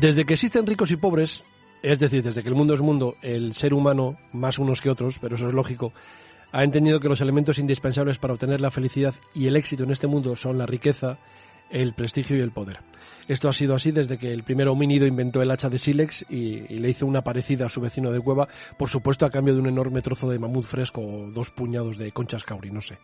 [0.00, 1.44] Desde que existen ricos y pobres,
[1.82, 5.18] es decir, desde que el mundo es mundo, el ser humano, más unos que otros,
[5.18, 5.92] pero eso es lógico,
[6.52, 10.06] ha entendido que los elementos indispensables para obtener la felicidad y el éxito en este
[10.06, 11.18] mundo son la riqueza,
[11.68, 12.78] el prestigio y el poder.
[13.26, 16.60] Esto ha sido así desde que el primer homínido inventó el hacha de sílex y,
[16.78, 19.66] le hizo una parecida a su vecino de cueva, por supuesto a cambio de un
[19.66, 22.98] enorme trozo de mamut fresco o dos puñados de conchas cauri, no sé.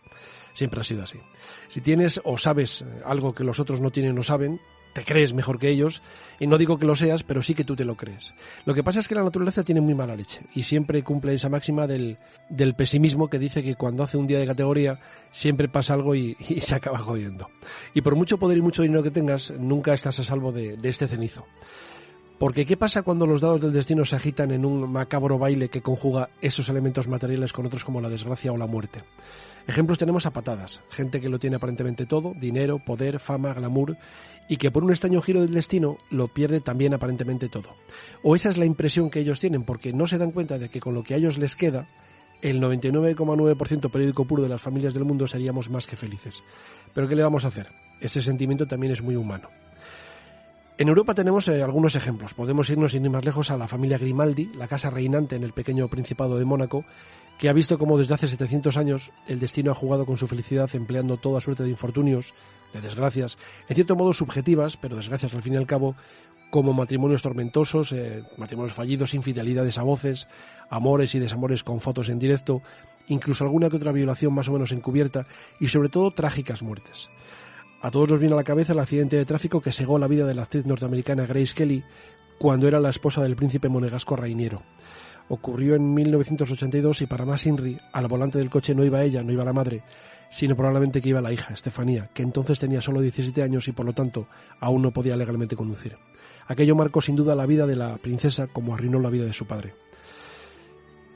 [0.53, 1.19] Siempre ha sido así.
[1.67, 4.61] Si tienes o sabes algo que los otros no tienen o saben,
[4.95, 6.01] te crees mejor que ellos,
[6.39, 8.33] y no digo que lo seas, pero sí que tú te lo crees.
[8.63, 11.49] Lo que pasa es que la naturaleza tiene muy mala leche, y siempre cumple esa
[11.49, 12.17] máxima del,
[12.49, 14.97] del pesimismo que dice que cuando hace un día de categoría
[15.33, 17.49] siempre pasa algo y, se acaba jodiendo.
[17.93, 20.87] Y por mucho poder y mucho dinero que tengas, nunca estás a salvo de, de
[20.87, 21.45] este cenizo.
[22.39, 25.81] Porque ¿qué pasa cuando los dados del destino se agitan en un macabro baile que
[25.81, 29.03] conjuga esos elementos materiales con otros como la desgracia o la muerte?
[29.67, 33.97] Ejemplos tenemos a patadas, gente que lo tiene aparentemente todo, dinero, poder, fama, glamour,
[34.47, 37.75] y que por un extraño giro del destino lo pierde también aparentemente todo.
[38.23, 40.79] O esa es la impresión que ellos tienen, porque no se dan cuenta de que
[40.79, 41.87] con lo que a ellos les queda,
[42.41, 46.43] el 99,9% periódico puro de las familias del mundo seríamos más que felices.
[46.93, 47.69] Pero ¿qué le vamos a hacer?
[47.99, 49.49] Ese sentimiento también es muy humano.
[50.77, 52.33] En Europa tenemos eh, algunos ejemplos.
[52.33, 55.53] Podemos irnos sin ir más lejos a la familia Grimaldi, la casa reinante en el
[55.53, 56.83] pequeño Principado de Mónaco,
[57.39, 60.69] que ha visto cómo desde hace 700 años el destino ha jugado con su felicidad
[60.73, 62.33] empleando toda suerte de infortunios,
[62.75, 63.37] de desgracias,
[63.67, 65.95] en cierto modo subjetivas, pero desgracias al fin y al cabo,
[66.49, 70.27] como matrimonios tormentosos, eh, matrimonios fallidos, infidelidades a voces,
[70.69, 72.61] amores y desamores con fotos en directo,
[73.07, 75.25] incluso alguna que otra violación más o menos encubierta
[75.59, 77.09] y sobre todo trágicas muertes.
[77.81, 80.25] A todos nos viene a la cabeza el accidente de tráfico que segó la vida
[80.25, 81.83] de la actriz norteamericana Grace Kelly
[82.39, 84.61] cuando era la esposa del príncipe monegasco Rainiero.
[85.27, 89.31] Ocurrió en 1982 y para más Inri, al volante del coche no iba ella, no
[89.31, 89.83] iba la madre,
[90.35, 93.85] sino probablemente que iba la hija, Estefanía, que entonces tenía solo 17 años y por
[93.85, 94.27] lo tanto
[94.59, 95.95] aún no podía legalmente conducir.
[96.47, 99.45] Aquello marcó sin duda la vida de la princesa como arruinó la vida de su
[99.45, 99.73] padre.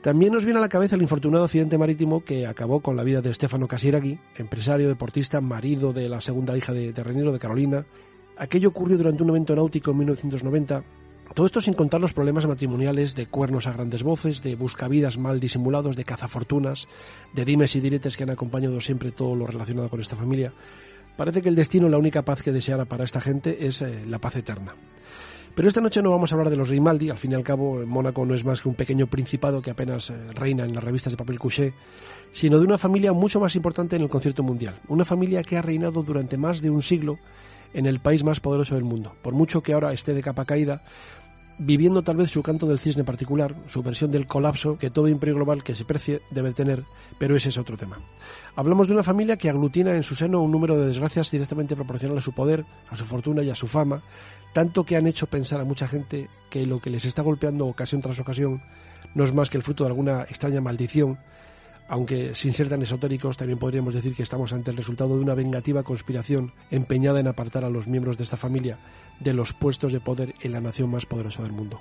[0.00, 3.20] También nos viene a la cabeza el infortunado accidente marítimo que acabó con la vida
[3.20, 7.84] de Stefano Casiraghi, empresario, deportista, marido de la segunda hija de, de de Carolina.
[8.38, 10.82] Aquello ocurrió durante un evento náutico en 1990.
[11.34, 15.38] Todo esto sin contar los problemas matrimoniales de cuernos a grandes voces, de buscavidas mal
[15.38, 16.88] disimulados, de cazafortunas,
[17.32, 20.52] de dimes y diretes que han acompañado siempre todo lo relacionado con esta familia.
[21.16, 24.18] Parece que el destino, la única paz que deseara para esta gente es eh, la
[24.18, 24.74] paz eterna.
[25.54, 27.84] Pero esta noche no vamos a hablar de los Grimaldi, al fin y al cabo
[27.84, 31.12] Mónaco no es más que un pequeño principado que apenas eh, reina en las revistas
[31.12, 31.74] de papel couché,
[32.32, 35.62] sino de una familia mucho más importante en el concierto mundial, una familia que ha
[35.62, 37.18] reinado durante más de un siglo
[37.74, 40.82] en el país más poderoso del mundo, por mucho que ahora esté de capa caída,
[41.62, 45.34] viviendo tal vez su canto del cisne particular, su versión del colapso que todo imperio
[45.34, 46.84] global que se precie debe tener,
[47.18, 47.98] pero ese es otro tema.
[48.56, 52.16] Hablamos de una familia que aglutina en su seno un número de desgracias directamente proporcional
[52.16, 54.02] a su poder, a su fortuna y a su fama,
[54.54, 58.00] tanto que han hecho pensar a mucha gente que lo que les está golpeando ocasión
[58.00, 58.62] tras ocasión
[59.14, 61.18] no es más que el fruto de alguna extraña maldición,
[61.90, 65.34] aunque sin ser tan esotéricos también podríamos decir que estamos ante el resultado de una
[65.34, 68.78] vengativa conspiración empeñada en apartar a los miembros de esta familia
[69.18, 71.80] de los puestos de poder en la nación más poderosa del mundo.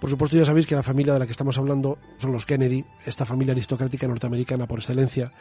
[0.00, 2.84] Por supuesto ya sabéis que la familia de la que estamos hablando son los Kennedy,
[3.04, 5.32] esta familia aristocrática norteamericana por excelencia,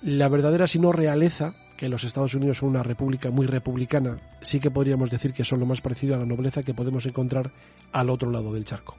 [0.00, 4.60] la verdadera si no realeza que los Estados Unidos son una república muy republicana, sí
[4.60, 7.50] que podríamos decir que son lo más parecido a la nobleza que podemos encontrar
[7.92, 8.96] al otro lado del charco.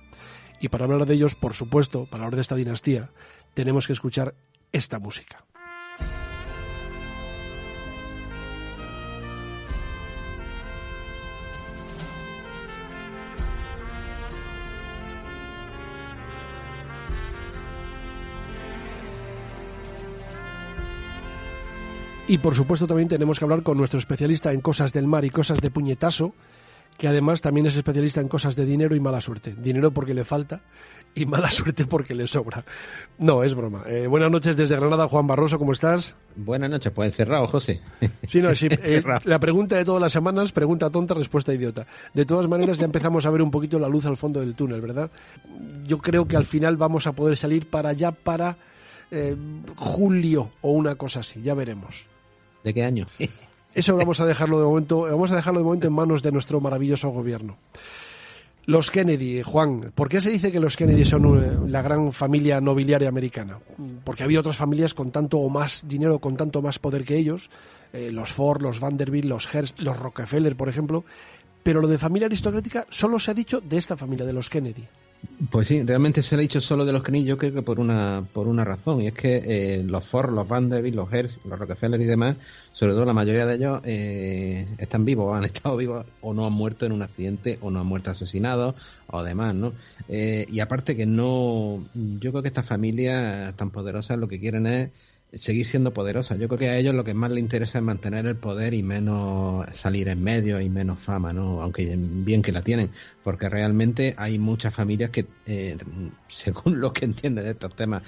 [0.62, 3.10] Y para hablar de ellos, por supuesto, para hablar de esta dinastía,
[3.56, 4.36] tenemos que escuchar
[4.72, 5.44] esta música.
[22.28, 25.30] Y por supuesto también tenemos que hablar con nuestro especialista en cosas del mar y
[25.30, 26.34] cosas de puñetazo,
[27.02, 29.56] que además también es especialista en cosas de dinero y mala suerte.
[29.58, 30.62] Dinero porque le falta
[31.16, 32.64] y mala suerte porque le sobra.
[33.18, 33.82] No, es broma.
[33.88, 36.16] Eh, buenas noches desde Granada, Juan Barroso, ¿cómo estás?
[36.36, 37.82] Buenas noches, pues encerrado, José.
[38.28, 38.68] Sí, no, sí.
[38.84, 41.88] Eh, la pregunta de todas las semanas, pregunta tonta, respuesta idiota.
[42.14, 44.82] De todas maneras, ya empezamos a ver un poquito la luz al fondo del túnel,
[44.82, 45.10] ¿verdad?
[45.88, 48.58] Yo creo que al final vamos a poder salir para allá para
[49.10, 49.36] eh,
[49.76, 52.06] julio o una cosa así, ya veremos.
[52.64, 53.08] ¿De qué año?
[53.74, 56.60] Eso vamos a dejarlo de momento, vamos a dejarlo de momento en manos de nuestro
[56.60, 57.58] maravilloso gobierno.
[58.66, 62.62] Los Kennedy, Juan, ¿por qué se dice que los Kennedy son eh, la gran familia
[62.62, 63.58] nobiliaria americana?
[64.04, 67.50] Porque había otras familias con tanto o más dinero, con tanto más poder que ellos,
[67.92, 71.04] eh, los Ford, los Vanderbilt, los Hearst, los Rockefeller, por ejemplo,
[71.64, 74.88] pero lo de familia aristocrática solo se ha dicho de esta familia, de los Kennedy.
[75.50, 77.80] Pues sí, realmente se le ha dicho solo de los Kennedy, yo creo que por
[77.80, 81.60] una, por una razón, y es que eh, los Ford, los Vanderbilt, los Hertz, los
[81.60, 82.38] Rockefeller y demás,
[82.72, 86.54] sobre todo la mayoría de ellos, eh, están vivos, han estado vivos o no han
[86.54, 88.76] muerto en un accidente o no han muerto asesinados
[89.08, 89.74] o demás, ¿no?
[90.08, 94.68] Eh, y aparte que no, yo creo que estas familias tan poderosas lo que quieren
[94.68, 94.92] es
[95.32, 96.36] seguir siendo poderosa.
[96.36, 98.84] Yo creo que a ellos lo que más les interesa es mantener el poder y
[98.84, 101.62] menos salir en medio y menos fama, ¿no?
[101.62, 102.92] Aunque bien que la tienen,
[103.24, 105.78] porque realmente hay muchas familias que, eh,
[106.28, 108.04] según lo que entienden de estos temas,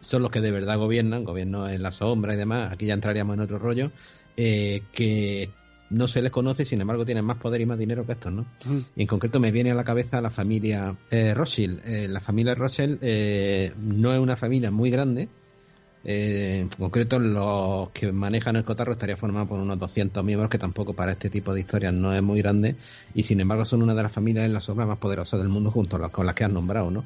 [0.00, 3.34] son los que de verdad gobiernan, gobierno en la sombra y demás, aquí ya entraríamos
[3.34, 3.90] en otro rollo,
[4.36, 5.50] eh, que
[5.90, 8.46] no se les conoce, sin embargo tienen más poder y más dinero que estos, ¿no?
[8.96, 11.80] Y en concreto me viene a la cabeza la familia eh, Rothschild.
[11.86, 15.28] Eh, la familia Rothschild eh, no es una familia muy grande,
[16.04, 20.58] eh, en concreto, los que manejan el cotarro estaría formado por unos 200 miembros, que
[20.58, 22.76] tampoco para este tipo de historias no es muy grande,
[23.14, 25.70] y sin embargo son una de las familias en la sombra más poderosas del mundo
[25.70, 27.04] junto con las que has nombrado, ¿no?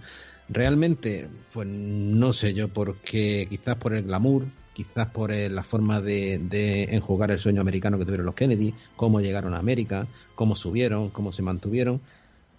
[0.48, 6.88] Realmente, pues no sé yo, porque quizás por el glamour, quizás por la forma de
[6.90, 11.32] enjugar el sueño americano que tuvieron los Kennedy, cómo llegaron a América, cómo subieron, cómo
[11.32, 12.00] se mantuvieron,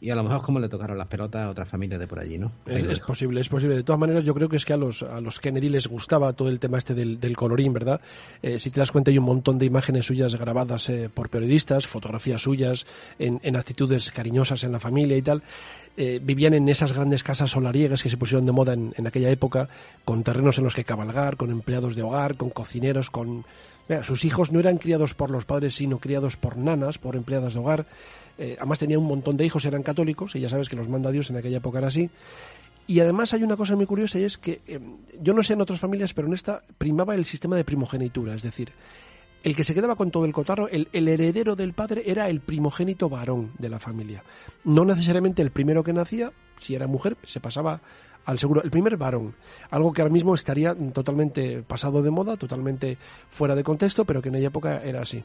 [0.03, 2.37] y a lo mejor como le tocaron las pelotas a otras familias de por allí,
[2.37, 2.51] ¿no?
[2.65, 3.77] Es, posible, es posible.
[3.77, 6.33] De todas maneras, yo creo que es que a los, a los Kennedy les gustaba
[6.33, 8.01] todo el tema este del, del colorín, ¿verdad?
[8.41, 11.87] Eh, si te das cuenta, hay un montón de imágenes suyas grabadas eh, por periodistas,
[11.87, 12.85] fotografías suyas
[13.17, 15.41] en, en, actitudes cariñosas en la familia y tal.
[15.95, 19.29] Eh, vivían en esas grandes casas solariegas que se pusieron de moda en, en, aquella
[19.29, 19.69] época,
[20.03, 23.45] con terrenos en los que cabalgar, con empleados de hogar, con cocineros, con...
[23.87, 27.53] Mira, sus hijos no eran criados por los padres, sino criados por nanas, por empleadas
[27.53, 27.85] de hogar.
[28.37, 31.11] Eh, además tenía un montón de hijos, eran católicos, y ya sabes que los manda
[31.11, 32.09] Dios en aquella época era así.
[32.85, 34.79] Y además hay una cosa muy curiosa y es que eh,
[35.21, 38.43] yo no sé en otras familias, pero en esta primaba el sistema de primogenitura, es
[38.43, 38.73] decir,
[39.43, 42.41] el que se quedaba con todo el cotarro, el, el, heredero del padre era el
[42.41, 44.23] primogénito varón de la familia.
[44.65, 47.81] No necesariamente el primero que nacía, si era mujer, se pasaba
[48.25, 49.35] al seguro, el primer varón,
[49.69, 52.97] algo que ahora mismo estaría totalmente pasado de moda, totalmente
[53.29, 55.23] fuera de contexto, pero que en aquella época era así.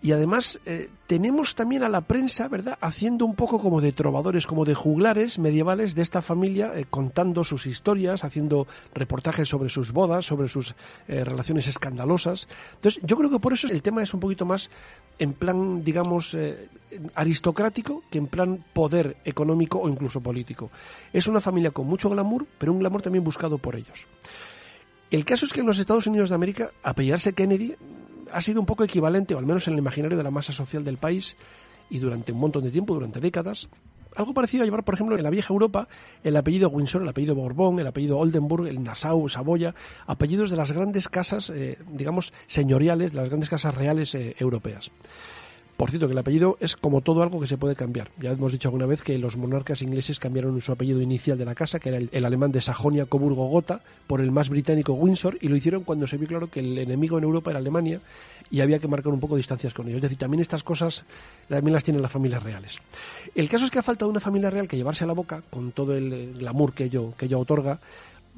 [0.00, 4.46] Y además eh, tenemos también a la prensa, ¿verdad?, haciendo un poco como de trovadores,
[4.46, 9.92] como de juglares medievales de esta familia, eh, contando sus historias, haciendo reportajes sobre sus
[9.92, 10.76] bodas, sobre sus
[11.08, 12.46] eh, relaciones escandalosas.
[12.76, 14.70] Entonces, yo creo que por eso el tema es un poquito más
[15.18, 16.36] en plan, digamos,
[17.16, 20.70] aristocrático que en plan poder económico o incluso político.
[21.12, 24.06] Es una familia con mucho glamour, pero un glamour también buscado por ellos.
[25.10, 27.74] El caso es que en los Estados Unidos de América, apellidarse Kennedy
[28.32, 30.84] ha sido un poco equivalente, o al menos en el imaginario de la masa social
[30.84, 31.36] del país,
[31.90, 33.68] y durante un montón de tiempo, durante décadas,
[34.16, 35.88] algo parecido a llevar, por ejemplo, en la vieja Europa,
[36.24, 39.74] el apellido Windsor, el apellido Borbón, el apellido Oldenburg, el Nassau, Saboya,
[40.06, 44.90] apellidos de las grandes casas, eh, digamos, señoriales, de las grandes casas reales eh, europeas.
[45.78, 48.10] Por cierto, que el apellido es como todo algo que se puede cambiar.
[48.20, 51.54] Ya hemos dicho alguna vez que los monarcas ingleses cambiaron su apellido inicial de la
[51.54, 55.46] casa, que era el, alemán de Sajonia, Coburgo, Gotha, por el más británico Windsor, y
[55.46, 58.00] lo hicieron cuando se vio claro que el enemigo en Europa era Alemania
[58.50, 59.98] y había que marcar un poco distancias con ellos.
[59.98, 61.04] Es decir, también estas cosas
[61.48, 62.78] también las tienen las familias reales.
[63.36, 65.70] El caso es que ha faltado una familia real que llevarse a la boca, con
[65.70, 67.78] todo el glamour que ello, que ello otorga,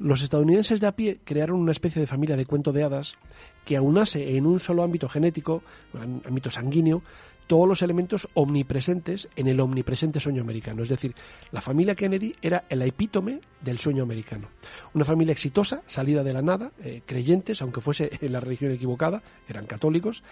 [0.01, 3.17] los estadounidenses de a pie crearon una especie de familia de cuento de hadas
[3.65, 5.61] que aunase en un solo ámbito genético,
[5.93, 7.03] un ámbito sanguíneo,
[7.51, 10.83] todos los elementos omnipresentes en el omnipresente sueño americano.
[10.83, 11.13] Es decir,
[11.51, 14.47] la familia Kennedy era el epítome del sueño americano.
[14.93, 19.21] Una familia exitosa, salida de la nada, eh, creyentes, aunque fuese en la religión equivocada,
[19.49, 20.23] eran católicos,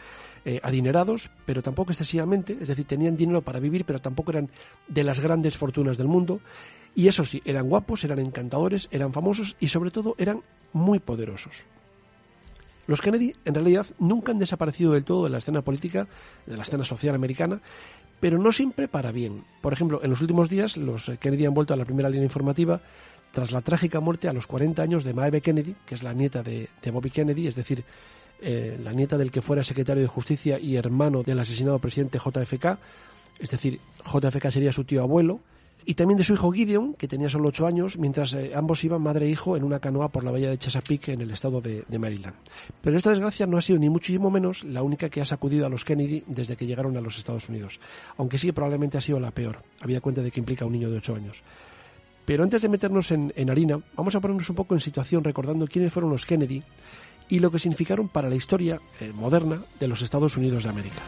[0.45, 4.49] eh, adinerados, pero tampoco excesivamente, es decir, tenían dinero para vivir, pero tampoco eran
[4.87, 6.39] de las grandes fortunas del mundo.
[6.95, 11.65] Y eso sí, eran guapos, eran encantadores, eran famosos y sobre todo eran muy poderosos.
[12.89, 16.07] Los Kennedy, en realidad, nunca han desaparecido del todo de la escena política,
[16.47, 17.61] de la escena social americana,
[18.19, 19.43] pero no siempre para bien.
[19.61, 22.81] Por ejemplo, en los últimos días, los Kennedy han vuelto a la primera línea informativa
[23.31, 26.41] tras la trágica muerte a los 40 años de Maeve Kennedy, que es la nieta
[26.41, 27.83] de, de Bobby Kennedy, es decir,
[28.41, 32.79] eh, la nieta del que fuera secretario de Justicia y hermano del asesinado presidente JFK,
[33.37, 35.41] es decir, JFK sería su tío abuelo,
[35.85, 39.01] y también de su hijo Gideon, que tenía solo ocho años, mientras eh, ambos iban
[39.01, 41.83] madre e hijo en una canoa por la bahía de Chesapeake en el estado de,
[41.97, 42.35] Maryland.
[42.81, 45.69] Pero esta desgracia no ha sido ni muchísimo menos la única que ha sacudido a
[45.69, 47.79] los Kennedy desde que llegaron a los Estados Unidos,
[48.17, 50.89] aunque sí probablemente ha sido la peor, habida cuenta de que implica a un niño
[50.89, 51.43] de ocho años.
[52.25, 55.67] Pero antes de meternos en, en harina, vamos a ponernos un poco en situación recordando
[55.67, 56.61] quiénes fueron los Kennedy
[57.29, 61.01] y lo que significaron para la historia eh, moderna de los Estados Unidos de América.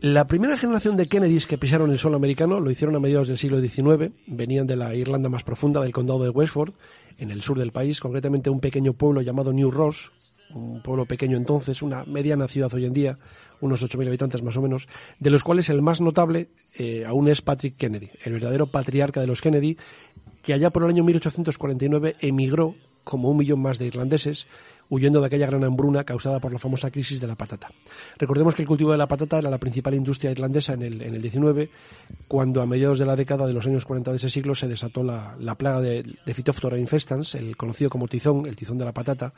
[0.00, 3.38] La primera generación de Kennedys que pisaron el suelo americano lo hicieron a mediados del
[3.38, 6.74] siglo XIX, venían de la Irlanda más profunda, del condado de Westford,
[7.18, 10.12] en el sur del país, concretamente un pequeño pueblo llamado New Ross,
[10.54, 13.18] un pueblo pequeño entonces, una mediana ciudad hoy en día,
[13.60, 17.42] unos 8.000 habitantes más o menos, de los cuales el más notable eh, aún es
[17.42, 19.76] Patrick Kennedy, el verdadero patriarca de los Kennedy,
[20.42, 24.48] que allá por el año 1849 emigró como un millón más de irlandeses
[24.88, 27.70] huyendo de aquella gran hambruna causada por la famosa crisis de la patata.
[28.18, 31.14] Recordemos que el cultivo de la patata era la principal industria irlandesa en el, en
[31.14, 31.70] el 19,
[32.28, 35.02] cuando a mediados de la década de los años 40 de ese siglo se desató
[35.02, 38.92] la, la plaga de, de Phytophthora infestans, el conocido como tizón, el tizón de la
[38.92, 39.32] patata,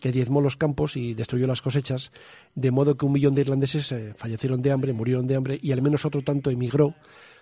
[0.00, 2.12] que diezmó los campos y destruyó las cosechas,
[2.54, 5.72] de modo que un millón de irlandeses eh, fallecieron de hambre, murieron de hambre y
[5.72, 6.94] al menos otro tanto emigró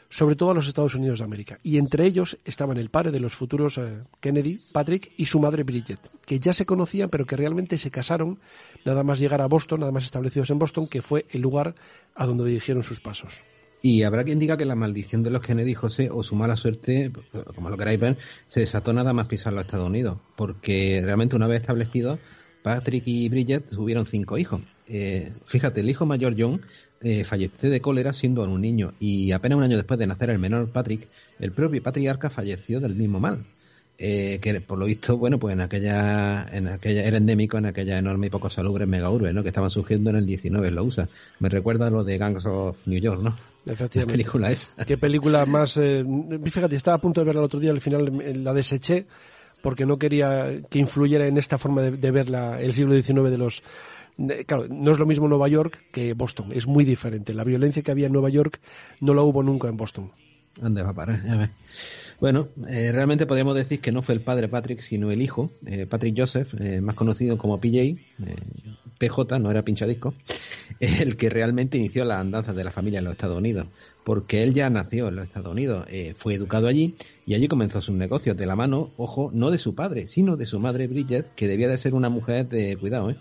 [0.08, 1.58] sobre todo a los Estados Unidos de América.
[1.62, 5.62] Y entre ellos estaban el padre de los futuros eh, Kennedy, Patrick, y su madre
[5.62, 8.38] Bridget, que ya se conocían, pero que realmente se casaron
[8.84, 11.74] nada más llegar a Boston, nada más establecidos en Boston, que fue el lugar
[12.14, 13.42] a donde dirigieron sus pasos.
[13.82, 17.12] Y habrá quien diga que la maldición de los Kennedy, José, o su mala suerte,
[17.54, 18.16] como lo queráis ver,
[18.48, 20.18] se desató nada más pisar los Estados Unidos.
[20.34, 22.18] Porque realmente una vez establecidos,
[22.66, 24.60] Patrick y Bridget tuvieron cinco hijos.
[24.88, 26.62] Eh, fíjate, el hijo mayor John
[27.00, 30.40] eh, falleció de cólera siendo un niño y apenas un año después de nacer el
[30.40, 31.06] menor Patrick,
[31.38, 33.46] el propio patriarca falleció del mismo mal.
[33.98, 37.98] Eh, que por lo visto, bueno, pues en aquella, en aquella, era endémico en aquella
[37.98, 39.44] enorme y poco salubre mega urbe, ¿no?
[39.44, 41.08] Que estaban surgiendo en el 19 en la USA.
[41.38, 43.38] Me recuerda a lo de Gangs of New York, ¿no?
[43.64, 44.00] Efectivamente.
[44.00, 44.84] La película esa.
[44.84, 46.04] Qué película más, eh,
[46.44, 49.06] fíjate, estaba a punto de verla el otro día, al final la deseché
[49.66, 53.28] porque no quería que influyera en esta forma de, de ver la, el siglo XIX
[53.30, 53.64] de los,
[54.46, 57.34] claro, no es lo mismo Nueva York que Boston, es muy diferente.
[57.34, 58.60] La violencia que había en Nueva York
[59.00, 60.12] no la hubo nunca en Boston.
[60.60, 61.20] ¿Dónde va a parar?
[62.20, 65.84] Bueno, eh, realmente podríamos decir que no fue el padre Patrick, sino el hijo, eh,
[65.84, 67.98] Patrick Joseph, eh, más conocido como PJ, eh,
[68.98, 70.14] PJ, no era pinchadisco,
[70.80, 73.66] el que realmente inició las andanzas de la familia en los Estados Unidos,
[74.04, 77.80] porque él ya nació en los Estados Unidos, eh, fue educado allí y allí comenzó
[77.80, 81.34] sus negocios de la mano, ojo, no de su padre, sino de su madre Bridget,
[81.34, 83.16] que debía de ser una mujer de cuidado, ¿eh?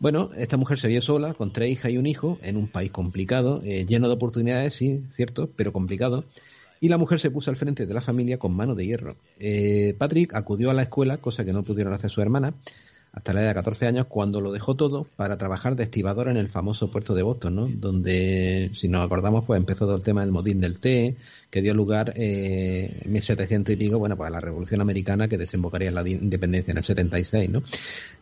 [0.00, 2.92] Bueno, esta mujer se vio sola, con tres hijas y un hijo, en un país
[2.92, 6.24] complicado, eh, lleno de oportunidades, sí, cierto, pero complicado.
[6.80, 9.16] Y la mujer se puso al frente de la familia con mano de hierro.
[9.40, 12.54] Eh, Patrick acudió a la escuela, cosa que no pudieron hacer su hermana,
[13.12, 16.36] hasta la edad de 14 años, cuando lo dejó todo para trabajar de estibador en
[16.36, 17.68] el famoso puerto de Boston, ¿no?
[17.68, 21.16] Donde, si nos acordamos, pues empezó todo el tema del motín del té,
[21.50, 25.38] que dio lugar eh, en 1700 y pico, bueno, pues a la Revolución Americana que
[25.38, 27.62] desembocaría en la independencia en el 76, ¿no?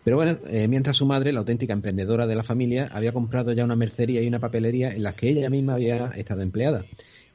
[0.04, 3.64] Pero bueno, eh, mientras su madre, la auténtica emprendedora de la familia, había comprado ya
[3.64, 6.84] una mercería y una papelería en las que ella misma había estado empleada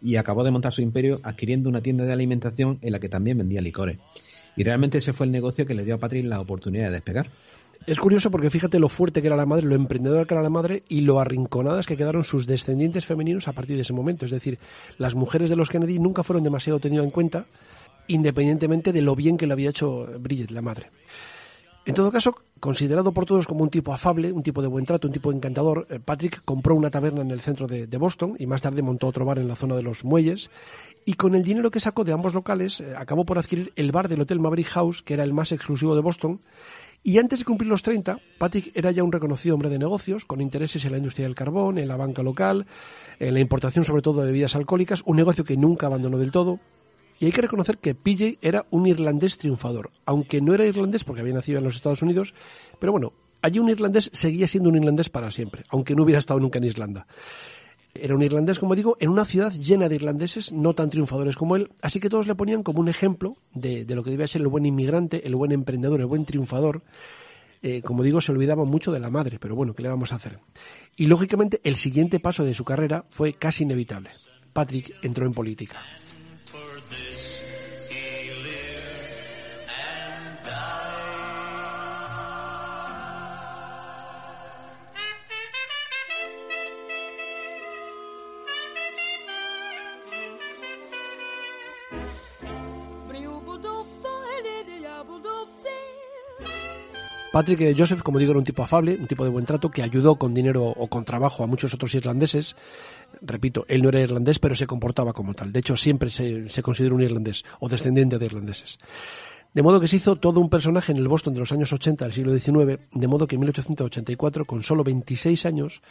[0.01, 3.37] y acabó de montar su imperio adquiriendo una tienda de alimentación en la que también
[3.37, 3.97] vendía licores.
[4.55, 7.29] Y realmente ese fue el negocio que le dio a Patrick la oportunidad de despegar.
[7.87, 10.51] Es curioso porque fíjate lo fuerte que era la madre, lo emprendedora que era la
[10.51, 14.25] madre y lo arrinconadas que quedaron sus descendientes femeninos a partir de ese momento.
[14.25, 14.59] Es decir,
[14.99, 17.45] las mujeres de los Kennedy nunca fueron demasiado tenidas en cuenta,
[18.07, 20.91] independientemente de lo bien que le había hecho Bridget, la madre.
[21.85, 25.07] En todo caso, considerado por todos como un tipo afable, un tipo de buen trato,
[25.07, 28.61] un tipo encantador, eh, Patrick compró una taberna en el centro de, Boston y más
[28.61, 30.51] tarde montó otro bar en la zona de los muelles.
[31.03, 34.07] Y con el dinero que sacó de ambos locales, eh, acabó por adquirir el bar
[34.07, 36.39] del Hotel Maverick House, que era el más exclusivo de Boston.
[37.03, 40.39] Y antes de cumplir los 30, Patrick era ya un reconocido hombre de negocios, con
[40.39, 42.67] intereses en la industria del carbón, en la banca local,
[43.19, 46.59] en la importación sobre todo de bebidas alcohólicas, un negocio que nunca abandonó del todo,
[47.21, 51.21] y hay que reconocer que PJ era un irlandés triunfador, aunque no era irlandés porque
[51.21, 52.33] había nacido en los Estados Unidos,
[52.79, 53.13] pero bueno,
[53.43, 56.63] allí un irlandés seguía siendo un irlandés para siempre, aunque no hubiera estado nunca en
[56.63, 57.05] Irlanda.
[57.93, 61.55] Era un irlandés, como digo, en una ciudad llena de irlandeses no tan triunfadores como
[61.55, 64.47] él, así que todos le ponían como un ejemplo de, lo que debía ser el
[64.47, 66.81] buen inmigrante, el buen emprendedor, el buen triunfador.
[67.61, 70.15] Eh, como digo, se olvidaba mucho de la madre, pero bueno, ¿qué le vamos a
[70.15, 70.39] hacer?
[70.95, 74.09] Y lógicamente el siguiente paso de su carrera fue casi inevitable.
[74.53, 75.77] Patrick entró en política.
[97.31, 100.15] Patrick Joseph, como digo, era un tipo afable, un tipo de buen trato que ayudó
[100.15, 102.57] con dinero o con trabajo a muchos otros irlandeses.
[103.21, 105.53] Repito, él no era irlandés, pero se comportaba como tal.
[105.53, 108.79] De hecho, siempre se, se considera un irlandés o descendiente de irlandeses.
[109.53, 112.03] De modo que se hizo todo un personaje en el Boston de los años 80
[112.03, 115.81] del siglo XIX, de modo que en 1884, con solo 26 años,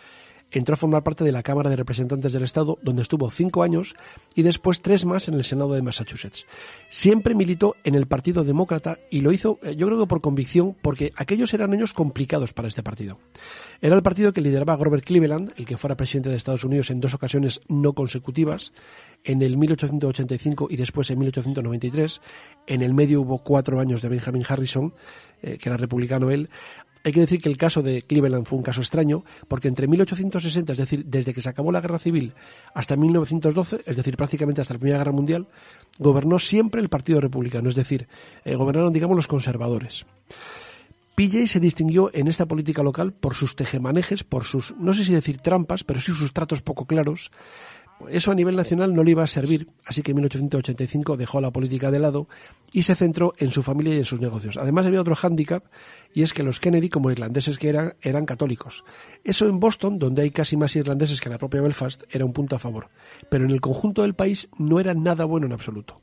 [0.58, 3.94] entró a formar parte de la Cámara de Representantes del Estado, donde estuvo cinco años
[4.34, 6.46] y después tres más en el Senado de Massachusetts.
[6.88, 10.76] Siempre militó en el Partido Demócrata y lo hizo, eh, yo creo que por convicción,
[10.82, 13.18] porque aquellos eran años complicados para este partido.
[13.80, 17.00] Era el partido que lideraba Robert Cleveland, el que fuera presidente de Estados Unidos en
[17.00, 18.72] dos ocasiones no consecutivas,
[19.24, 22.20] en el 1885 y después en 1893.
[22.66, 24.94] En el medio hubo cuatro años de Benjamin Harrison,
[25.42, 26.50] eh, que era republicano él.
[27.02, 30.72] Hay que decir que el caso de Cleveland fue un caso extraño, porque entre 1860,
[30.72, 32.34] es decir, desde que se acabó la guerra civil
[32.74, 35.46] hasta 1912, es decir, prácticamente hasta la Primera Guerra Mundial,
[35.98, 38.06] gobernó siempre el Partido Republicano, es decir,
[38.44, 40.04] eh, gobernaron, digamos, los conservadores.
[41.14, 45.12] PJ se distinguió en esta política local por sus tejemanejes, por sus, no sé si
[45.12, 47.30] decir trampas, pero sí sus tratos poco claros,
[48.08, 51.50] eso a nivel nacional no le iba a servir, así que en 1885 dejó la
[51.50, 52.28] política de lado
[52.72, 54.56] y se centró en su familia y en sus negocios.
[54.56, 55.64] Además había otro hándicap
[56.14, 58.84] y es que los Kennedy, como irlandeses que eran, eran católicos.
[59.24, 62.32] Eso en Boston, donde hay casi más irlandeses que en la propia Belfast, era un
[62.32, 62.88] punto a favor.
[63.28, 66.00] Pero en el conjunto del país no era nada bueno en absoluto.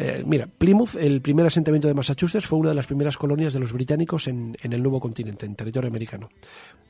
[0.00, 3.58] Eh, mira, Plymouth, el primer asentamiento de Massachusetts, fue una de las primeras colonias de
[3.58, 6.28] los británicos en, el nuevo continente, en territorio americano.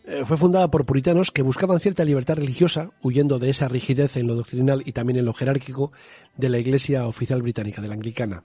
[0.05, 4.27] Eh, fue fundada por puritanos que buscaban cierta libertad religiosa, huyendo de esa rigidez en
[4.27, 5.91] lo doctrinal y también en lo jerárquico
[6.37, 8.43] de la Iglesia oficial británica, de la anglicana.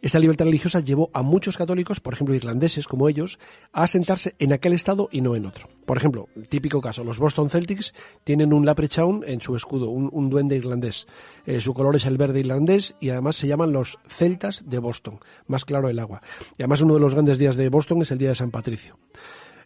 [0.00, 3.38] Esa libertad religiosa llevó a muchos católicos, por ejemplo irlandeses como ellos,
[3.72, 5.68] a asentarse en aquel estado y no en otro.
[5.86, 10.54] Por ejemplo, típico caso, los Boston Celtics tienen un leprechaun en su escudo, un, duende
[10.54, 11.06] irlandés.
[11.46, 15.18] Eh, su color es el verde irlandés y además se llaman los Celtas de Boston,
[15.48, 16.22] más claro el agua.
[16.56, 18.98] Y además uno de los grandes días de Boston es el día de San Patricio.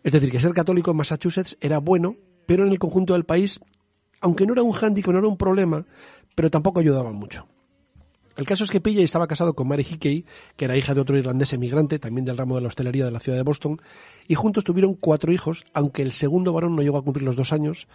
[0.03, 2.17] Es decir, que ser católico en Massachusetts era bueno,
[2.47, 3.61] pero en el conjunto del país,
[4.21, 5.85] aunque no era un hándicap, no era un problema,
[6.35, 7.47] pero tampoco ayudaba mucho.
[8.37, 10.25] El caso es que Pilla estaba casado con Mary Hickey,
[10.57, 13.21] que era hija de otro irlandés emigrante, también del ramo de la hostelería de la
[13.21, 13.81] ciudad de Boston,
[14.27, 17.53] y juntos tuvieron cuatro hijos, aunque el segundo varón no llegó a cumplir los dos
[17.53, 17.89] años,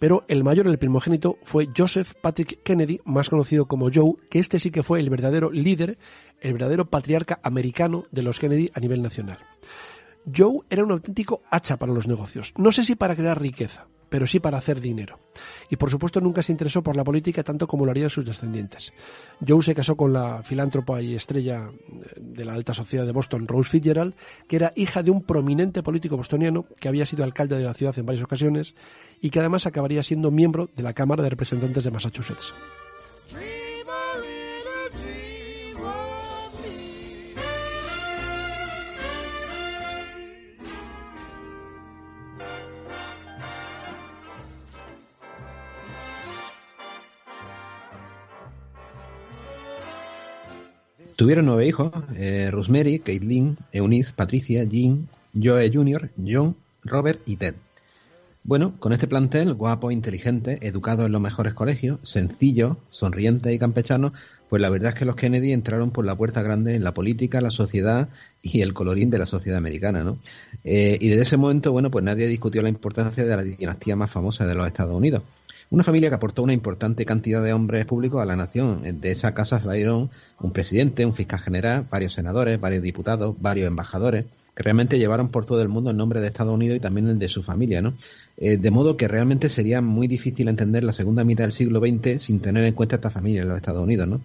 [0.00, 4.58] pero el mayor, el primogénito, fue Joseph Patrick Kennedy, más conocido como Joe, que este
[4.58, 5.98] sí que fue el verdadero líder,
[6.40, 9.38] el verdadero patriarca americano de los Kennedy a nivel nacional.
[10.34, 14.26] Joe era un auténtico hacha para los negocios, no sé si para crear riqueza, pero
[14.26, 15.18] sí para hacer dinero.
[15.70, 18.92] Y por supuesto nunca se interesó por la política tanto como lo harían sus descendientes.
[19.46, 21.70] Joe se casó con la filántropa y estrella
[22.16, 24.14] de la alta sociedad de Boston, Rose Fitzgerald,
[24.46, 27.98] que era hija de un prominente político bostoniano que había sido alcalde de la ciudad
[27.98, 28.74] en varias ocasiones
[29.20, 32.52] y que además acabaría siendo miembro de la Cámara de Representantes de Massachusetts.
[51.20, 57.56] Tuvieron nueve hijos, eh, Rosemary, Caitlin, Eunice, Patricia, Jean, Joe Jr., John, Robert y Ted.
[58.42, 64.14] Bueno, con este plantel, guapo, inteligente, educado en los mejores colegios, sencillo, sonriente y campechano,
[64.48, 67.42] pues la verdad es que los Kennedy entraron por la puerta grande en la política,
[67.42, 68.08] la sociedad
[68.40, 70.16] y el colorín de la sociedad americana, ¿no?
[70.64, 74.10] Eh, y desde ese momento, bueno, pues nadie discutió la importancia de la dinastía más
[74.10, 75.22] famosa de los Estados Unidos.
[75.70, 78.82] Una familia que aportó una importante cantidad de hombres públicos a la nación.
[79.00, 84.24] De esa casa salieron un presidente, un fiscal general, varios senadores, varios diputados, varios embajadores,
[84.56, 87.20] que realmente llevaron por todo el mundo el nombre de Estados Unidos y también el
[87.20, 87.94] de su familia, ¿no?
[88.36, 92.20] Eh, de modo que realmente sería muy difícil entender la segunda mitad del siglo XX
[92.20, 94.22] sin tener en cuenta esta familia en los Estados Unidos, ¿no?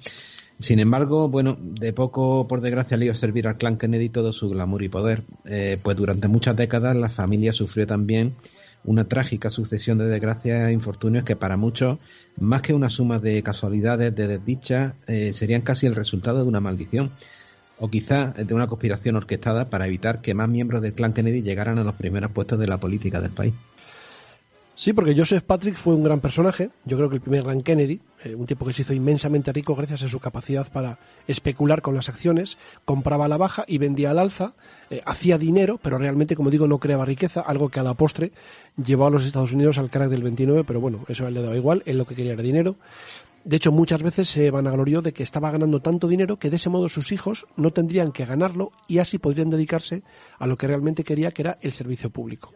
[0.57, 4.33] Sin embargo, bueno, de poco, por desgracia, le iba a servir al clan Kennedy todo
[4.33, 8.33] su glamour y poder, eh, pues durante muchas décadas la familia sufrió también
[8.85, 11.99] una trágica sucesión de desgracias e infortunios que para muchos,
[12.39, 16.61] más que una suma de casualidades, de desdichas, eh, serían casi el resultado de una
[16.61, 17.11] maldición.
[17.77, 21.77] O quizá de una conspiración orquestada para evitar que más miembros del clan Kennedy llegaran
[21.77, 23.53] a los primeros puestos de la política del país.
[24.77, 28.01] Sí, porque Joseph Patrick fue un gran personaje, yo creo que el primer gran Kennedy,
[28.25, 31.95] eh, un tipo que se hizo inmensamente rico gracias a su capacidad para especular con
[31.95, 34.53] las acciones, compraba a la baja y vendía al alza,
[34.89, 38.33] eh, hacía dinero, pero realmente, como digo, no creaba riqueza, algo que a la postre
[38.75, 41.41] llevó a los Estados Unidos al crack del 29, pero bueno, eso a él le
[41.41, 42.75] daba igual, él lo que quería era dinero.
[43.45, 46.69] De hecho, muchas veces se vanaglorió de que estaba ganando tanto dinero que de ese
[46.69, 50.03] modo sus hijos no tendrían que ganarlo y así podrían dedicarse
[50.37, 52.51] a lo que realmente quería, que era el servicio público.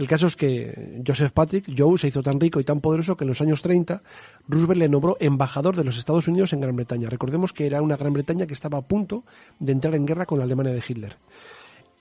[0.00, 3.24] El caso es que Joseph Patrick, Joe, se hizo tan rico y tan poderoso que
[3.24, 4.02] en los años 30
[4.48, 7.10] Roosevelt le nombró embajador de los Estados Unidos en Gran Bretaña.
[7.10, 9.24] Recordemos que era una Gran Bretaña que estaba a punto
[9.58, 11.18] de entrar en guerra con la Alemania de Hitler.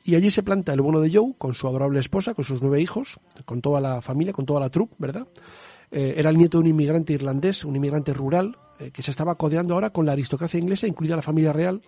[0.06, 2.80] Y allí se planta el bueno de Joe con su adorable esposa, con sus nueve
[2.80, 5.28] hijos, con toda la familia, con toda la troupe, ¿verdad?
[5.92, 9.36] Eh, era el nieto de un inmigrante irlandés, un inmigrante rural, eh, que se estaba
[9.36, 11.82] codeando ahora con la aristocracia inglesa, incluida la familia real,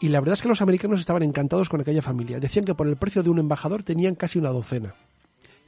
[0.00, 2.40] Y la verdad es que los americanos estaban encantados con aquella familia.
[2.40, 4.94] Decían que por el precio de un embajador tenían casi una docena.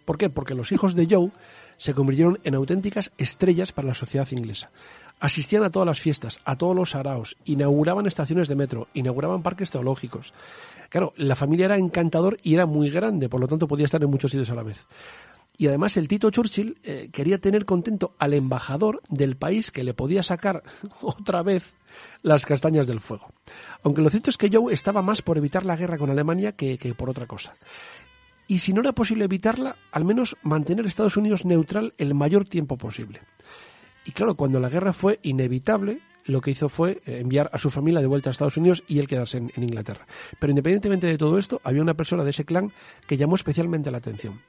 [0.05, 0.31] ¿Por qué?
[0.31, 1.31] Porque los hijos de Joe
[1.77, 4.71] se convirtieron en auténticas estrellas para la sociedad inglesa.
[5.21, 9.71] Asistían a todas las fiestas, a todos los saraos, inauguraban estaciones de metro, inauguraban parques
[9.71, 10.33] teológicos.
[10.89, 14.11] Claro, la familia era encantador y era muy grande, por lo tanto podía estar en
[14.11, 14.87] muchos sitios a la vez.
[15.57, 19.95] Y además el Tito Churchill eh, quería tener contento al embajador del país que le
[19.95, 20.63] podía sacar
[21.03, 21.75] otra vez
[22.23, 23.33] las castañas del fuego.
[23.83, 26.79] Aunque lo cierto es que Joe estaba más por evitar la guerra con Alemania que
[26.97, 27.55] por otra cosa.
[28.47, 32.49] Y si no era posible evitarla, al menos mantener a Estados Unidos neutral el mayor
[32.49, 33.21] tiempo posible.
[34.05, 37.71] Y claro, cuando la guerra fue inevitable, lo que hizo fue eh, enviar a su
[37.71, 40.07] familia de vuelta a Estados Unidos y él quedarse en, Inglaterra.
[40.39, 42.73] Pero independientemente de todo esto, había una persona de ese clan
[43.07, 44.41] que llamó especialmente la atención.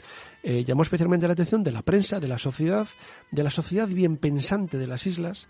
[0.44, 2.88] Eh, llamó especialmente la atención de la prensa, de la sociedad,
[3.32, 5.48] de la sociedad bien pensante de las islas.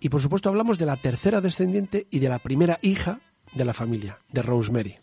[0.00, 3.20] Y por supuesto hablamos de la tercera descendiente y de la primera hija
[3.54, 5.01] de la familia, de Rosemary.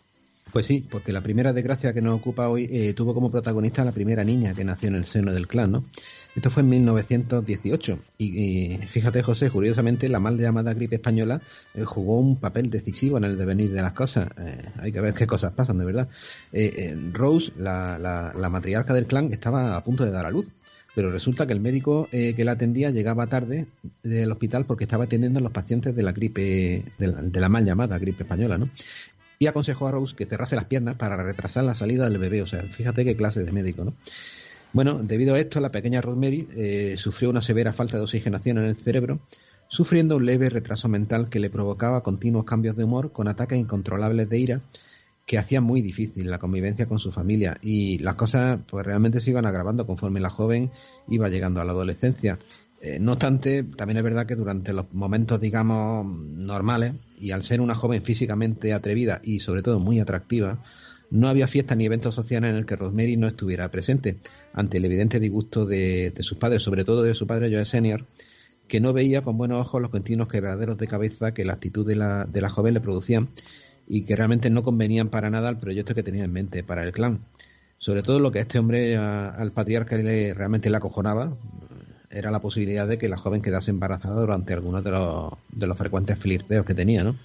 [0.52, 3.84] Pues sí, porque la primera desgracia que nos ocupa hoy eh, tuvo como protagonista a
[3.84, 5.84] la primera niña que nació en el seno del clan, ¿no?
[6.34, 11.40] Esto fue en 1918 y, y fíjate José, curiosamente la mal llamada gripe española
[11.74, 14.28] eh, jugó un papel decisivo en el devenir de las cosas.
[14.38, 16.08] Eh, hay que ver qué cosas pasan, de verdad.
[16.52, 20.50] Eh, Rose, la, la, la, matriarca del clan, estaba a punto de dar a luz.
[20.92, 23.68] Pero resulta que el médico que la atendía llegaba tarde
[24.02, 27.48] del hospital porque estaba atendiendo a los pacientes de la gripe, de la, de la
[27.48, 28.68] mal llamada gripe española, ¿no?
[29.42, 32.42] Y aconsejó a Rose que cerrase las piernas para retrasar la salida del bebé.
[32.42, 33.94] O sea, fíjate qué clase de médico, ¿no?
[34.74, 38.66] Bueno, debido a esto, la pequeña Rosemary eh, sufrió una severa falta de oxigenación en
[38.66, 39.18] el cerebro,
[39.66, 44.28] sufriendo un leve retraso mental que le provocaba continuos cambios de humor con ataques incontrolables
[44.28, 44.60] de ira
[45.24, 49.30] que hacían muy difícil la convivencia con su familia y las cosas pues realmente se
[49.30, 50.70] iban agravando conforme la joven
[51.08, 52.38] iba llegando a la adolescencia.
[52.82, 57.60] Eh, no obstante, también es verdad que durante los momentos, digamos, normales, y al ser
[57.60, 60.62] una joven físicamente atrevida y sobre todo muy atractiva,
[61.10, 64.16] no había fiesta ni eventos sociales en el que Rosemary no estuviera presente,
[64.54, 68.06] ante el evidente disgusto de, sus padres, sobre todo de su padre Joe Senior,
[68.66, 71.96] que no veía con buenos ojos los continuos quebraderos de cabeza que la actitud de
[71.96, 73.28] la, de la joven le producían
[73.88, 76.92] y que realmente no convenían para nada al proyecto que tenía en mente para el
[76.92, 77.26] clan.
[77.76, 81.36] Sobre todo lo que a este hombre, al patriarca, le, realmente le acojonaba,
[82.10, 85.76] era la posibilidad de que la joven quedase embarazada durante algunos de los, de los
[85.76, 87.16] frecuentes flirteos que tenía, ¿no?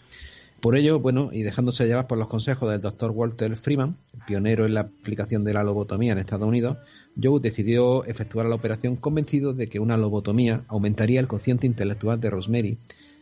[0.61, 4.73] Por ello, bueno, y dejándose llevar por los consejos del doctor Walter Freeman, pionero en
[4.73, 6.77] la aplicación de la lobotomía en Estados Unidos,
[7.21, 12.31] Joe decidió efectuar la operación convencido de que una lobotomía aumentaría el cociente intelectual de
[12.31, 12.79] Rosemary,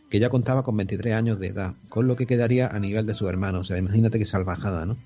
[0.08, 3.14] que ya contaba con 23 años de edad, con lo que quedaría a nivel de
[3.14, 3.60] su hermano.
[3.60, 4.96] O sea, imagínate qué salvajada, ¿no?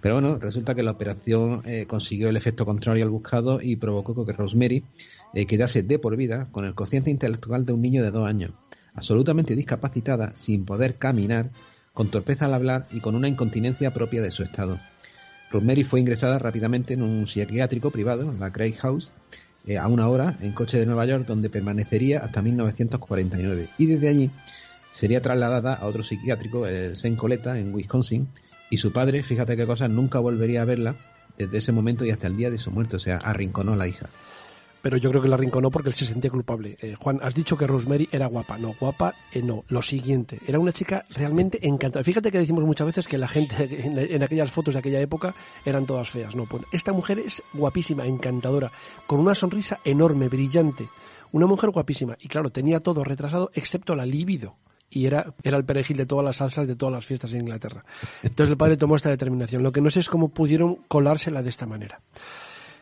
[0.00, 4.24] Pero bueno, resulta que la operación eh, consiguió el efecto contrario al buscado y provocó
[4.24, 4.84] que Rosemary
[5.34, 8.52] eh, quedase de por vida con el cociente intelectual de un niño de dos años,
[8.94, 11.50] absolutamente discapacitada, sin poder caminar,
[11.92, 14.78] con torpeza al hablar y con una incontinencia propia de su estado.
[15.50, 19.10] Rosemary fue ingresada rápidamente en un psiquiátrico privado, la Craig House,
[19.66, 23.68] eh, a una hora en coche de Nueva York, donde permanecería hasta 1949.
[23.78, 24.30] Y desde allí
[24.90, 27.16] sería trasladada a otro psiquiátrico, el St.
[27.16, 28.28] Coletta, en Wisconsin,
[28.70, 30.96] y su padre, fíjate qué cosa, nunca volvería a verla
[31.38, 33.88] desde ese momento y hasta el día de su muerte, o sea, arrinconó a la
[33.88, 34.08] hija.
[34.88, 36.78] Pero yo creo que la arrinconó porque él se sentía culpable.
[36.80, 38.56] Eh, Juan, has dicho que Rosemary era guapa.
[38.56, 39.66] No, guapa, eh, no.
[39.68, 42.02] Lo siguiente, era una chica realmente encantada.
[42.02, 45.34] Fíjate que decimos muchas veces que la gente en, en, aquellas fotos de aquella época
[45.66, 46.34] eran todas feas.
[46.34, 48.72] No, pues esta mujer es guapísima, encantadora,
[49.06, 50.88] con una sonrisa enorme, brillante.
[51.32, 52.16] Una mujer guapísima.
[52.18, 54.56] Y claro, tenía todo retrasado excepto la libido
[54.88, 57.84] y era, era el perejil de todas las salsas de todas las fiestas en Inglaterra.
[58.22, 59.62] Entonces el padre tomó esta determinación.
[59.62, 62.00] Lo que no sé es cómo pudieron colársela de esta manera.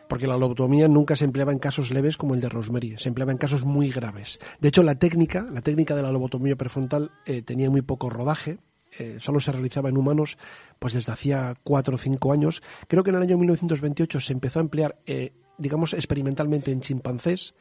[0.08, 3.32] Porque la lobotomía nunca se empleaba en casos leves como el de Rosemary, se empleaba
[3.32, 4.38] en casos muy graves.
[4.60, 8.58] De hecho, la técnica, la técnica de la lobotomía prefrontal eh, tenía muy poco rodaje,
[8.98, 10.38] eh, solo se realizaba en humanos
[10.78, 12.62] pues desde hacía cuatro o cinco años.
[12.88, 17.54] Creo que en el año 1928 se empezó a emplear, eh, digamos, experimentalmente en chimpancés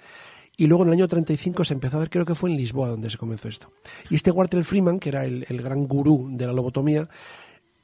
[0.58, 2.88] y luego en el año 35 se empezó a ver, creo que fue en Lisboa
[2.88, 3.71] donde se comenzó esto.
[4.10, 7.10] Y este Walter Freeman, que era el, gran gurú de la lobotomía,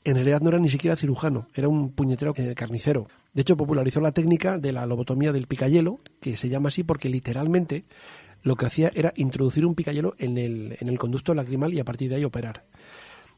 [0.03, 3.07] en realidad no era ni siquiera cirujano, era un puñetero carnicero.
[3.33, 7.09] De hecho, popularizó la técnica de la lobotomía del picayelo, que se llama así porque
[7.09, 7.85] literalmente
[8.43, 11.85] lo que hacía era introducir un picayelo en el, en el conducto lacrimal y a
[11.85, 12.65] partir de ahí operar.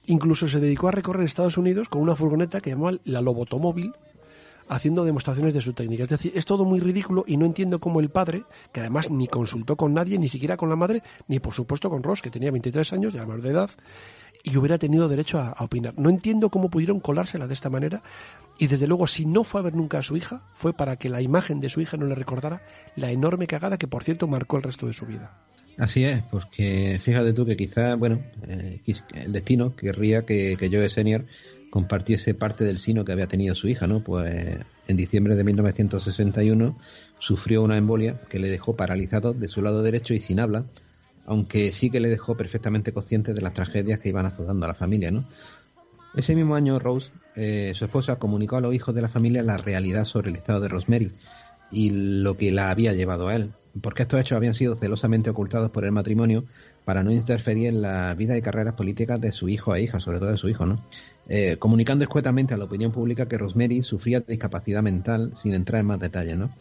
[0.05, 3.93] Incluso se dedicó a recorrer Estados Unidos con una furgoneta que llamaba la Lobotomóvil,
[4.67, 6.03] haciendo demostraciones de su técnica.
[6.03, 9.27] Es decir, es todo muy ridículo y no entiendo cómo el padre, que además ni
[9.27, 12.51] consultó con nadie, ni siquiera con la madre, ni por supuesto con Ross, que tenía
[12.51, 13.69] 23 años, ya mayor de edad,
[14.43, 15.93] y hubiera tenido derecho a, a, opinar.
[15.97, 18.03] No entiendo cómo pudieron colársela de esta manera
[18.57, 21.09] y desde luego si no fue a ver nunca a su hija, fue para que
[21.09, 22.61] la imagen de su hija no le recordara
[22.95, 25.37] la enorme cagada que por cierto marcó el resto de su vida.
[25.77, 28.79] Así es, porque fíjate tú que quizás, bueno, eh,
[29.15, 31.25] el destino querría que, que Joe Senior
[31.71, 34.03] compartiese parte del sino que había tenido su hija, ¿no?
[34.03, 36.77] Pues en diciembre de 1961
[37.17, 40.65] sufrió una embolia que le dejó paralizado de su lado derecho y sin habla,
[41.25, 44.75] aunque sí que le dejó perfectamente consciente de las tragedias que iban azotando a la
[44.75, 45.25] familia, ¿no?
[46.15, 49.57] Ese mismo año, Rose, eh, su esposa, comunicó a los hijos de la familia la
[49.57, 51.11] realidad sobre el estado de Rosemary
[51.71, 51.89] y
[52.21, 55.85] lo que la había llevado a él, porque estos hechos habían sido celosamente ocultados por
[55.85, 56.45] el matrimonio
[56.85, 60.19] para no interferir en la vida y carreras políticas de su hijo e hija, sobre
[60.19, 60.85] todo de su hijo, ¿no?
[61.29, 65.79] Eh, comunicando escuetamente a la opinión pública que Rosemary sufría de discapacidad mental sin entrar
[65.79, 66.53] en más detalles, ¿no?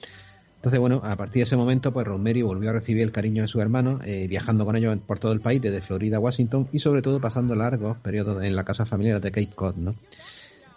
[0.62, 3.48] Entonces, bueno, a partir de ese momento, pues Rosemary volvió a recibir el cariño de
[3.48, 6.78] su hermano, eh, viajando con ellos por todo el país, desde Florida a Washington, y
[6.78, 9.96] sobre todo pasando largos periodos en la casa familiar de Cape Cod, ¿no?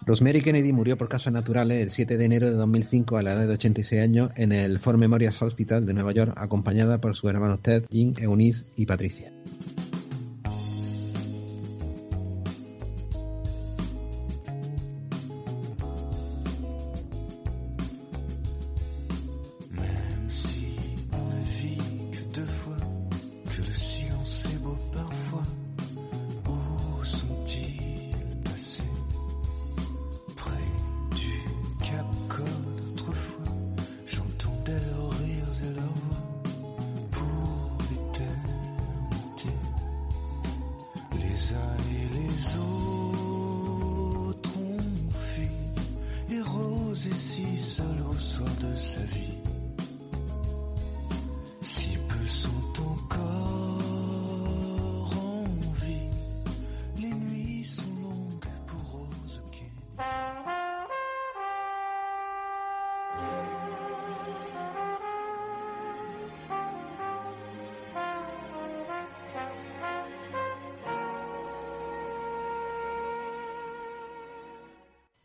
[0.03, 3.47] Rosemary Kennedy murió por causas naturales el 7 de enero de 2005 a la edad
[3.47, 7.61] de 86 años en el Ford Memorial Hospital de Nueva York, acompañada por sus hermanos
[7.61, 9.31] Ted, Jim, Eunice y Patricia.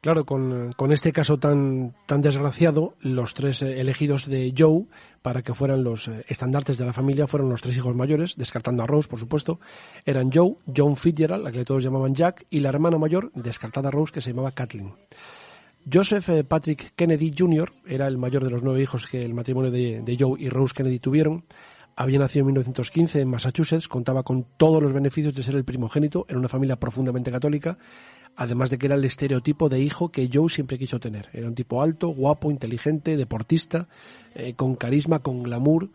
[0.02, 4.86] Claro, con, este caso tan, tan desgraciado, los tres eh, elegidos de Joe
[5.20, 8.82] para que fueran los eh, estandartes de la familia fueron los tres hijos mayores, descartando
[8.82, 9.60] a Rose, por supuesto.
[10.06, 14.10] Eran Joe, John Fitzgerald, la que todos llamaban Jack, y la hermana mayor, descartada Rose,
[14.10, 14.94] que se llamaba Kathleen.
[15.92, 17.70] Joseph eh, Patrick Kennedy Jr.
[17.86, 20.72] era el mayor de los nueve hijos que el matrimonio de, de Joe y Rose
[20.74, 21.44] Kennedy tuvieron.
[22.00, 26.24] Había nacido en 1915 en Massachusetts, contaba con todos los beneficios de ser el primogénito
[26.30, 27.76] en una familia profundamente católica
[28.36, 31.28] además de que era el estereotipo de hijo que Joe siempre quiso tener.
[31.34, 33.86] Era un tipo alto, guapo, inteligente, deportista,
[34.34, 35.90] eh, con carisma, con glamour.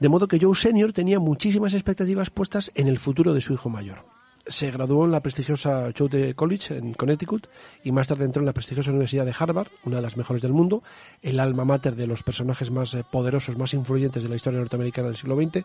[0.00, 3.68] De modo que Joe Senior tenía muchísimas expectativas puestas en el futuro de su hijo
[3.68, 4.11] mayor.
[4.46, 7.46] Se graduó en la prestigiosa Choate College en Connecticut
[7.84, 10.52] y más tarde entró en la prestigiosa Universidad de Harvard, una de las mejores del
[10.52, 10.82] mundo,
[11.22, 15.08] el alma mater de los personajes más eh, poderosos, más influyentes de la historia norteamericana
[15.08, 15.64] del siglo XX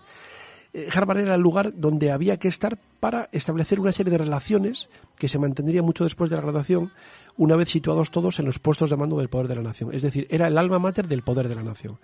[0.73, 4.89] eh, Harvard era el lugar donde había que estar para establecer una serie de relaciones
[5.17, 6.91] que se mantendrían mucho después de la graduación,
[7.37, 9.93] una vez situados todos en los puestos de mando del poder de la nación.
[9.93, 11.99] Es decir, era el alma mater del poder de la nación.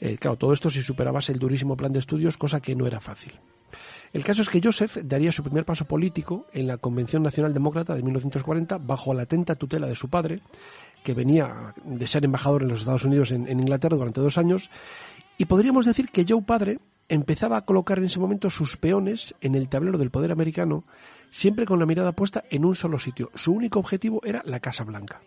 [0.00, 3.00] Eh, claro, todo esto si superabas el durísimo plan de estudios, cosa que no era
[3.00, 3.32] fácil.
[4.12, 7.94] El caso es que Joseph daría su primer paso político en la Convención Nacional Demócrata
[7.94, 10.42] de 1940 bajo la atenta tutela de su padre,
[11.02, 14.70] que venía de ser embajador en los Estados Unidos en, en Inglaterra durante dos años,
[15.38, 19.54] y podríamos decir que Joe padre empezaba a colocar en ese momento sus peones en
[19.54, 20.84] el tablero del poder americano,
[21.30, 23.30] siempre con la mirada puesta en un solo sitio.
[23.34, 25.20] Su único objetivo era la Casa Blanca.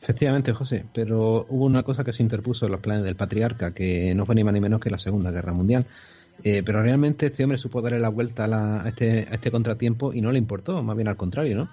[0.00, 4.14] Efectivamente, José, pero hubo una cosa que se interpuso en los planes del patriarca, que
[4.14, 5.86] no fue ni más ni menos que la Segunda Guerra Mundial.
[6.44, 10.20] Eh, pero realmente este hombre supo darle la vuelta a, este, a este contratiempo y
[10.20, 11.70] no le importó, más bien al contrario, ¿no?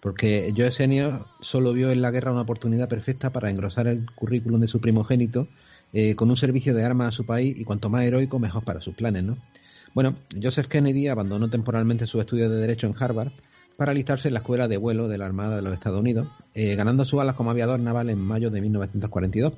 [0.00, 4.60] Porque Joe Senior solo vio en la guerra una oportunidad perfecta para engrosar el currículum
[4.60, 5.48] de su primogénito
[5.92, 8.80] eh, con un servicio de armas a su país y cuanto más heroico, mejor para
[8.80, 9.38] sus planes, ¿no?
[9.94, 13.32] Bueno, Joseph Kennedy abandonó temporalmente sus estudios de Derecho en Harvard
[13.76, 16.74] para alistarse en la Escuela de Vuelo de la Armada de los Estados Unidos, eh,
[16.74, 19.52] ganando su alas como aviador naval en mayo de 1942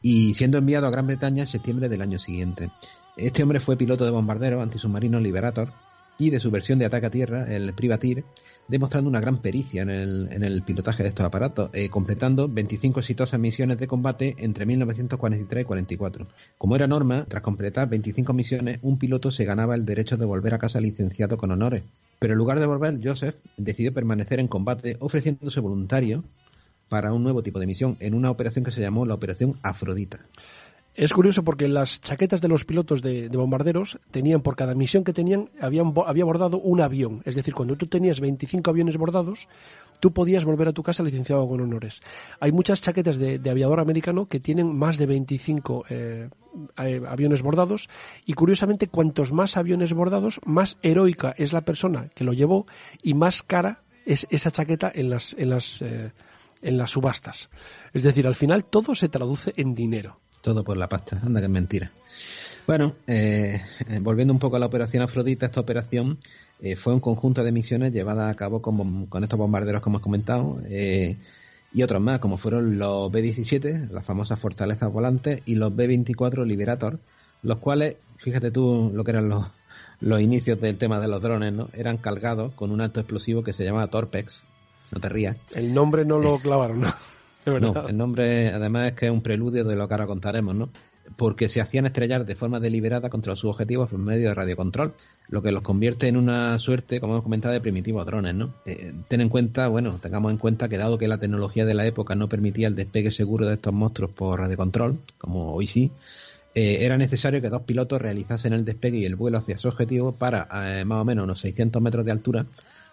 [0.00, 2.70] y siendo enviado a Gran Bretaña en septiembre del año siguiente.
[3.16, 5.72] Este hombre fue piloto de bombardero antisubmarino Liberator
[6.18, 8.24] y de su versión de ataque a tierra, el Privateer,
[8.66, 13.78] demostrando una gran pericia en el, pilotaje de estos aparatos, eh, completando 25 exitosas misiones
[13.78, 16.26] de combate entre 1943 y 44.
[16.58, 20.54] Como era norma, tras completar 25 misiones, un piloto se ganaba el derecho de volver
[20.54, 21.84] a casa licenciado con honores.
[22.18, 26.24] Pero en lugar de volver, Joseph decidió permanecer en combate ofreciéndose voluntario
[26.88, 30.26] para un nuevo tipo de misión en una operación que se llamó la Operación Afrodita.
[30.94, 35.02] Es curioso porque las chaquetas de los pilotos de, de bombarderos tenían, por cada misión
[35.02, 35.82] que tenían, había
[36.24, 37.20] bordado un avión.
[37.24, 39.48] Es decir, cuando tú tenías 25 aviones bordados,
[39.98, 42.00] tú podías volver a tu casa licenciado con honores.
[42.38, 46.28] Hay muchas chaquetas de, de aviador americano que tienen más de 25 eh,
[46.78, 47.88] eh, aviones bordados
[48.24, 52.66] y curiosamente cuantos más aviones bordados, más heroica es la persona que lo llevó
[53.02, 56.12] y más cara es esa chaqueta en las, en las, eh,
[56.62, 57.50] en las subastas.
[57.92, 60.20] Es decir, al final todo se traduce en dinero.
[60.44, 61.90] Todo por la pasta, anda que es mentira.
[62.66, 66.18] Bueno, eh, eh, volviendo un poco a la operación Afrodita, esta operación
[66.60, 70.60] eh, fue un conjunto de misiones llevadas a cabo con, estos bombarderos que hemos comentado
[70.68, 71.16] eh,
[71.72, 77.00] y otros más, como fueron los B-17, las famosas fortalezas volantes, y los B-24 Liberator,
[77.42, 79.46] los cuales, fíjate tú lo que eran los,
[80.00, 81.70] los inicios del tema de los drones, ¿no?
[81.72, 84.44] Eran cargados con un alto explosivo que se llamaba Torpex,
[84.90, 85.38] no te rías.
[85.54, 86.94] El nombre no lo clavaron, ¿no?
[87.60, 90.70] No, el nombre además es que es un preludio de lo que ahora contaremos, ¿no?
[91.16, 94.94] Porque se hacían estrellar de forma deliberada contra sus objetivos por medio de radiocontrol,
[95.28, 98.54] lo que los convierte en una suerte, como hemos comentado, de primitivos drones, ¿no?
[98.64, 101.84] Eh, ten en cuenta, bueno, tengamos en cuenta que dado que la tecnología de la
[101.84, 105.92] época no permitía el despegue seguro de estos monstruos por radiocontrol, como hoy sí,
[106.54, 110.12] eh, era necesario que dos pilotos realizasen el despegue y el vuelo hacia su objetivo
[110.12, 110.48] para
[110.80, 112.46] eh, más o menos unos 600 metros de altura,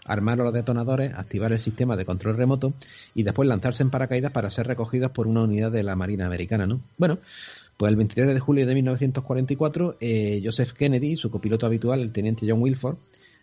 [0.06, 2.74] armar los detonadores, activar el sistema de control remoto
[3.14, 6.68] y después lanzarse en paracaídas para ser recogidos por una unidad de la Marina Americana,
[6.68, 6.82] ¿no?
[6.98, 7.20] Bueno,
[7.78, 12.12] pues el 23 de julio de 1944, eh, Joseph Kennedy y su copiloto habitual, el
[12.12, 12.98] teniente John Wilford,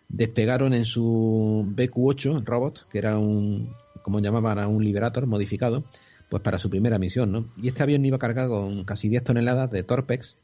[0.07, 5.83] despegaron en su BQ-8 robot, que era un, como llamaban, un Liberator modificado,
[6.29, 7.49] pues para su primera misión, ¿no?
[7.57, 10.37] Y este avión iba cargado con casi 10 toneladas de Torpex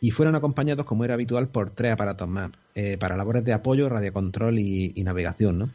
[0.00, 3.88] y fueron acompañados, como era habitual, por tres aparatos más, eh, para labores de apoyo,
[3.88, 5.70] radiocontrol y, y navegación, ¿no?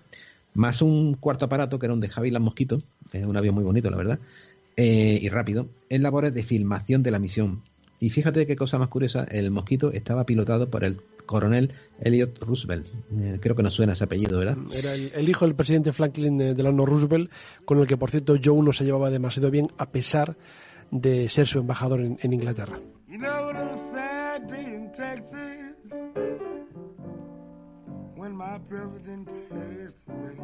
[0.54, 3.64] Más un cuarto aparato, que era un de Javi Las Mosquito, eh, un avión muy
[3.64, 4.20] bonito, la verdad,
[4.78, 7.64] eh, y rápido, en labores de filmación de la misión.
[8.00, 12.88] Y fíjate qué cosa más curiosa, el Mosquito estaba pilotado por el coronel Elliot Roosevelt.
[13.18, 14.58] Eh, creo que nos suena ese apellido, ¿verdad?
[14.74, 17.32] Era el, el hijo del presidente Franklin eh, Delano Roosevelt,
[17.66, 20.36] con el que, por cierto, Joe no se llevaba demasiado bien, a pesar
[20.92, 22.80] de ser su embajador en, en Inglaterra.
[23.08, 23.54] You know
[24.95, 25.73] Texas
[28.15, 30.38] when my president passed away.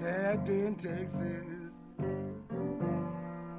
[0.00, 1.46] Sad day in Texas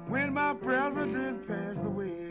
[0.06, 2.30] when my president passed away.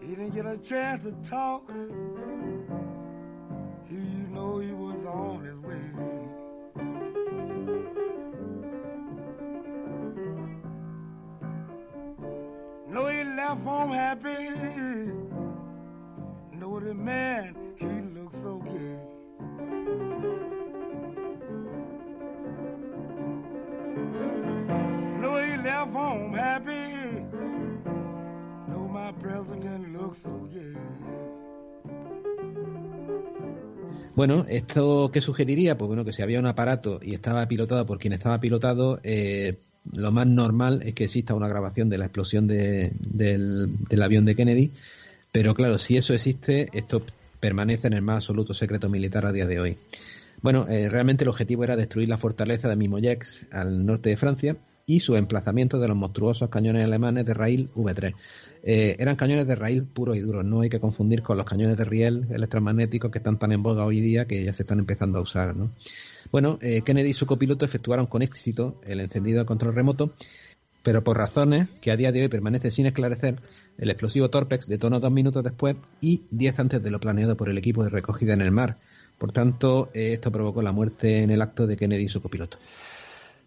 [0.00, 1.68] He didn't get a chance to talk.
[4.48, 5.84] Know, he was on his way.
[12.88, 14.48] No, he left home happy.
[16.54, 17.86] No, the man, he
[18.18, 18.96] looked so gay.
[25.20, 27.26] No, he left home happy.
[28.70, 30.74] No, my president looked so gay.
[34.14, 35.78] Bueno, ¿esto qué sugeriría?
[35.78, 39.58] Pues bueno, que si había un aparato y estaba pilotado por quien estaba pilotado, eh,
[39.92, 44.24] lo más normal es que exista una grabación de la explosión de- del, del avión
[44.24, 44.72] de Kennedy.
[45.32, 47.02] Pero claro, si eso existe, esto
[47.40, 49.76] permanece en el más absoluto secreto militar a día de hoy.
[50.42, 54.56] Bueno, eh, realmente el objetivo era destruir la fortaleza de Mimoyex al norte de Francia
[54.88, 58.14] y su emplazamiento de los monstruosos cañones alemanes de raíl V3.
[58.62, 61.76] Eh, eran cañones de raíl puros y duros, no hay que confundir con los cañones
[61.76, 65.18] de riel electromagnéticos que están tan en boga hoy día que ya se están empezando
[65.18, 65.54] a usar.
[65.54, 65.70] ¿no?
[66.32, 70.14] Bueno, eh, Kennedy y su copiloto efectuaron con éxito el encendido de control remoto,
[70.82, 73.42] pero por razones que a día de hoy permanecen sin esclarecer,
[73.76, 77.58] el explosivo Torpex detonó dos minutos después y diez antes de lo planeado por el
[77.58, 78.78] equipo de recogida en el mar.
[79.18, 82.56] Por tanto, eh, esto provocó la muerte en el acto de Kennedy y su copiloto.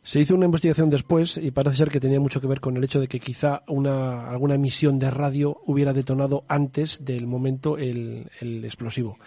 [0.04, 2.84] Se hizo una investigación después y parece ser que tenía mucho que ver con el
[2.84, 8.28] hecho de que quizá una, alguna emisión de radio hubiera detonado antes del momento el,
[8.40, 9.18] el explosivo.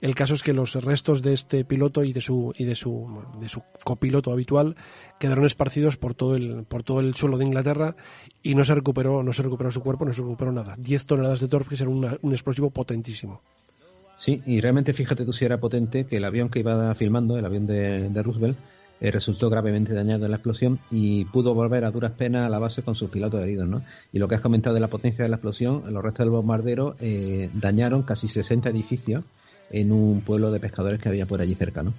[0.00, 3.22] El caso es que los restos de este piloto y de su y de su
[3.40, 4.74] de su copiloto habitual
[5.20, 7.94] quedaron esparcidos por todo el por todo el suelo de Inglaterra
[8.42, 10.74] y no se recuperó no se recuperó su cuerpo no se recuperó nada.
[10.78, 13.42] 10 toneladas de torque era una- un explosivo potentísimo.
[14.16, 17.44] Sí, y realmente fíjate tú si era potente que el avión que iba filmando, el
[17.44, 18.58] avión de, de Roosevelt,
[19.02, 22.60] eh, resultó gravemente dañado en la explosión y pudo volver a duras penas a la
[22.60, 23.82] base con sus pilotos heridos, ¿no?
[24.12, 26.94] Y lo que has comentado de la potencia de la explosión, los restos del bombardero
[27.00, 29.24] eh, dañaron casi 60 edificios
[29.70, 31.94] en un pueblo de pescadores que había por allí cerca, ¿no?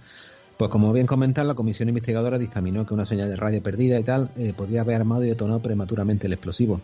[0.57, 4.03] Pues como bien comentar, la comisión investigadora dictaminó que una señal de radio perdida y
[4.03, 6.79] tal eh, podría haber armado y detonado prematuramente el explosivo.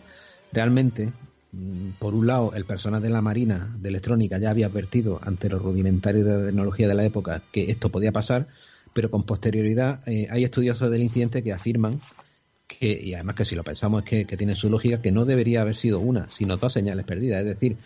[0.52, 1.14] Realmente,
[1.52, 5.48] mm, por un lado, el personal de la Marina de Electrónica ya había advertido ante
[5.48, 8.48] los rudimentarios de la tecnología de la época que esto podía pasar,
[8.92, 12.00] pero con posterioridad eh, hay estudiosos del incidente que afirman
[12.66, 15.62] que, y además que si lo pensamos es que, tiene su lógica, que no debería
[15.62, 17.76] haber sido una, sino dos señales perdidas, es decir,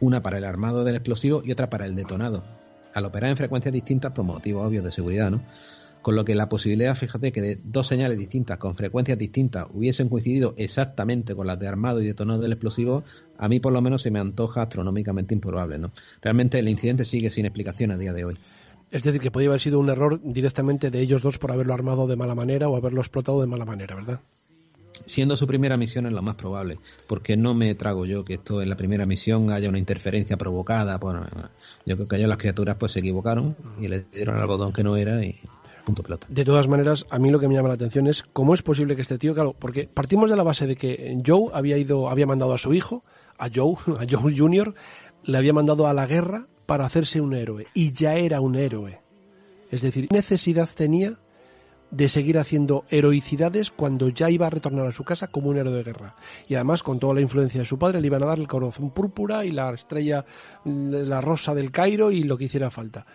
[0.00, 2.44] una para el armado del explosivo y otra para el detonado,
[2.92, 5.42] al operar en frecuencias distintas por motivos obvios de seguridad, ¿no?
[6.02, 10.08] Con lo que la posibilidad, fíjate, que de dos señales distintas con frecuencias distintas hubiesen
[10.08, 13.02] coincidido exactamente con las de armado y detonado del explosivo,
[13.38, 15.92] a mí por lo menos se me antoja astronómicamente improbable, ¿no?
[16.22, 18.38] Realmente el incidente sigue sin explicación a día de hoy.
[18.90, 22.06] Es decir, que podría haber sido un error directamente de ellos dos por haberlo armado
[22.06, 24.20] de mala manera o haberlo explotado de mala manera, ¿verdad?
[25.04, 28.62] Siendo su primera misión es lo más probable, porque no me trago yo que esto
[28.62, 30.96] en la primera misión haya una interferencia provocada.
[30.98, 31.26] Bueno,
[31.84, 34.82] yo creo que ellos las criaturas pues se equivocaron y le dieron al botón que
[34.82, 35.36] no era y
[35.84, 36.26] punto pelota.
[36.30, 38.96] De todas maneras, a mí lo que me llama la atención es cómo es posible
[38.96, 42.26] que este tío, claro, porque partimos de la base de que Joe había ido, había
[42.26, 43.04] mandado a su hijo,
[43.38, 44.74] a Joe, a Joe Jr.,
[45.24, 49.00] le había mandado a la guerra para hacerse un héroe y ya era un héroe.
[49.70, 51.18] Es decir, ¿qué necesidad tenía
[51.90, 55.72] de seguir haciendo heroicidades cuando ya iba a retornar a su casa como un héroe
[55.72, 56.16] de guerra.
[56.48, 58.90] Y además, con toda la influencia de su padre, le iban a dar el corazón
[58.90, 60.24] púrpura y la estrella,
[60.64, 63.06] la rosa del Cairo y lo que hiciera falta.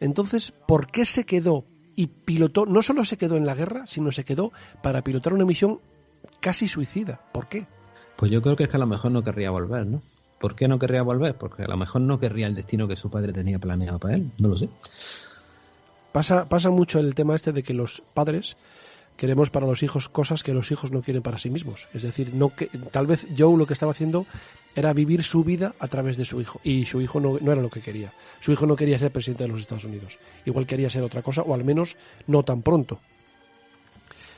[0.00, 4.12] Entonces, ¿por qué se quedó y pilotó, no solo se quedó en la guerra, sino
[4.12, 4.52] se quedó
[4.82, 5.80] para pilotar una misión
[6.40, 7.20] casi suicida?
[7.32, 7.66] ¿Por qué?
[8.16, 10.02] Pues yo creo que es que a lo mejor no querría volver, ¿no?
[10.46, 11.34] ¿Por qué no querría volver?
[11.34, 14.30] Porque a lo mejor no querría el destino que su padre tenía planeado para él,
[14.38, 14.68] no lo sé.
[16.12, 18.56] Pasa, pasa mucho el tema este de que los padres
[19.16, 21.88] queremos para los hijos cosas que los hijos no quieren para sí mismos.
[21.92, 24.24] Es decir, no que tal vez Joe lo que estaba haciendo
[24.76, 27.60] era vivir su vida a través de su hijo y su hijo no, no, era
[27.60, 28.12] lo que quería.
[28.38, 30.16] Su hijo no quería ser presidente de los Estados Unidos.
[30.44, 31.96] Igual quería ser otra cosa o al menos
[32.28, 33.00] no tan pronto.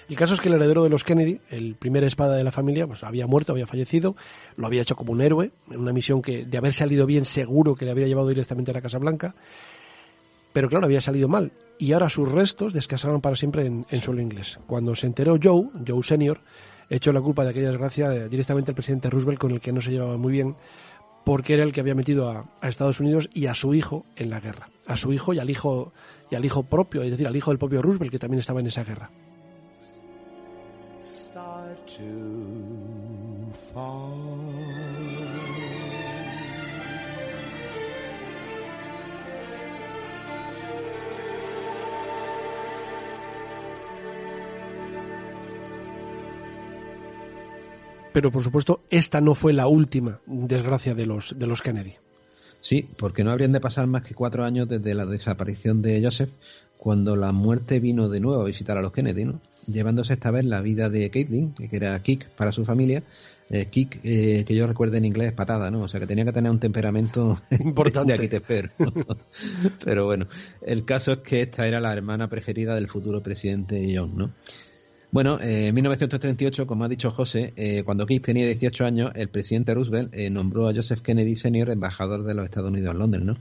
[0.08, 2.86] El caso es que el heredero de los Kennedy, el primer espada de la familia,
[2.86, 4.16] pues había muerto, había fallecido,
[4.56, 7.74] lo había hecho como un héroe, en una misión que de haber salido bien seguro
[7.74, 9.34] que le habría llevado directamente a la Casa Blanca,
[10.54, 14.58] pero claro, había salido mal y ahora sus restos descansaron para siempre en, suelo inglés.
[14.66, 16.40] Cuando se enteró Joe, Joe Senior,
[16.88, 19.90] echó la culpa de aquella desgracia directamente al presidente Roosevelt con el que no se
[19.90, 20.56] llevaba muy bien
[21.24, 24.30] porque era el que había metido a, a, Estados Unidos y a su hijo en
[24.30, 25.92] la guerra, a su hijo y al hijo
[26.30, 28.68] y al hijo propio, es decir, al hijo del propio Roosevelt que también estaba en
[28.68, 29.10] esa guerra.
[48.18, 51.94] Pero por supuesto esta no fue la última desgracia de los, de los Kennedy.
[52.60, 56.30] Sí, porque no habrían de pasar más que cuatro años desde la desaparición de Joseph,
[56.76, 59.40] cuando la muerte vino de nuevo a visitar a los Kennedy, ¿no?
[59.70, 63.02] Llevándose esta vez la vida de Caitlin, que era Kick para su familia.
[63.50, 65.80] Eh, Kick, eh, que yo recuerdo en inglés, patada, ¿no?
[65.82, 68.12] O sea, que tenía que tener un temperamento importante.
[68.12, 68.70] De aquí te espero.
[69.84, 70.26] Pero bueno,
[70.62, 74.32] el caso es que esta era la hermana preferida del futuro presidente John, ¿no?
[75.10, 79.30] Bueno, eh, en 1938, como ha dicho José, eh, cuando Kick tenía 18 años, el
[79.30, 81.70] presidente Roosevelt eh, nombró a Joseph Kennedy Sr.
[81.70, 83.36] embajador de los Estados Unidos en Londres, ¿no?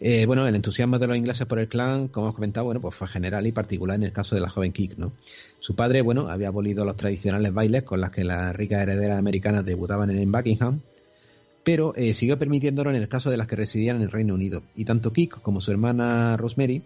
[0.00, 2.94] Eh, bueno, el entusiasmo de los ingleses por el clan, como hemos comentado, bueno, pues
[2.94, 5.12] fue general y particular en el caso de la joven Kick, ¿no?
[5.58, 9.64] Su padre, bueno, había abolido los tradicionales bailes con las que las ricas herederas americanas
[9.64, 10.80] debutaban en Buckingham,
[11.62, 14.62] pero eh, siguió permitiéndolo en el caso de las que residían en el Reino Unido.
[14.74, 16.82] Y tanto Kick como su hermana Rosemary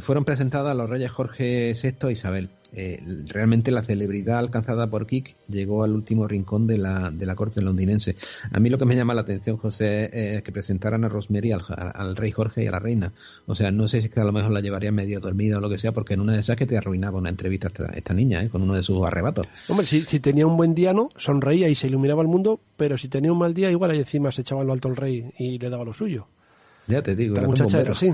[0.00, 2.50] fueron presentadas a los reyes Jorge VI e Isabel.
[2.76, 7.36] Eh, realmente la celebridad alcanzada por Kik llegó al último rincón de la, de la
[7.36, 8.16] corte londinense.
[8.50, 11.62] A mí lo que me llama la atención, José, es que presentaran a Rosemary al,
[11.68, 13.12] al, rey Jorge y a la reina.
[13.46, 15.60] O sea, no sé si es que a lo mejor la llevaría medio dormida o
[15.60, 18.12] lo que sea, porque en una de esas que te arruinaba una entrevista esta, esta
[18.12, 18.48] niña, ¿eh?
[18.48, 19.46] con uno de sus arrebatos.
[19.68, 22.98] Hombre, si, si, tenía un buen día, no, sonreía y se iluminaba el mundo, pero
[22.98, 25.58] si tenía un mal día, igual ahí encima se echaba lo alto el rey y
[25.58, 26.26] le daba lo suyo.
[26.88, 28.12] Ya te digo, la muchacha era así.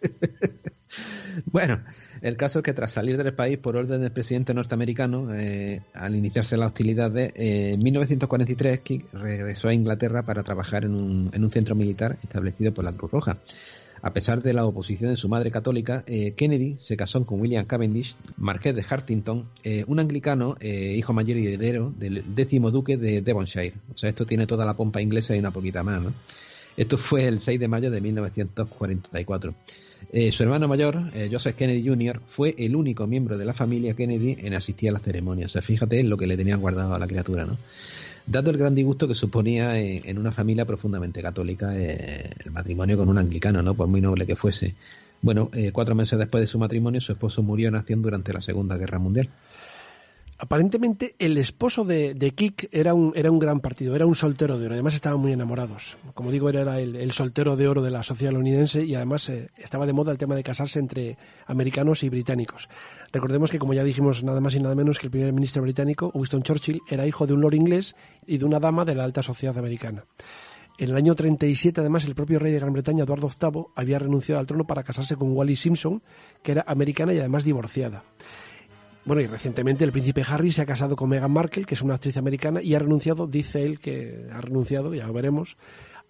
[1.46, 1.82] Bueno,
[2.22, 6.14] el caso es que tras salir del país por orden del presidente norteamericano, eh, al
[6.14, 11.30] iniciarse la hostilidad de eh, en 1943, Kick regresó a Inglaterra para trabajar en un,
[11.32, 13.38] en un, centro militar establecido por la Cruz Roja.
[14.02, 17.66] A pesar de la oposición de su madre católica, eh, Kennedy se casó con William
[17.66, 23.20] Cavendish, marqués de Hartington, eh, un anglicano, hijo mayor y heredero del décimo duque de
[23.20, 23.74] Devonshire.
[23.94, 26.14] O sea, esto tiene toda la pompa inglesa y una poquita más, ¿no?
[26.78, 29.54] Esto fue el 6 de mayo de 1944.
[30.12, 33.94] Eh, su hermano mayor, eh, Joseph Kennedy Jr., fue el único miembro de la familia
[33.94, 35.46] Kennedy en asistir a la ceremonia.
[35.46, 37.56] O sea, fíjate en lo que le tenían guardado a la criatura, ¿no?
[38.26, 42.96] Dado el gran disgusto que suponía en, en una familia profundamente católica eh, el matrimonio
[42.96, 43.74] con un anglicano, ¿no?
[43.74, 44.74] Por muy noble que fuese.
[45.22, 48.40] Bueno, eh, cuatro meses después de su matrimonio, su esposo murió en acción durante la
[48.40, 49.28] Segunda Guerra Mundial.
[50.42, 54.58] Aparentemente el esposo de, de Kik era un, era un gran partido, era un soltero
[54.58, 55.98] de oro, además estaban muy enamorados.
[56.14, 59.50] Como digo, era el, el soltero de oro de la sociedad londinense y además eh,
[59.58, 62.70] estaba de moda el tema de casarse entre americanos y británicos.
[63.12, 66.10] Recordemos que, como ya dijimos, nada más y nada menos que el primer ministro británico,
[66.14, 67.94] Winston Churchill, era hijo de un lord inglés
[68.26, 70.06] y de una dama de la alta sociedad americana.
[70.78, 74.40] En el año 37, además, el propio rey de Gran Bretaña, Eduardo VIII, había renunciado
[74.40, 76.02] al trono para casarse con Wally Simpson,
[76.42, 78.04] que era americana y además divorciada.
[79.10, 81.94] Bueno, y recientemente el príncipe Harry se ha casado con Meghan Markle, que es una
[81.94, 85.56] actriz americana, y ha renunciado, dice él que ha renunciado, ya lo veremos,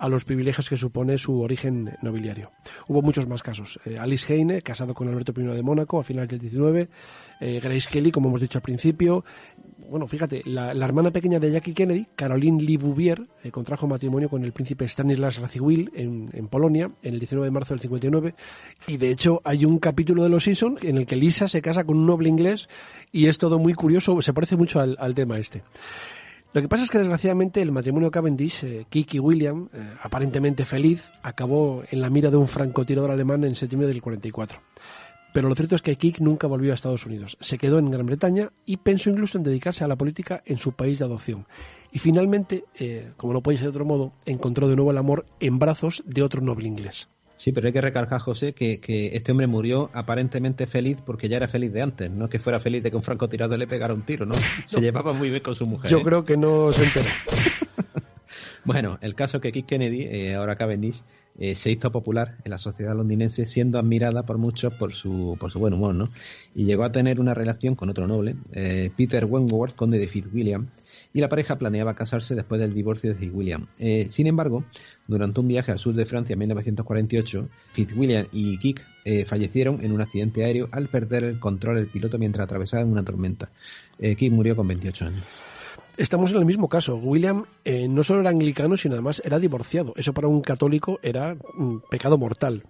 [0.00, 2.50] a los privilegios que supone su origen nobiliario.
[2.88, 3.78] Hubo muchos más casos.
[3.84, 6.88] Eh, Alice Heine, casado con Alberto I de Mónaco a finales del 19,
[7.40, 9.24] eh, Grace Kelly, como hemos dicho al principio.
[9.90, 14.42] Bueno, fíjate, la, hermana pequeña de Jackie Kennedy, Caroline Lee Bouvier, eh, contrajo matrimonio con
[14.42, 18.34] el príncipe Stanislas Radziwill en, en Polonia en el 19 de marzo del 59.
[18.86, 21.84] Y de hecho hay un capítulo de Los Simpsons en el que Lisa se casa
[21.84, 22.70] con un noble inglés
[23.12, 25.62] y es todo muy curioso, se parece mucho al, al tema este.
[26.52, 31.08] Lo que pasa es que desgraciadamente el matrimonio Cavendish, eh, Kiki William, eh, aparentemente feliz,
[31.22, 34.58] acabó en la mira de un francotirador alemán en septiembre del 44.
[35.32, 37.36] Pero lo cierto es que Kik nunca volvió a Estados Unidos.
[37.40, 40.72] Se quedó en Gran Bretaña y pensó incluso en dedicarse a la política en su
[40.72, 41.46] país de adopción.
[41.92, 45.26] Y finalmente, eh, como no puede ser de otro modo, encontró de nuevo el amor
[45.38, 47.08] en brazos de otro noble inglés.
[47.40, 51.38] Sí, pero hay que recalcar, José, que, que, este hombre murió aparentemente feliz porque ya
[51.38, 54.02] era feliz de antes, no que fuera feliz de que un francotirador le pegara un
[54.02, 54.34] tiro, ¿no?
[54.66, 54.82] Se no.
[54.82, 55.90] llevaba muy bien con su mujer.
[55.90, 56.02] Yo ¿eh?
[56.04, 57.08] creo que no se enteró.
[58.66, 61.02] bueno, el caso es que Keith Kennedy, eh, ahora Cavendish,
[61.38, 65.50] eh, se hizo popular en la sociedad londinense, siendo admirada por muchos por su, por
[65.50, 66.10] su buen humor, ¿no?
[66.54, 70.68] Y llegó a tener una relación con otro noble, eh, Peter Wentworth, conde de Fitzwilliam,
[71.12, 73.66] y la pareja planeaba casarse después del divorcio de Fitzwilliam.
[73.78, 74.64] Eh, sin embargo,
[75.06, 79.92] durante un viaje al sur de Francia en 1948, Fitzwilliam y Kick eh, fallecieron en
[79.92, 83.50] un accidente aéreo al perder el control del piloto mientras atravesaban una tormenta.
[83.98, 85.24] Eh, murió con 28 años.
[85.96, 86.96] Estamos en el mismo caso.
[86.96, 89.92] William eh, no solo era anglicano, sino además era divorciado.
[89.96, 92.62] Eso para un católico era un pecado mortal.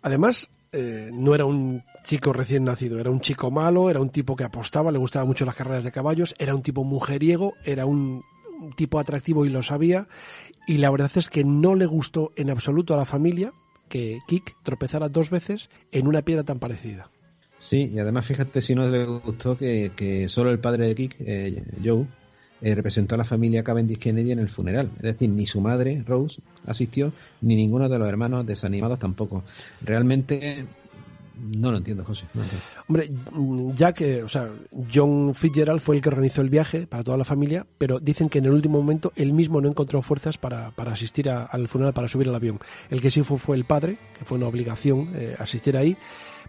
[0.00, 4.34] Además, eh, no era un chico recién nacido, era un chico malo, era un tipo
[4.36, 8.22] que apostaba, le gustaban mucho las carreras de caballos, era un tipo mujeriego, era un,
[8.76, 10.06] tipo atractivo y lo sabía.
[10.66, 13.52] Y la verdad es que no le gustó en absoluto a la familia
[13.88, 17.10] que Kik tropezara dos veces en una piedra tan parecida.
[17.58, 21.16] Sí, y además fíjate si no le gustó que, que solo el padre de Kik,
[21.20, 22.06] eh, Joe,
[22.62, 24.90] eh, representó a la familia Cavendish Kennedy en el funeral.
[24.96, 29.44] Es decir, ni su madre, Rose, asistió, ni ninguno de los hermanos desanimados tampoco.
[29.82, 30.64] Realmente
[31.42, 32.26] no lo entiendo, José.
[32.88, 33.10] Hombre,
[33.74, 34.50] ya que, o sea,
[34.92, 38.38] John Fitzgerald fue el que organizó el viaje para toda la familia, pero dicen que
[38.38, 42.08] en el último momento él mismo no encontró fuerzas para, para asistir al funeral, para
[42.08, 42.60] subir al avión.
[42.90, 45.96] El que sí fue fue el padre, que fue una obligación eh, asistir ahí,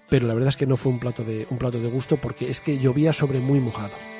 [0.09, 2.49] pero la verdad es que no fue un plato de, un plato de gusto porque
[2.49, 4.12] es que llovía sobre muy mojado.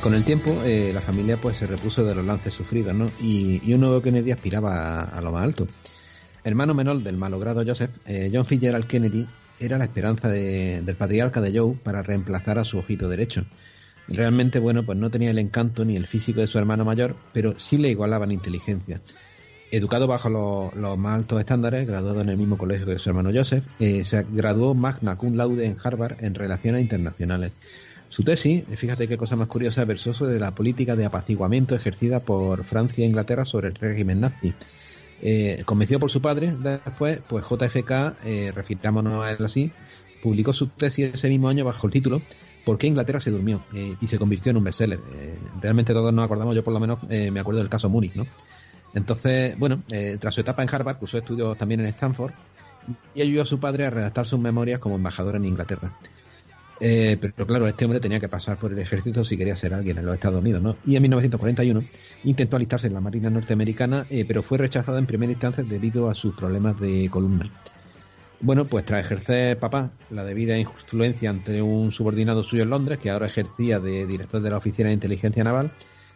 [0.00, 3.10] Con el tiempo, eh, la familia pues se repuso de los lances sufridos, ¿no?
[3.20, 5.66] Y, y un nuevo Kennedy aspiraba a, a, lo más alto.
[6.44, 9.26] Hermano menor del malogrado Joseph, eh, John Fitzgerald Kennedy
[9.60, 13.46] era la esperanza de, del patriarca de Joe para reemplazar a su ojito derecho.
[14.08, 17.58] Realmente, bueno, pues no tenía el encanto ni el físico de su hermano mayor, pero
[17.58, 19.02] sí le igualaba en inteligencia.
[19.70, 23.66] Educado bajo los, más altos estándares, graduado en el mismo colegio que su hermano Joseph,
[23.78, 27.52] eh, se graduó magna cum laude en Harvard en Relaciones Internacionales.
[28.08, 32.64] Su tesis, fíjate qué cosa más curiosa, versó sobre la política de apaciguamiento ejercida por
[32.64, 34.54] Francia e Inglaterra sobre el régimen nazi.
[35.20, 36.54] Eh, convencido por su padre,
[36.84, 39.72] después, pues JFK, eh, a él así,
[40.22, 42.22] publicó su tesis ese mismo año bajo el título
[42.68, 43.64] ¿Por qué Inglaterra se durmió?
[43.72, 45.00] Eh, y se convirtió en un bestseller.
[45.14, 48.14] Eh, realmente todos nos acordamos, yo por lo menos eh, me acuerdo del caso Múnich,
[48.14, 48.26] ¿no?
[48.92, 49.82] Entonces, bueno,
[50.20, 52.32] tras su etapa en Harvard, cursó estudios también en Stanford
[53.14, 55.96] y ayudó a su padre a redactar sus memorias como embajador en Inglaterra.
[56.80, 59.98] Eh, pero claro, este hombre tenía que pasar por el ejército si quería ser alguien
[59.98, 60.76] en los Estados Unidos, ¿no?
[60.86, 61.82] Y en 1941
[62.24, 66.14] intentó alistarse en la Marina norteamericana, eh, pero fue rechazado en primera instancia debido a
[66.14, 67.50] sus problemas de columna.
[68.40, 73.10] Bueno, pues tras ejercer papá la debida influencia ante un subordinado suyo en Londres, que
[73.10, 75.72] ahora ejercía de director de la Oficina de Inteligencia Naval,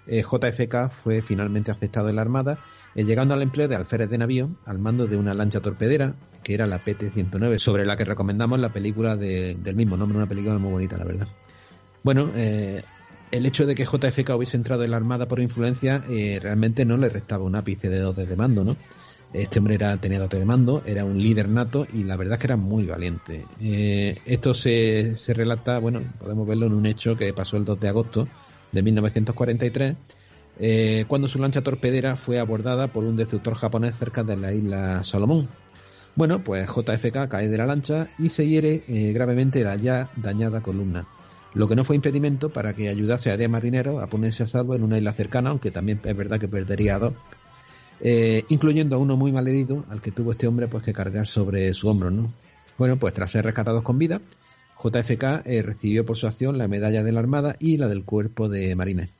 [0.07, 2.59] eh, JFK fue finalmente aceptado en la Armada,
[2.95, 6.67] llegando al empleo de alférez de navío al mando de una lancha torpedera, que era
[6.67, 10.71] la PT-109, sobre la que recomendamos la película de- del mismo nombre, una película muy
[10.71, 11.29] bonita, la verdad.
[12.03, 12.83] Bueno, eh,
[13.31, 16.99] el hecho de que JFK hubiese entrado en la Armada por influencia eh, realmente no
[16.99, 18.77] le restaba un ápice de dotes de mando, ¿no?
[19.33, 22.41] Este hombre era, tenía dotes de mando, era un líder nato y la verdad es
[22.41, 23.47] que era muy valiente.
[23.63, 27.81] Eh, esto se, se relata, bueno, podemos verlo en un hecho que pasó el 2
[27.81, 28.29] de agosto
[28.73, 29.95] de 1943,
[30.65, 35.03] eh, cuando su lancha torpedera fue abordada por un destructor japonés cerca de la isla
[35.03, 35.49] Salomón.
[36.15, 40.61] Bueno, pues JFK cae de la lancha y se hiere eh, gravemente la ya dañada
[40.61, 41.09] columna,
[41.53, 44.77] lo que no fue impedimento para que ayudase a 10 marineros a ponerse a salvo
[44.77, 47.15] en una isla cercana, aunque también es verdad que perdería a dos,
[48.01, 51.75] eh, incluyendo a uno muy malherido al que tuvo este hombre pues que cargar sobre
[51.75, 52.33] su hombro, ¿no?
[52.79, 54.21] Bueno, pues tras ser rescatados con vida,
[54.81, 58.77] JFK recibió por su acción la medalla de la Armada y la del Cuerpo de
[58.77, 59.11] Marines.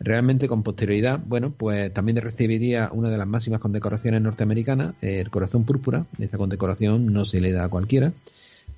[0.00, 5.64] Realmente con posterioridad, bueno, pues también recibiría una de las máximas condecoraciones norteamericanas, el Corazón
[5.64, 6.06] Púrpura.
[6.18, 8.12] Esta condecoración no se le da a cualquiera.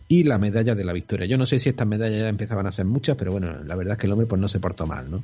[0.09, 1.27] Y la medalla de la victoria.
[1.27, 3.95] Yo no sé si estas medallas ya empezaban a ser muchas, pero bueno, la verdad
[3.95, 5.23] es que el hombre pues no se portó mal, ¿no?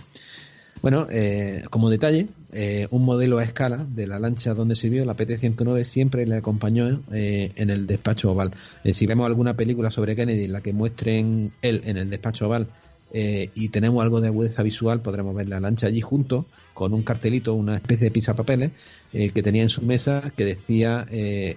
[0.83, 5.15] Bueno, eh, como detalle, eh, un modelo a escala de la lancha donde sirvió, la
[5.15, 8.53] PT-109, siempre le acompañó eh, en el despacho oval.
[8.93, 12.67] Si vemos alguna película sobre Kennedy en la que muestren él en el despacho oval
[13.13, 17.03] eh, y tenemos algo de agudeza visual, podremos ver la lancha allí junto con un
[17.03, 18.71] cartelito, una especie de pisapapeles
[19.13, 21.57] eh, que tenía en su mesa que decía, eh,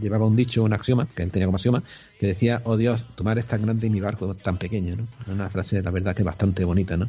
[0.00, 1.82] llevaba un dicho, un axioma, que él tenía como axioma,
[2.18, 5.32] que decía, oh Dios, tu mar es tan grande y mi barco tan pequeño, ¿no?
[5.32, 7.08] Una frase, la verdad, que bastante bonita, ¿no?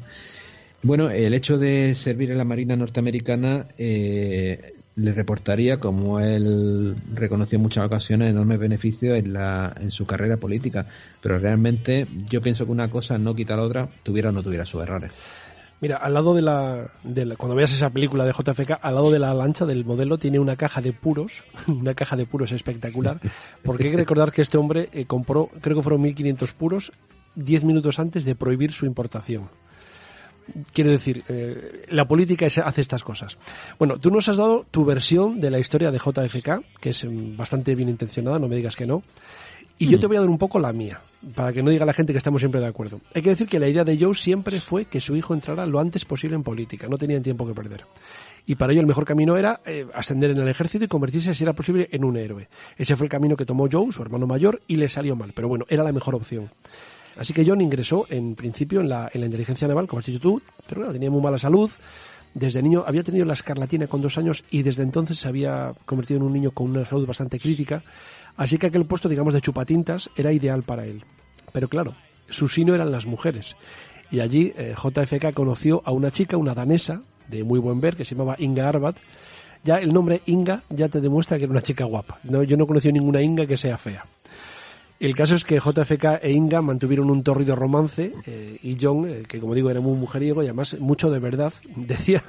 [0.82, 7.58] Bueno, el hecho de servir en la Marina norteamericana eh, le reportaría, como él reconoció
[7.58, 10.88] en muchas ocasiones, enormes beneficios en, la, en su carrera política.
[11.22, 14.66] Pero realmente yo pienso que una cosa no quita la otra, tuviera o no tuviera
[14.66, 15.12] sus errores.
[15.82, 16.90] Mira, al lado de la,
[17.38, 20.56] Cuando veas esa película de JFK, al lado de la lancha del modelo tiene una
[20.56, 23.20] caja de puros, una caja de puros espectacular,
[23.64, 26.94] porque hay que recordar que este hombre eh, compró, creo que fueron 1.500 puros,
[27.36, 29.50] 10 minutos antes de prohibir su importación.
[30.74, 33.38] Quiero decir, eh, la política es- hace estas cosas.
[33.80, 37.36] Bueno, tú nos has dado tu versión de la historia de JFK, que es mm,
[37.36, 39.02] bastante bien intencionada, no me digas que no.
[39.78, 41.02] Y yo te voy a dar un poco la mía,
[41.36, 43.02] para que no diga la gente que estamos siempre de acuerdo.
[43.14, 45.82] Hay que decir que la idea de Joe siempre fue que su hijo entrara lo
[45.82, 47.84] antes posible en política, no tenían tiempo que perder.
[48.46, 51.44] Y para ello el mejor camino era eh, ascender en el ejército y convertirse, si
[51.44, 52.48] era posible, en un héroe.
[52.78, 55.34] Ese fue el camino que tomó Joe, su hermano mayor, y le salió mal.
[55.34, 56.50] Pero bueno, era la mejor opción.
[57.18, 60.20] Así que John ingresó en principio en la, en la inteligencia naval, como has dicho
[60.20, 61.72] tú, pero bueno, tenía muy mala salud.
[62.34, 66.20] Desde niño había tenido la escarlatina con dos años y desde entonces se había convertido
[66.20, 67.82] en un niño con una salud bastante crítica.
[68.36, 71.04] Así que aquel puesto, digamos, de chupatintas era ideal para él.
[71.54, 71.96] Pero claro,
[72.30, 73.56] su sino eran las mujeres.
[74.12, 78.04] Y allí eh, JFK conoció a una chica, una danesa, de muy buen ver, que
[78.04, 78.98] se llamaba Inga Arbat.
[79.64, 82.20] Ya el nombre Inga ya te demuestra que era una chica guapa.
[82.24, 84.06] No, yo no conocí ninguna Inga que sea fea.
[85.06, 89.22] El caso es que JFK e Inga mantuvieron un torrido romance eh, y John, eh,
[89.28, 92.24] que como digo era muy mujeriego y además mucho de verdad, decía,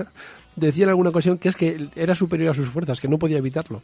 [0.57, 3.39] decía en alguna ocasión que es que era superior a sus fuerzas, que no podía
[3.39, 3.81] evitarlo.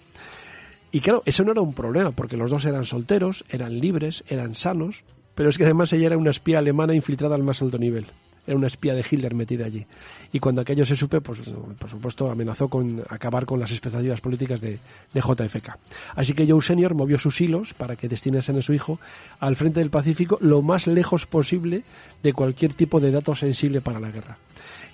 [0.90, 4.55] Y claro, eso no era un problema, porque los dos eran solteros, eran libres, eran
[4.55, 8.05] sanos, pero es que además ella era una espía alemana infiltrada al más alto nivel.
[8.47, 9.86] Era una espía de Hitler metida allí.
[10.32, 11.40] Y cuando aquello se supe, pues
[11.78, 14.78] por supuesto amenazó con acabar con las expectativas políticas de,
[15.12, 15.76] de JFK.
[16.16, 18.99] Así que Joe Senior movió sus hilos para que destinasen a su hijo
[19.38, 21.84] al frente del Pacífico lo más lejos posible
[22.22, 24.38] de cualquier tipo de dato sensible para la guerra.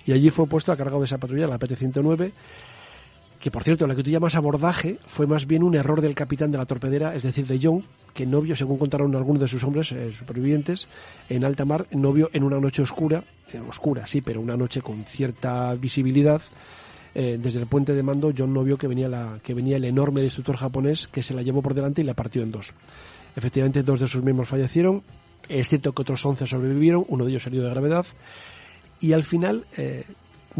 [0.05, 2.31] Y allí fue puesto a cargo de esa patrulla, la PT-109,
[3.39, 6.51] que por cierto, la que tú llamas abordaje fue más bien un error del capitán
[6.51, 9.63] de la torpedera, es decir, de John, que no vio, según contaron algunos de sus
[9.63, 10.89] hombres eh, supervivientes,
[11.29, 13.23] en alta mar, no vio en una noche oscura,
[13.53, 16.41] eh, oscura sí, pero una noche con cierta visibilidad,
[17.15, 19.85] eh, desde el puente de mando, John no vio que venía, la, que venía el
[19.85, 22.73] enorme destructor japonés que se la llevó por delante y la partió en dos.
[23.37, 25.01] Efectivamente, dos de sus miembros fallecieron,
[25.47, 28.05] es cierto que otros 11 sobrevivieron, uno de ellos herido de gravedad,
[28.99, 29.65] y al final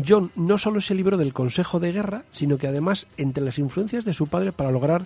[0.07, 4.05] John no solo se libró del Consejo de Guerra, sino que además, entre las influencias
[4.05, 5.05] de su padre para lograr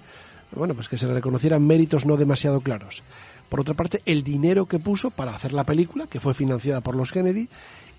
[0.55, 3.03] bueno, pues que se le reconocieran méritos no demasiado claros.
[3.49, 6.95] Por otra parte, el dinero que puso para hacer la película, que fue financiada por
[6.95, 7.49] los Kennedy,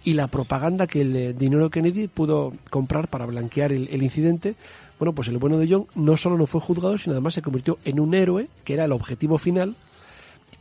[0.03, 4.55] y la propaganda que el eh, dinero Kennedy pudo comprar para blanquear el, incidente,
[4.99, 7.79] bueno, pues el bueno de John no solo no fue juzgado, sino además se convirtió
[7.85, 9.77] en un héroe, que era el objetivo final,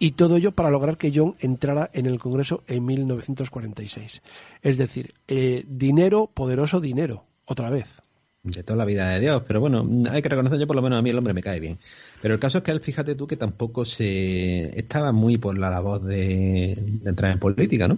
[0.04, 4.22] Y todo ello para lograr que John entrara en el Congreso en 1946.
[4.62, 8.02] Es decir, eh, dinero, poderoso dinero, otra vez.
[8.44, 11.00] De toda la vida de Dios, pero bueno, hay que reconocer, yo por lo menos
[11.00, 11.80] a mí el hombre me cae bien.
[12.22, 15.70] Pero el caso es que él, fíjate tú, que tampoco se estaba muy por la
[15.70, 16.74] labor de,
[17.06, 17.98] entrar en política, ¿no?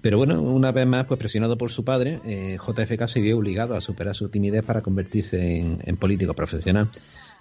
[0.00, 3.74] Pero bueno, una vez más, pues presionado por su padre, eh, JFK se vio obligado
[3.74, 6.88] a superar su timidez para convertirse en político profesional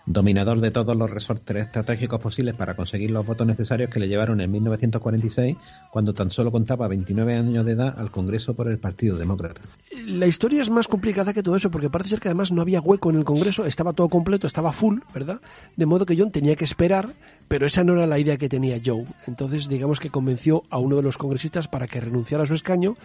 [0.06, 4.41] dominador de todos los resortes estratégicos posibles para conseguir los votos necesarios que le llevaron
[4.41, 5.58] en 1946,
[5.91, 9.62] cuando tan solo contaba 29 años de edad, al Congreso por el Partido Demócrata.
[10.06, 12.82] La historia es más complicada que todo eso, porque parece ser que además no había
[12.82, 15.39] hueco en el Congreso, estaba todo completo, estaba full, ¿verdad?
[15.76, 17.10] De modo que John tenía que esperar,
[17.47, 19.06] pero esa no era la idea que tenía Joe.
[19.28, 22.95] Entonces, digamos que convenció a uno de los congresistas para que renunciara a su escaño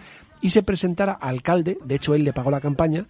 [0.41, 3.07] y se presentara alcalde, de hecho él le pagó la campaña,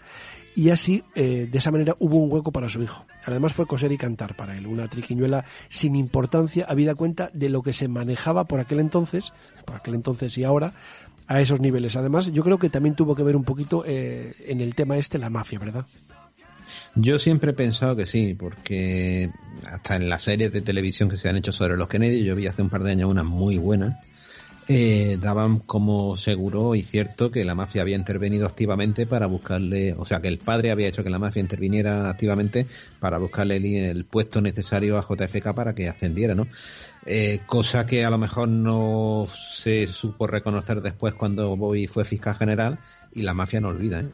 [0.58, 3.06] y así, eh, de esa manera, hubo un hueco para su hijo.
[3.26, 7.62] Además fue coser y cantar para él, una triquiñuela sin importancia, habida cuenta de lo
[7.62, 9.34] que se manejaba por aquel entonces,
[9.66, 10.74] por aquel entonces y ahora,
[11.28, 11.96] a esos niveles.
[11.96, 15.20] Además, yo creo que también tuvo que ver un poquito eh, en el tema este
[15.20, 15.86] la mafia, ¿verdad?
[16.96, 19.30] Yo siempre he pensado que sí, porque
[19.72, 22.48] hasta en las series de televisión que se han hecho sobre los Kennedy, yo vi
[22.48, 24.00] hace un par de años una muy buena,
[24.70, 30.06] eh, daban como seguro y cierto que la mafia había intervenido activamente para buscarle, o
[30.06, 32.68] sea, que el padre había hecho que la mafia interviniera activamente
[33.00, 36.48] para buscarle el, puesto necesario a JFK para que ascendiera, ¿no?
[37.06, 42.36] Eh, cosa que a lo mejor no se supo reconocer después cuando Bobby fue fiscal
[42.36, 42.80] general
[43.14, 44.10] y la mafia no olvida, ¿eh?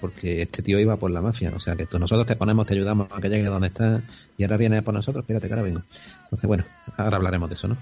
[0.00, 3.08] porque este tío iba por la mafia, o sea que nosotros te ponemos, te ayudamos
[3.12, 4.02] a que llegue donde está
[4.38, 5.82] y ahora viene por nosotros, fíjate que ahora vengo.
[6.24, 6.64] Entonces, bueno,
[6.96, 7.76] ahora hablaremos de eso, ¿no?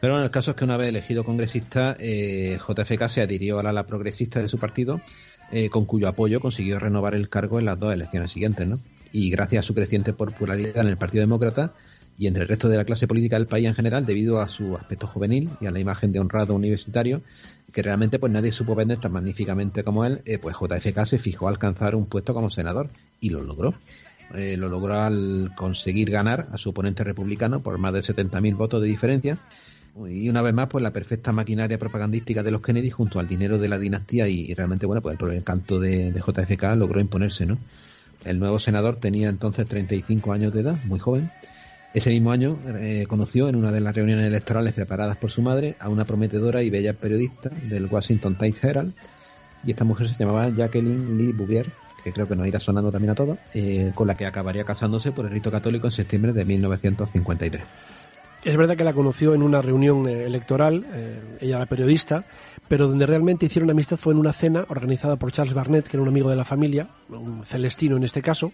[0.00, 3.72] Pero bueno, el caso es que una vez elegido congresista, eh, JFK se adhirió a
[3.72, 5.00] la progresista de su partido,
[5.50, 8.78] eh, con cuyo apoyo consiguió renovar el cargo en las dos elecciones siguientes, ¿no?
[9.10, 11.74] Y gracias a su creciente popularidad en el Partido Demócrata
[12.16, 14.76] y entre el resto de la clase política del país en general, debido a su
[14.76, 17.22] aspecto juvenil y a la imagen de honrado universitario,
[17.72, 21.46] que realmente pues nadie supo vender tan magníficamente como él, eh, pues JFK se fijó
[21.46, 22.90] a alcanzar un puesto como senador
[23.20, 23.74] y lo logró.
[24.34, 28.82] Eh, lo logró al conseguir ganar a su oponente republicano por más de 70.000 votos
[28.82, 29.38] de diferencia
[30.08, 33.58] y una vez más, pues la perfecta maquinaria propagandística de los Kennedy junto al dinero
[33.58, 37.58] de la dinastía y, realmente, bueno, pues el encanto de, de, JFK logró imponerse, ¿no?
[38.24, 41.30] El nuevo senador tenía entonces 35 años de edad, muy joven.
[41.94, 45.76] Ese mismo año eh, conoció en una de las reuniones electorales preparadas por su madre
[45.80, 48.92] a una prometedora y bella periodista del Washington Times Herald
[49.64, 51.72] y esta mujer se llamaba Jacqueline Lee Bouvier,
[52.04, 55.12] que creo que nos irá sonando también a todos, eh, con la que acabaría casándose
[55.12, 57.62] por el rito católico en septiembre de 1953.
[58.44, 62.24] Es verdad que la conoció en una reunión eh, electoral, eh, ella era periodista,
[62.68, 66.02] pero donde realmente hicieron amistad fue en una cena organizada por Charles Barnett, que era
[66.02, 68.52] un amigo de la familia, un celestino en este caso.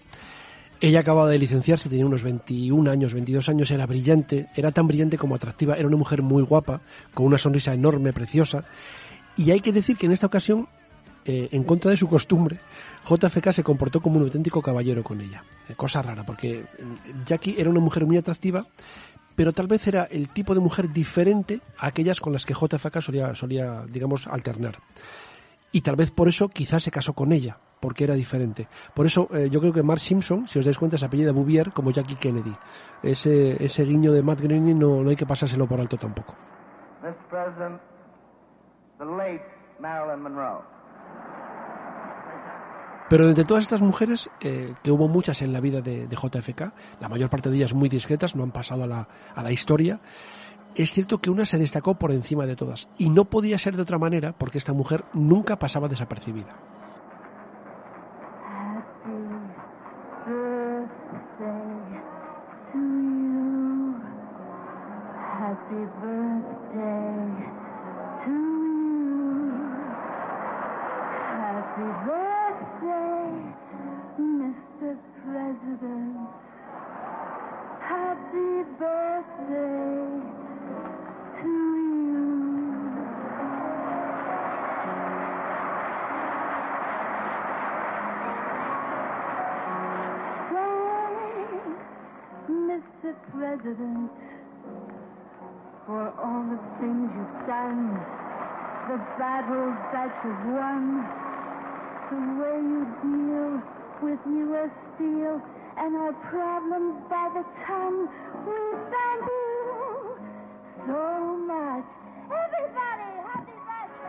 [0.81, 5.19] Ella acababa de licenciarse, tenía unos 21 años, 22 años, era brillante, era tan brillante
[5.19, 6.81] como atractiva, era una mujer muy guapa,
[7.13, 8.65] con una sonrisa enorme, preciosa.
[9.37, 10.69] Y hay que decir que en esta ocasión,
[11.25, 12.59] eh, en contra de su costumbre,
[13.09, 15.43] JFK se comportó como un auténtico caballero con ella.
[15.77, 16.65] cosa rara, porque
[17.25, 18.67] Jackie era una mujer muy atractiva,
[19.35, 23.01] pero tal vez era el tipo de mujer diferente a aquellas con las que JFK
[23.01, 24.79] solía, solía digamos, alternar.
[25.73, 28.69] Y tal vez por eso quizás se casó con ella, porque era diferente.
[28.95, 31.73] Por eso eh, yo creo que Mark Simpson, si os dais cuenta, se apellida Bouvier
[31.73, 32.53] como Jackie Kennedy.
[33.03, 36.35] Ese, ese guiño de Matt Groening no, no hay que pasárselo por alto tampoco.
[37.03, 37.17] Mr.
[37.29, 37.81] President,
[38.99, 39.45] the late
[39.81, 40.74] Marilyn Monroe.
[43.09, 47.09] Pero entre todas estas mujeres, eh, que hubo muchas en la vida de, JFK, la
[47.09, 50.01] mayor parte de ellas muy discretas, no han pasado a la historia,
[50.75, 52.89] es cierto que una se destacó por encima de todas.
[52.99, 56.74] Y no podía ser de otra manera porque esta mujer nunca pasaba desapercibida.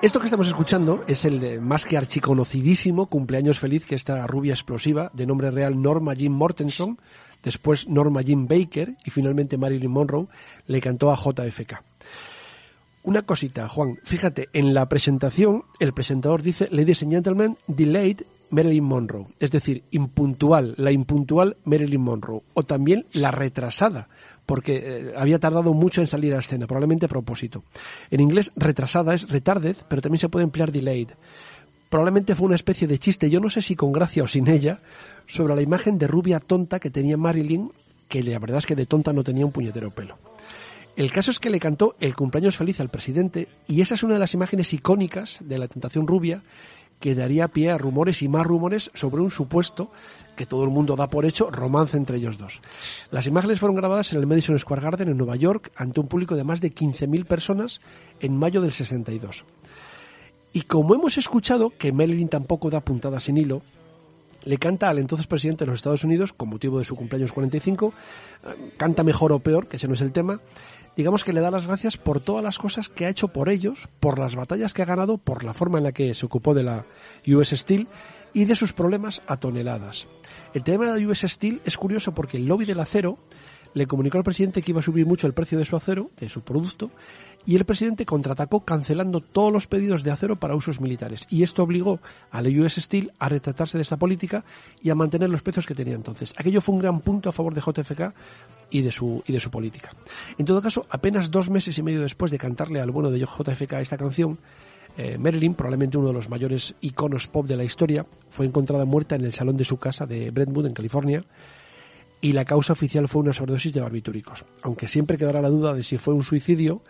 [0.01, 5.11] Esto que estamos escuchando es el más que archiconocidísimo cumpleaños feliz que esta rubia explosiva,
[5.13, 6.99] de nombre real Norma Jean Mortenson,
[7.43, 10.27] después Norma Jean Baker y finalmente Marilyn Monroe,
[10.65, 11.83] le cantó a JFK.
[13.05, 18.83] Una cosita, Juan, fíjate, en la presentación el presentador dice Ladies and Gentlemen, delayed Marilyn
[18.83, 24.09] Monroe, es decir, impuntual, la impuntual Marilyn Monroe, o también la retrasada,
[24.47, 27.63] porque eh, había tardado mucho en salir a escena, probablemente a propósito.
[28.09, 31.09] En inglés, retrasada es retarded, pero también se puede emplear delayed.
[31.89, 34.79] Probablemente fue una especie de chiste, yo no sé si con gracia o sin ella,
[35.27, 37.71] sobre la imagen de rubia tonta que tenía Marilyn,
[38.09, 40.17] que la verdad es que de tonta no tenía un puñetero pelo.
[40.95, 44.13] El caso es que le cantó el cumpleaños feliz al presidente y esa es una
[44.13, 46.41] de las imágenes icónicas de la tentación rubia
[46.99, 49.91] que daría pie a rumores y más rumores sobre un supuesto
[50.37, 52.61] que todo el mundo da por hecho romance entre ellos dos.
[53.11, 56.35] Las imágenes fueron grabadas en el Madison Square Garden en Nueva York ante un público
[56.35, 57.81] de más de 15.000 personas
[58.21, 59.43] en mayo del 62.
[60.53, 63.61] Y como hemos escuchado que Marilyn tampoco da puntada sin hilo,
[64.45, 67.93] le canta al entonces presidente de los Estados Unidos, con motivo de su cumpleaños 45,
[68.45, 70.39] eh, canta mejor o peor, que ese no es el tema,
[70.95, 73.89] digamos que le da las gracias por todas las cosas que ha hecho por ellos,
[73.99, 76.63] por las batallas que ha ganado, por la forma en la que se ocupó de
[76.63, 76.85] la
[77.27, 77.87] US Steel
[78.33, 80.07] y de sus problemas a toneladas.
[80.53, 83.17] El tema de la US Steel es curioso porque el lobby del acero
[83.73, 86.29] le comunicó al presidente que iba a subir mucho el precio de su acero, de
[86.29, 86.91] su producto,
[87.45, 91.27] y el presidente contraatacó cancelando todos los pedidos de acero para usos militares.
[91.29, 91.99] Y esto obligó
[92.31, 94.43] a la US Steel a retratarse de esta política
[94.81, 96.33] y a mantener los precios que tenía entonces.
[96.37, 98.13] Aquello fue un gran punto a favor de JFK
[98.69, 99.91] y de su, y de su política.
[100.37, 103.73] En todo caso, apenas dos meses y medio después de cantarle al bueno de JFK
[103.73, 104.39] esta canción,
[104.97, 109.15] eh, Marilyn, probablemente uno de los mayores iconos pop de la historia, fue encontrada muerta
[109.15, 111.25] en el salón de su casa de Brentwood, en California,
[112.21, 115.83] y la causa oficial fue una sobredosis de barbitúricos, aunque siempre quedará la duda de
[115.83, 116.81] si fue un suicidio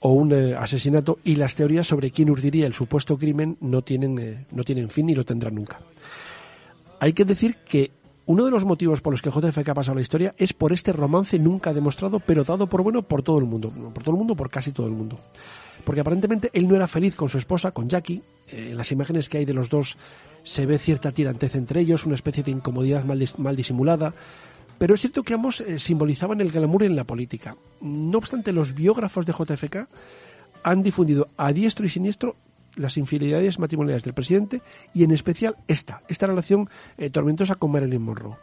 [0.00, 4.18] o un eh, asesinato y las teorías sobre quién urdiría el supuesto crimen no tienen,
[4.18, 5.80] eh, no tienen fin ni lo tendrán nunca.
[7.00, 7.92] Hay que decir que
[8.26, 10.92] uno de los motivos por los que JFK ha pasado la historia es por este
[10.92, 13.70] romance nunca demostrado, pero dado por bueno por todo el mundo.
[13.70, 15.18] Por todo el mundo, por casi todo el mundo.
[15.84, 18.22] Porque aparentemente él no era feliz con su esposa, con Jackie.
[18.48, 19.96] Eh, en las imágenes que hay de los dos
[20.42, 24.12] se ve cierta tirantez entre ellos, una especie de incomodidad mal, disimulada.
[24.78, 27.56] Pero es cierto que ambos eh, simbolizaban el glamour en la política.
[27.80, 29.88] No obstante, los biógrafos de JFK
[30.64, 32.34] han difundido a diestro y siniestro
[32.76, 34.62] las infidelidades matrimoniales del presidente
[34.94, 36.68] y en especial esta, esta relación
[36.98, 38.36] eh, tormentosa con Marilyn Monroe.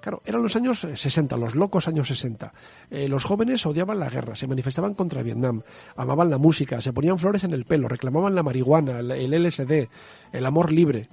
[0.00, 2.52] Claro, eran los años 60, eh, los locos años 60.
[2.90, 5.62] Eh, los jóvenes odiaban la guerra, se manifestaban contra Vietnam,
[5.96, 9.88] amaban la música, se ponían flores en el pelo, reclamaban la marihuana, el LSD,
[10.32, 11.08] el amor libre.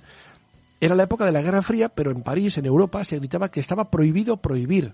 [0.80, 3.62] Era la época de la Guerra Fría, pero en París, en Europa, se gritaba que
[3.62, 4.94] estaba prohibido prohibir.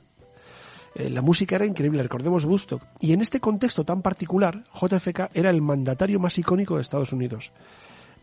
[0.96, 2.84] Eh, la música era increíble, recordemos Woodstock.
[3.00, 7.52] Y en este contexto tan particular, JFK era el mandatario más icónico de Estados Unidos.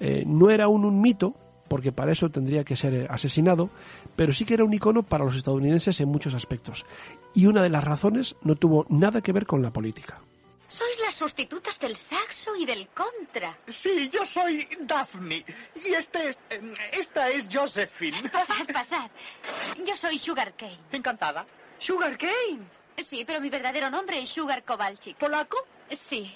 [0.01, 1.35] Eh, no era aún un mito,
[1.69, 3.71] porque para eso tendría que ser eh, asesinado,
[4.15, 6.85] pero sí que era un icono para los estadounidenses en muchos aspectos.
[7.35, 10.21] Y una de las razones no tuvo nada que ver con la política.
[10.69, 13.57] Sois las sustitutas del saxo y del contra.
[13.69, 15.45] Sí, yo soy Daphne.
[15.75, 16.39] Y este es,
[16.93, 18.29] esta es Josephine.
[18.33, 19.11] Pasad, pasad.
[19.87, 20.79] Yo soy Sugar Cane.
[20.93, 21.47] Encantada.
[21.79, 22.67] Sugar Cane.
[23.09, 25.17] Sí, pero mi verdadero nombre es Sugar Kowalczyk.
[25.17, 25.57] ¿Polaco?
[26.09, 26.31] Sí.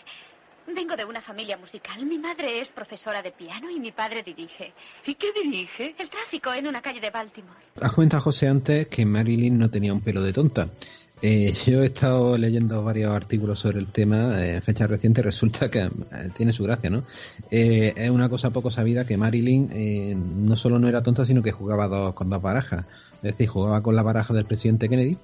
[0.66, 2.04] Vengo de una familia musical.
[2.04, 4.72] Mi madre es profesora de piano y mi padre dirige.
[5.06, 5.94] ¿Y qué dirige?
[5.98, 7.58] El tráfico en una calle de Baltimore.
[7.80, 10.68] Has comentado, José, antes que Marilyn no tenía un pelo de tonta.
[11.22, 15.22] Eh, yo he estado leyendo varios artículos sobre el tema en fecha reciente.
[15.22, 15.90] Resulta que eh,
[16.34, 17.04] tiene su gracia, ¿no?
[17.50, 21.42] Eh, es una cosa poco sabida que Marilyn eh, no solo no era tonta, sino
[21.42, 22.86] que jugaba dos, con dos barajas.
[23.22, 25.18] Es decir, jugaba con la baraja del presidente Kennedy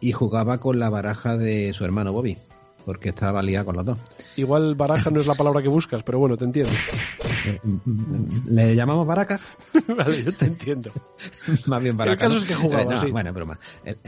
[0.00, 2.38] y jugaba con la baraja de su hermano Bobby,
[2.84, 3.98] porque estaba liada con los dos.
[4.36, 6.72] Igual baraja no es la palabra que buscas, pero bueno, te entiendo.
[7.46, 9.40] Eh, mm, ¿Le llamamos baraca?
[9.96, 10.92] vale, yo te entiendo.
[11.66, 12.26] Más bien baraca.
[12.26, 13.10] El caso es que jugaba, Eh, no, sí.
[13.10, 13.58] Bueno, broma.
[13.84, 13.98] El,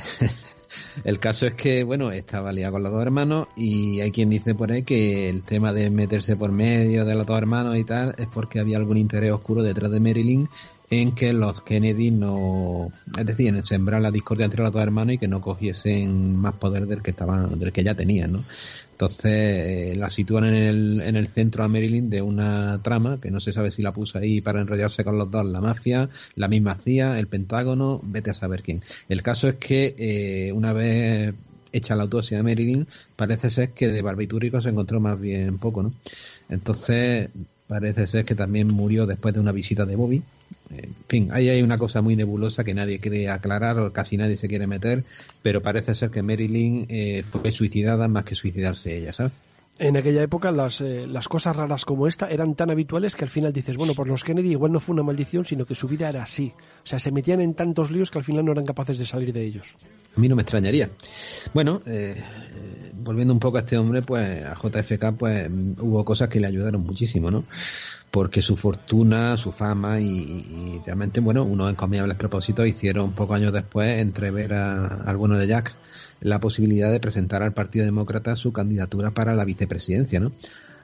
[1.04, 4.54] el caso es que, bueno, estaba liada con los dos hermanos y hay quien dice
[4.54, 8.14] por ahí que el tema de meterse por medio de los dos hermanos y tal
[8.16, 10.48] es porque había algún interés oscuro detrás de Marilyn
[10.92, 15.14] en que los Kennedy no, es decir, en sembrar la discordia entre los dos hermanos
[15.14, 18.44] y que no cogiesen más poder del que estaban, del que ya tenían, ¿no?
[18.90, 23.30] Entonces eh, la sitúan en el, en el centro a Marilyn de una trama que
[23.30, 26.48] no se sabe si la puso ahí para enrollarse con los dos, la mafia, la
[26.48, 28.82] misma CIA, el Pentágono, vete a saber quién.
[29.08, 31.32] El caso es que eh, una vez
[31.72, 32.86] hecha la autopsia de Marilyn,
[33.16, 35.94] parece ser que de barbitúrico se encontró más bien poco, ¿no?
[36.50, 37.30] Entonces
[37.72, 40.22] parece ser que también murió después de una visita de Bobby.
[40.70, 44.36] En fin, ahí hay una cosa muy nebulosa que nadie quiere aclarar o casi nadie
[44.36, 45.04] se quiere meter,
[45.42, 49.32] pero parece ser que Marilyn eh, fue suicidada más que suicidarse ella, ¿sabes?
[49.78, 53.30] En aquella época las, eh, las cosas raras como esta eran tan habituales que al
[53.30, 56.08] final dices, bueno, pues los Kennedy igual no fue una maldición, sino que su vida
[56.08, 56.52] era así.
[56.84, 59.32] O sea, se metían en tantos líos que al final no eran capaces de salir
[59.32, 59.66] de ellos.
[60.14, 60.90] A mí no me extrañaría.
[61.54, 65.48] Bueno, eh, eh, volviendo un poco a este hombre, pues a JFK, pues
[65.78, 67.44] hubo cosas que le ayudaron muchísimo, ¿no?
[68.10, 73.54] Porque su fortuna, su fama y, y realmente, bueno, unos encomiables propósitos hicieron pocos años
[73.54, 75.74] después entrever a, al bueno de Jack
[76.22, 80.32] la posibilidad de presentar al Partido Demócrata su candidatura para la vicepresidencia, ¿no?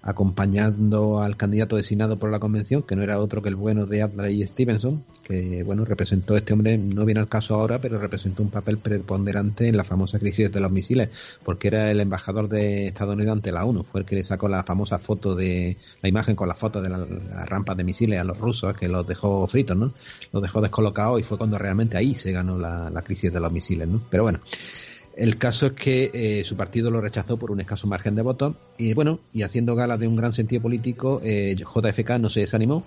[0.03, 4.03] acompañando al candidato designado por la convención, que no era otro que el bueno de
[4.03, 8.51] Adlai Stevenson, que bueno, representó este hombre, no viene al caso ahora, pero representó un
[8.51, 13.15] papel preponderante en la famosa crisis de los misiles, porque era el embajador de Estados
[13.15, 16.37] Unidos ante la ONU, fue el que le sacó la famosa foto de, la imagen
[16.37, 19.47] con la foto de la, la rampa de misiles a los rusos, que los dejó
[19.47, 19.93] fritos, ¿no?
[20.33, 23.53] Los dejó descolocados y fue cuando realmente ahí se ganó la, la crisis de los
[23.53, 24.01] misiles, ¿no?
[24.11, 24.41] Pero bueno.
[25.19, 28.55] El caso es que eh, su partido lo rechazó por un escaso margen de votos
[28.79, 32.87] y bueno, y haciendo gala de un gran sentido político, eh, JFK no se desanimó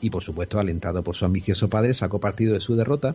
[0.00, 3.14] y por supuesto alentado por su ambicioso padre sacó partido de su derrota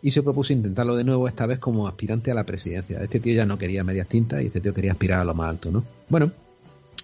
[0.00, 2.98] y se propuso intentarlo de nuevo esta vez como aspirante a la presidencia.
[3.02, 5.50] Este tío ya no quería medias tintas y este tío quería aspirar a lo más
[5.50, 5.84] alto, ¿no?
[6.08, 6.32] Bueno,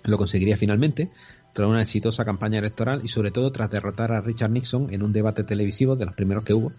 [0.05, 1.11] lo conseguiría finalmente
[1.53, 5.13] tras una exitosa campaña electoral y sobre todo tras derrotar a Richard Nixon en un
[5.13, 6.73] debate televisivo de los primeros que hubo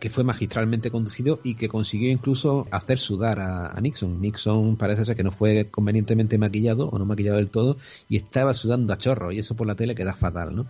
[0.00, 4.20] que fue magistralmente conducido y que consiguió incluso hacer sudar a, Nixon.
[4.20, 7.76] Nixon parece ser que no fue convenientemente maquillado o no maquillado del todo
[8.08, 10.66] y estaba sudando a chorro y eso por la tele queda fatal, ¿no?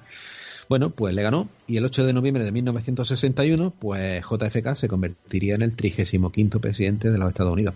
[0.68, 5.55] Bueno, pues le ganó y el 8 de noviembre de 1961, pues JFK se convertiría
[5.55, 7.74] en el 35 presidente de los Estados Unidos.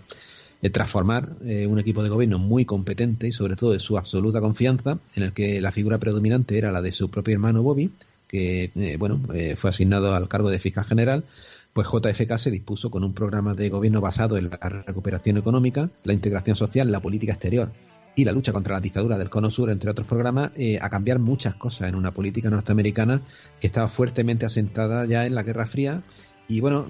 [0.61, 4.39] De transformar eh, un equipo de gobierno muy competente y sobre todo de su absoluta
[4.39, 7.91] confianza, en el que la figura predominante era la de su propio hermano Bobby,
[8.27, 11.25] que eh, bueno eh, fue asignado al cargo de fiscal general,
[11.73, 16.13] pues JFK se dispuso con un programa de gobierno basado en la recuperación económica, la
[16.13, 17.71] integración social, la política exterior
[18.15, 21.19] y la lucha contra la dictadura del Cono Sur, entre otros programas, eh, a cambiar
[21.19, 23.21] muchas cosas en una política norteamericana
[23.59, 26.01] que estaba fuertemente asentada ya en la Guerra Fría
[26.47, 26.85] y bueno,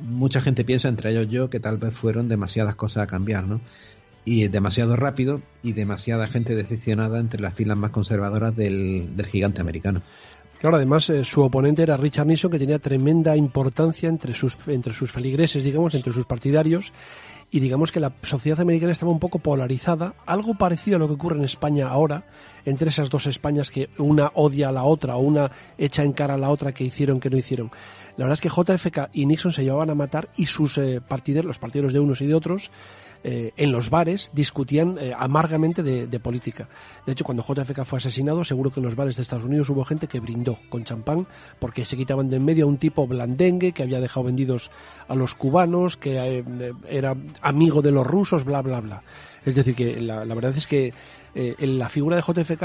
[0.00, 3.60] mucha gente piensa, entre ellos yo, que tal vez fueron demasiadas cosas a cambiar, ¿no?
[4.28, 9.62] Y demasiado rápido y demasiada gente decepcionada entre las filas más conservadoras del, del gigante
[9.62, 10.02] americano.
[10.60, 14.92] Claro, además eh, su oponente era Richard Nixon, que tenía tremenda importancia entre sus, entre
[14.92, 16.92] sus feligreses, digamos, entre sus partidarios,
[17.50, 21.14] y digamos que la sociedad americana estaba un poco polarizada, algo parecido a lo que
[21.14, 22.26] ocurre en España ahora,
[22.66, 26.34] entre esas dos Españas que una odia a la otra o una echa en cara
[26.34, 27.70] a la otra que hicieron, que no hicieron.
[28.18, 31.46] La verdad es que JFK y Nixon se llevaban a matar y sus eh, partidarios,
[31.46, 32.70] los partidarios de unos y de otros,
[33.30, 36.66] eh, en los bares discutían eh, amargamente de, política.
[37.04, 39.84] De hecho, cuando JFK fue asesinado, seguro que en los bares de Estados Unidos hubo
[39.84, 41.26] gente que brindó con champán
[41.58, 44.70] porque se quitaban de en medio a un tipo blandengue que había dejado vendidos
[45.08, 49.02] a los cubanos, que eh, era amigo de los rusos, bla, bla, bla.
[49.44, 50.94] Es decir, que la, verdad es que
[51.34, 52.62] la figura de JFK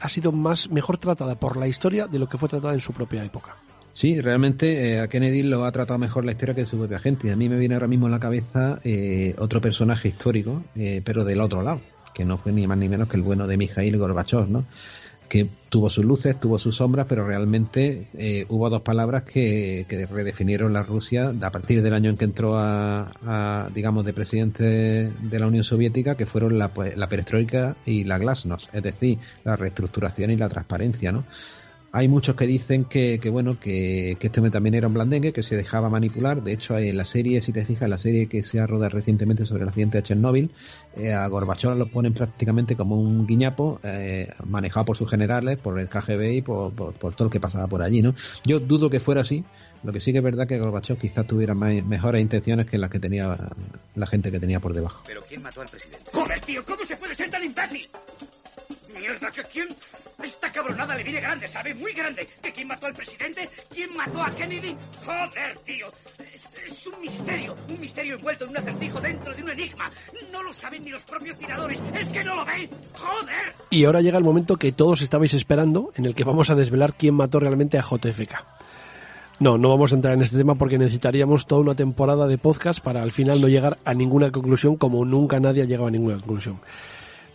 [0.00, 2.94] ha sido más mejor tratada por la historia de lo que fue tratada en su
[2.94, 3.56] propia época.
[3.96, 7.28] Sí, realmente eh, a Kennedy lo ha tratado mejor la historia que su propia gente.
[7.28, 11.00] Y a mí me viene ahora mismo en la cabeza eh, otro personaje histórico, eh,
[11.02, 11.80] pero del otro lado,
[12.12, 14.66] que no fue ni más ni menos que el bueno de Mikhail Gorbachev, ¿no?
[15.30, 20.04] que tuvo sus luces, tuvo sus sombras, pero realmente eh, hubo dos palabras que, que,
[20.04, 25.08] redefinieron la Rusia a partir del año en que entró a, a digamos, de presidente
[25.08, 29.18] de la Unión Soviética, que fueron la, pues, la perestroika y la glasnost, es decir,
[29.42, 31.24] la reestructuración y la transparencia, ¿no?
[31.96, 35.56] Hay muchos que dicen que, que bueno, que, este también era un blandengue, que se
[35.56, 36.42] dejaba manipular.
[36.42, 39.46] De hecho, en la serie, si te fijas, la serie que se ha rodado recientemente
[39.46, 40.50] sobre el accidente de Chernóbil,
[40.94, 45.80] eh, a Gorbachov lo ponen prácticamente como un guiñapo, eh, manejado por sus generales, por
[45.80, 48.14] el KGB y por, por, por, todo lo que pasaba por allí, ¿no?
[48.44, 49.46] Yo dudo que fuera así.
[49.82, 52.90] Lo que sí que es verdad que Gorbachev quizás tuviera más, mejores intenciones que las
[52.90, 53.36] que tenía
[53.94, 55.02] la gente que tenía por debajo.
[55.06, 56.10] ¿Pero quién mató al presidente?
[56.12, 56.64] ¡Joder, tío!
[56.64, 57.86] ¿Cómo se puede ser tan imbécil?
[58.94, 59.30] ¡Mierda!
[59.30, 59.68] ¿que ¿Quién?
[60.24, 61.74] Esta cabronada le viene grande, ¿sabe?
[61.74, 62.26] Muy grande.
[62.42, 63.48] ¿Que quién mató al presidente?
[63.72, 64.76] ¿Quién mató a Kennedy?
[65.04, 65.86] ¡Joder, tío!
[66.18, 67.54] Es, es, un misterio.
[67.68, 69.90] Un misterio envuelto en un acertijo dentro de un enigma.
[70.32, 71.78] No lo saben ni los propios tiradores.
[71.94, 72.68] ¡Es que no lo ven!
[72.94, 73.54] ¡Joder!
[73.70, 76.94] Y ahora llega el momento que todos estabais esperando, en el que vamos a desvelar
[76.94, 78.34] quién mató realmente a JFK.
[79.38, 82.80] No, no vamos a entrar en este tema porque necesitaríamos toda una temporada de podcast
[82.80, 86.16] para al final no llegar a ninguna conclusión como nunca nadie ha llegado a ninguna
[86.16, 86.58] conclusión.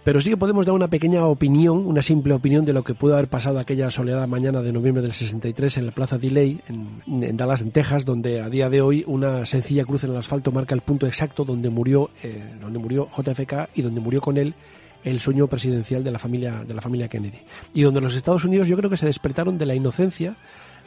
[0.04, 3.14] Pero sí que podemos dar una pequeña opinión, una simple opinión de lo que pudo
[3.14, 7.62] haber pasado aquella soleada mañana de noviembre del 63 en la Plaza Delay, en, Dallas,
[7.62, 10.82] en Texas, donde a día de hoy una sencilla cruz en el asfalto marca el
[10.82, 14.56] punto exacto donde murió, eh, donde murió JFK y donde murió con él
[15.04, 17.38] el sueño presidencial de la familia de la familia Kennedy.
[17.76, 20.36] Y donde los Estados Unidos yo creo que se despertaron de la inocencia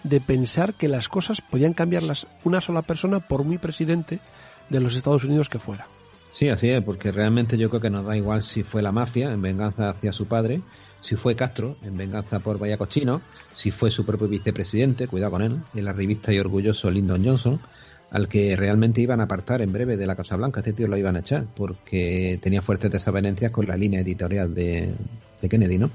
[0.05, 4.21] de pensar que las cosas podían cambiarlas una sola persona por muy presidente
[4.71, 5.89] de los Estados Unidos que fuera.
[6.31, 9.33] Sí, así es, porque realmente yo creo que nos da igual si fue la mafia
[9.33, 10.63] en venganza hacia su padre,
[11.01, 15.43] si fue Castro en venganza por Vaya Cochino, si fue su propio vicepresidente, cuidado con
[15.43, 17.61] él, el arribista y orgulloso Lyndon Johnson,
[18.11, 20.61] al que realmente iban a apartar en breve de la Casa Blanca.
[20.61, 24.95] Este tío lo iban a echar porque tenía fuertes desavenencias con la línea editorial de,
[25.41, 25.91] de Kennedy, ¿no?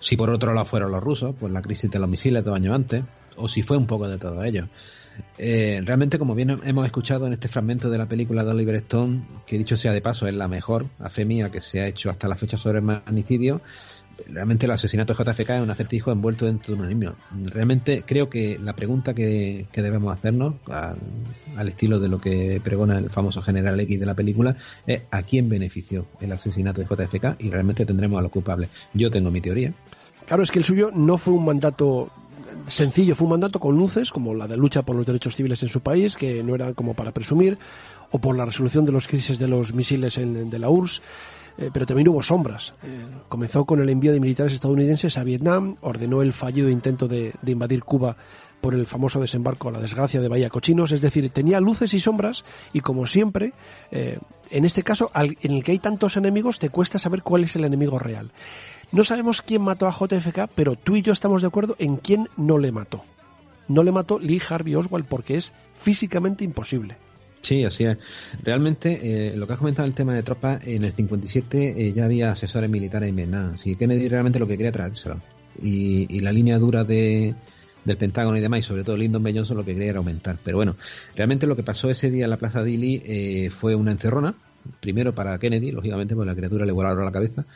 [0.00, 2.74] Si por otro lado fueron los rusos, pues la crisis de los misiles dos años
[2.74, 3.04] antes,
[3.36, 4.68] o si fue un poco de todo ello.
[5.38, 9.26] Eh, realmente, como bien hemos escuchado en este fragmento de la película de Oliver Stone,
[9.46, 12.10] que dicho sea de paso, es la mejor, a fe mía, que se ha hecho
[12.10, 13.60] hasta la fecha sobre el magnicidio,
[14.28, 17.16] realmente el asesinato de JFK es un acertijo envuelto dentro de un enigma.
[17.46, 20.96] Realmente creo que la pregunta que, que debemos hacernos, al,
[21.56, 24.56] al, estilo de lo que pregona el famoso General X de la película,
[24.86, 28.70] es a quién benefició el asesinato de JFK y realmente tendremos a los culpables.
[28.94, 29.74] Yo tengo mi teoría.
[30.26, 32.10] Claro, es que el suyo no fue un mandato
[32.66, 35.68] sencillo, fue un mandato con luces, como la de lucha por los derechos civiles en
[35.68, 37.58] su país, que no era como para presumir,
[38.10, 41.02] o por la resolución de los crisis de los misiles en, de la URSS.
[41.58, 42.72] Eh, pero también hubo sombras.
[42.82, 47.34] Eh, comenzó con el envío de militares estadounidenses a Vietnam, ordenó el fallido intento de,
[47.42, 48.16] de, invadir Cuba
[48.62, 52.00] por el famoso desembarco a la desgracia de Bahía Cochinos, es decir, tenía luces y
[52.00, 53.52] sombras y como siempre,
[53.90, 54.18] eh,
[54.50, 57.56] en este caso, al, en el que hay tantos enemigos, te cuesta saber cuál es
[57.56, 58.30] el enemigo real.
[58.92, 62.28] No sabemos quién mató a JFK, pero tú y yo estamos de acuerdo en quién
[62.36, 63.02] no le mató.
[63.66, 66.98] No le mató Lee Harvey Oswald porque es físicamente imposible.
[67.40, 67.96] Sí, así es.
[68.42, 72.04] Realmente, eh, lo que has comentado el tema de tropas, en el 57 eh, ya
[72.04, 73.56] había asesores militares en Vietnam.
[73.56, 75.22] Que Kennedy realmente lo que quería traérselo.
[75.62, 77.34] Y, y la línea dura de,
[77.86, 79.32] del Pentágono y demás, y sobre todo Lyndon B.
[79.34, 80.38] Johnson lo que quería era aumentar.
[80.44, 80.76] Pero bueno,
[81.16, 84.34] realmente lo que pasó ese día en la Plaza Dili eh, fue una encerrona.
[84.80, 87.46] Primero para Kennedy, lógicamente, porque la criatura le volaron la cabeza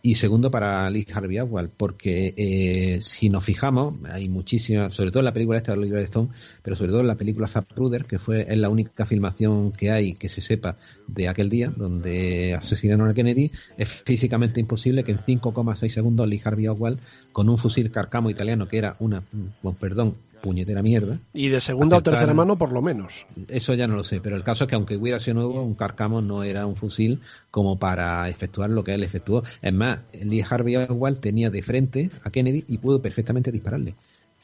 [0.00, 5.20] y segundo para Lee Harvey Oswald, porque eh, si nos fijamos, hay muchísimas, sobre todo
[5.20, 6.28] en la película esta de Oliver Stone,
[6.62, 10.14] pero sobre todo en la película Zapruder, que fue es la única filmación que hay
[10.14, 10.76] que se sepa
[11.08, 16.40] de aquel día, donde asesinaron a Kennedy, es físicamente imposible que en 5,6 segundos Lee
[16.44, 17.00] Harvey Oswald,
[17.32, 19.24] con un fusil carcamo italiano que era una,
[19.62, 21.20] bueno, perdón, puñetera mierda.
[21.32, 23.26] Y de segunda o tercera mano por lo menos.
[23.48, 25.74] Eso ya no lo sé, pero el caso es que aunque hubiera sido nuevo, un
[25.74, 27.20] carcamo no era un fusil
[27.50, 29.42] como para efectuar lo que él efectuó.
[29.62, 33.94] Es más, Lee Harvey Oswald tenía de frente a Kennedy y pudo perfectamente dispararle.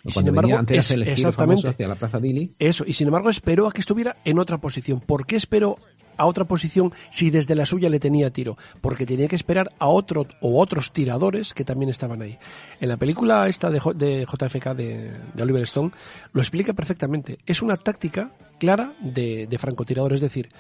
[0.05, 2.55] Y sin embargo, antes es, el exactamente hacia la Plaza Dili.
[2.59, 5.01] Eso, y sin embargo esperó a que estuviera en otra posición.
[5.01, 5.77] ¿Por qué esperó
[6.17, 8.59] a otra posición si desde la suya le tenía tiro?
[8.83, 12.39] Porque tenía que esperar a otro o otros tiradores que también estaban ahí.
[12.81, 15.91] En la película esta de, de JFK de, de, Oliver Stone
[16.33, 17.39] lo explica perfectamente.
[17.47, 20.51] Es una táctica clara de, de francotirador, es decir,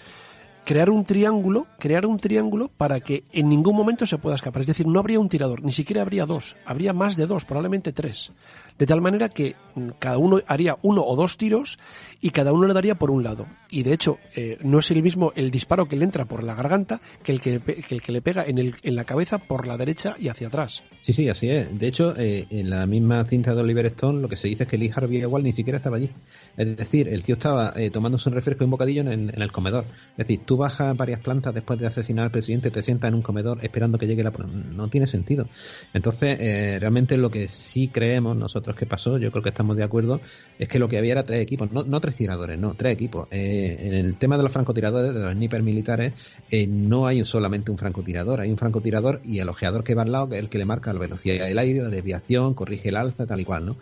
[0.65, 4.63] crear un triángulo, crear un triángulo para que en ningún momento se pueda escapar.
[4.63, 7.93] Es decir, no habría un tirador, ni siquiera habría dos, habría más de dos, probablemente
[7.93, 8.33] tres.
[8.79, 9.55] De tal manera que
[9.99, 11.79] cada uno haría uno o dos tiros
[12.21, 13.47] y cada uno le daría por un lado.
[13.71, 16.55] Y de hecho, eh, no es el mismo el disparo que le entra por la
[16.55, 19.67] garganta que el que, que, el que le pega en, el, en la cabeza por
[19.67, 20.83] la derecha y hacia atrás.
[21.01, 21.79] Sí, sí, así es.
[21.79, 24.69] De hecho, eh, en la misma cinta de Oliver Stone, lo que se dice es
[24.69, 26.11] que Lee Harvey igual ni siquiera estaba allí.
[26.57, 29.43] Es decir, el tío estaba eh, tomándose un refresco y un bocadillo en el, en
[29.43, 29.85] el, comedor.
[30.13, 33.23] Es decir, tú bajas varias plantas después de asesinar al presidente, te sientas en un
[33.23, 34.31] comedor esperando que llegue la...
[34.31, 35.47] No tiene sentido.
[35.93, 39.85] Entonces, eh, realmente lo que sí creemos nosotros que pasó, yo creo que estamos de
[39.85, 40.21] acuerdo,
[40.59, 43.29] es que lo que había era tres equipos, no, no tres tiradores, no, tres equipos.
[43.31, 46.13] Eh, en el tema de los francotiradores, de los sniper militares,
[46.51, 50.13] eh, no hay solamente un francotirador, hay un francotirador y el ojeador que va al
[50.13, 52.97] lado, que es el que le marca la velocidad del aire, la desviación, corrige el
[52.97, 53.77] alza, tal y cual, ¿no?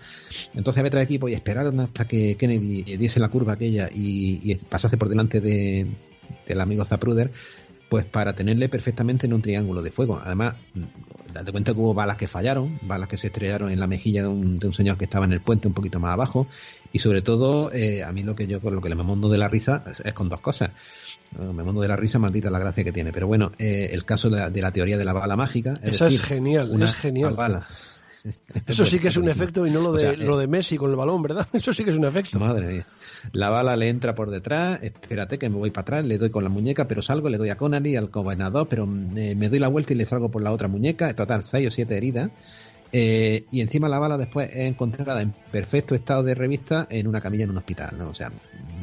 [0.54, 4.54] Entonces había tres equipos y esperaron hasta que Kennedy diese la curva aquella y, y
[4.56, 5.86] pasase por delante de,
[6.46, 7.30] del amigo Zapruder,
[7.92, 10.18] pues para tenerle perfectamente en un triángulo de fuego.
[10.24, 10.54] Además,
[11.30, 14.28] date cuenta que hubo balas que fallaron, balas que se estrellaron en la mejilla de
[14.28, 16.46] un, de un señor que estaba en el puente un poquito más abajo,
[16.90, 19.36] y sobre todo, eh, a mí lo que yo con lo que me mondo de
[19.36, 20.70] la risa es, es con dos cosas.
[21.38, 23.12] Me mondo de la risa, maldita la gracia que tiene.
[23.12, 25.74] Pero bueno, eh, el caso de la, de la, teoría de la bala mágica.
[25.82, 27.34] Es Esa decir, es genial, una es genial.
[27.34, 27.68] Bala.
[28.66, 30.46] Eso sí que es un efecto y no lo de, O sea, eh, lo de
[30.46, 31.46] Messi con el balón, ¿verdad?
[31.52, 32.38] Eso sí que es un efecto.
[32.38, 32.86] Madre mía.
[33.32, 36.44] La bala le entra por detrás, espérate que me voy para atrás, le doy con
[36.44, 39.68] la muñeca, pero salgo, le doy a Connery, al gobernador, pero eh, me doy la
[39.68, 42.30] vuelta y le salgo por la otra muñeca, total, seis o siete heridas.
[42.94, 47.22] Eh, y encima la bala después es encontrada en perfecto estado de revista en una
[47.22, 48.10] camilla en un hospital, ¿no?
[48.10, 48.30] O sea,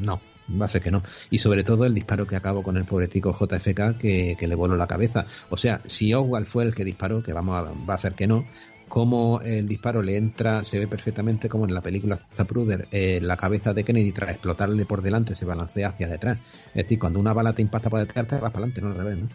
[0.01, 0.19] no,
[0.59, 1.03] va a ser que no.
[1.29, 4.75] Y sobre todo el disparo que acabo con el pobretico JFK que, que le voló
[4.75, 5.25] la cabeza.
[5.49, 8.25] O sea, si Oswald fue el que disparó, que vamos a, va a ser que
[8.27, 8.45] no,
[8.89, 13.37] como el disparo le entra, se ve perfectamente como en la película Zapruder, eh, la
[13.37, 16.39] cabeza de Kennedy tras explotarle por delante se balancea hacia detrás.
[16.73, 18.97] Es decir, cuando una bala te impacta por detrás, te vas para adelante, no al
[18.97, 19.29] revés, ¿no?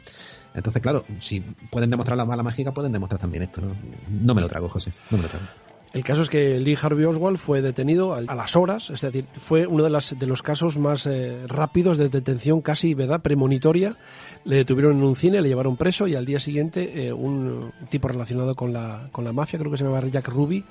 [0.55, 3.75] Entonces, claro, si pueden demostrar la bala mágica, pueden demostrar también esto, ¿no?
[4.09, 5.47] No me lo trago, José, no me lo trago.
[5.95, 9.65] El caso es que Lee Harvey Oswald fue detenido a las horas, es decir, fue
[9.69, 13.97] uno de, las, de los casos más eh, rápidos de detención casi, ¿verdad?, premonitoria.
[14.45, 18.09] Le detuvieron en un cine, le llevaron preso y al día siguiente eh, un tipo
[18.09, 20.65] relacionado con la, con la mafia, creo que se llamaba Jack Ruby,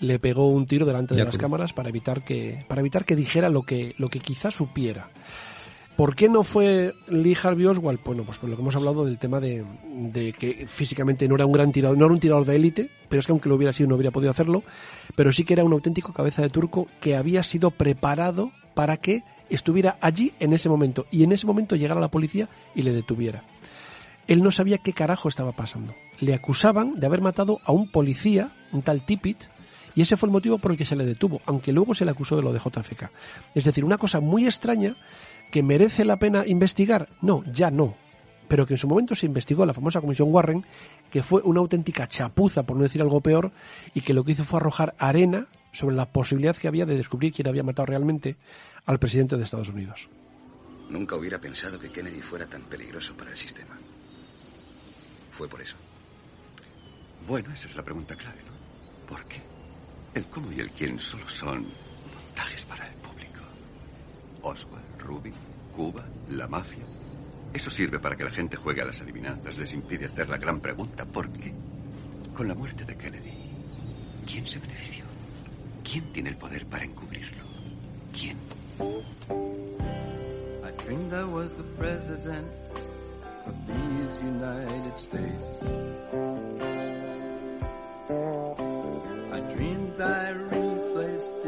[0.00, 1.42] le pegó un tiro delante de Jack las Ruby.
[1.42, 5.10] cámaras para evitar que, para evitar que dijera lo que, lo que quizá supiera.
[5.96, 8.00] ¿Por qué no fue Lee Harvey Oswald?
[8.02, 11.44] Bueno, pues por lo que hemos hablado del tema de, de que físicamente no era
[11.44, 13.72] un gran tirador, no era un tirador de élite, pero es que aunque lo hubiera
[13.72, 14.62] sido no hubiera podido hacerlo,
[15.14, 19.22] pero sí que era un auténtico cabeza de turco que había sido preparado para que
[19.50, 23.42] estuviera allí en ese momento y en ese momento llegara la policía y le detuviera.
[24.28, 25.94] Él no sabía qué carajo estaba pasando.
[26.20, 29.44] Le acusaban de haber matado a un policía, un tal Tippit,
[29.94, 32.12] y ese fue el motivo por el que se le detuvo, aunque luego se le
[32.12, 33.10] acusó de lo de JFK.
[33.54, 34.96] Es decir, una cosa muy extraña
[35.52, 37.10] que merece la pena investigar.
[37.20, 37.94] No, ya no.
[38.48, 40.64] Pero que en su momento se investigó la famosa comisión Warren,
[41.10, 43.52] que fue una auténtica chapuza, por no decir algo peor,
[43.94, 47.32] y que lo que hizo fue arrojar arena sobre la posibilidad que había de descubrir
[47.32, 48.36] quién había matado realmente
[48.86, 50.08] al presidente de Estados Unidos.
[50.90, 53.78] Nunca hubiera pensado que Kennedy fuera tan peligroso para el sistema.
[55.30, 55.76] Fue por eso.
[57.26, 59.06] Bueno, esa es la pregunta clave, ¿no?
[59.06, 59.40] ¿Por qué?
[60.14, 61.66] El cómo y el quién solo son
[62.14, 63.40] montajes para el público.
[64.42, 65.32] Oswald, Ruby,
[65.74, 66.84] Cuba, la mafia.
[67.52, 69.58] Eso sirve para que la gente juegue a las adivinanzas.
[69.58, 71.04] Les impide hacer la gran pregunta.
[71.04, 71.52] ¿Por qué?
[72.34, 73.32] Con la muerte de Kennedy,
[74.26, 75.04] ¿quién se benefició?
[75.84, 77.44] ¿Quién tiene el poder para encubrirlo?
[78.12, 78.38] ¿Quién?
[80.64, 82.46] I dreamed I was the president
[83.46, 85.48] of these United States.
[89.32, 91.42] I dreamed I replaced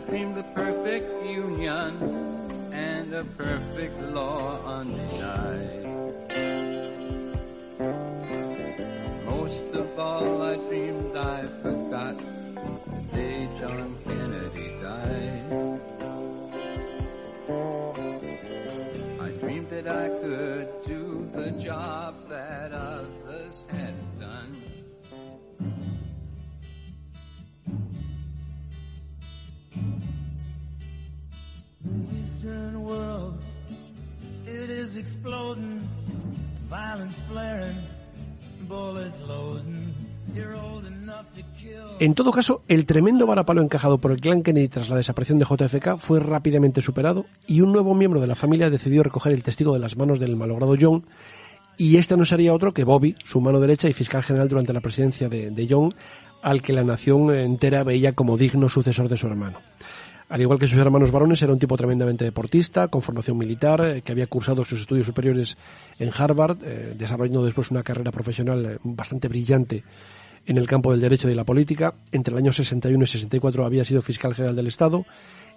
[0.00, 1.92] I dreamed the perfect union
[2.72, 5.84] and a perfect law undenied.
[9.26, 11.79] Most of all, I dreamed I forgot
[42.00, 45.44] En todo caso, el tremendo varapalo encajado por el clan Kennedy tras la desaparición de
[45.44, 49.74] JFK fue rápidamente superado y un nuevo miembro de la familia decidió recoger el testigo
[49.74, 51.04] de las manos del malogrado John
[51.76, 54.80] y este no sería otro que Bobby, su mano derecha y fiscal general durante la
[54.80, 55.94] presidencia de, de John,
[56.40, 59.58] al que la nación entera veía como digno sucesor de su hermano.
[60.30, 64.00] Al igual que sus hermanos varones, era un tipo tremendamente deportista, con formación militar, eh,
[64.00, 65.58] que había cursado sus estudios superiores
[65.98, 69.84] en Harvard, eh, desarrollando después una carrera profesional eh, bastante brillante
[70.46, 71.94] en el campo del derecho y de la política.
[72.12, 75.04] Entre el año 61 y 64 había sido fiscal general del Estado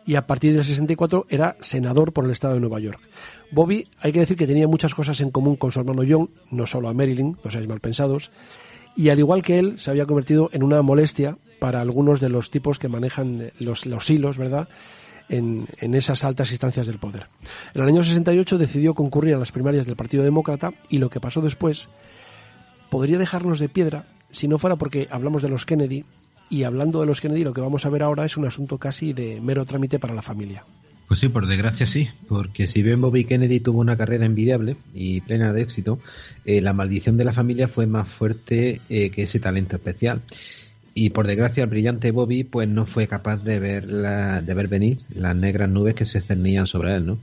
[0.05, 2.99] y a partir del 64 era senador por el Estado de Nueva York.
[3.51, 6.67] Bobby, hay que decir que tenía muchas cosas en común con su hermano John, no
[6.67, 8.31] solo a Marilyn, no seáis mal pensados,
[8.95, 12.51] y al igual que él, se había convertido en una molestia para algunos de los
[12.51, 14.67] tipos que manejan los, los hilos, ¿verdad?,
[15.29, 17.27] en, en, esas altas instancias del poder.
[17.73, 21.21] En el año 68 decidió concurrir a las primarias del Partido Demócrata y lo que
[21.21, 21.87] pasó después
[22.89, 26.03] podría dejarnos de piedra si no fuera porque hablamos de los Kennedy
[26.49, 29.13] y hablando de los Kennedy lo que vamos a ver ahora es un asunto casi
[29.13, 30.65] de mero trámite para la familia.
[31.07, 35.21] Pues sí, por desgracia sí, porque si bien Bobby Kennedy tuvo una carrera envidiable y
[35.21, 35.99] plena de éxito,
[36.45, 40.21] eh, la maldición de la familia fue más fuerte eh, que ese talento especial.
[40.95, 44.67] Y por desgracia el brillante Bobby pues no fue capaz de ver, la, de ver
[44.67, 47.19] venir las negras nubes que se cernían sobre él, ¿no?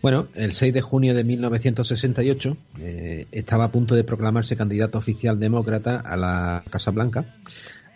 [0.00, 5.40] Bueno, el 6 de junio de 1968 eh, estaba a punto de proclamarse candidato oficial
[5.40, 7.34] demócrata a la Casa Blanca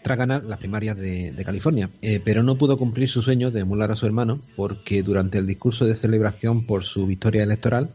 [0.03, 3.61] tras ganar las primarias de, de California, eh, pero no pudo cumplir su sueño de
[3.61, 7.91] emular a su hermano porque durante el discurso de celebración por su victoria electoral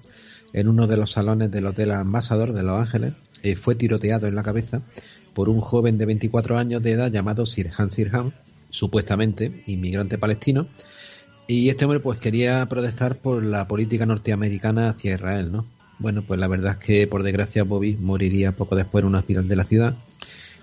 [0.54, 3.14] en uno de los salones del Hotel Ambassador de Los Ángeles
[3.44, 4.84] eh, fue tiroteado en la cabeza
[5.34, 8.34] por un joven de 24 años de edad llamado Sirhan Sirhan,
[8.70, 10.68] supuestamente inmigrante palestino,
[11.48, 15.66] y este hombre pues quería protestar por la política norteamericana hacia Israel, ¿no?
[16.00, 19.48] Bueno, pues la verdad es que por desgracia Bobby moriría poco después en un hospital
[19.48, 19.96] de la ciudad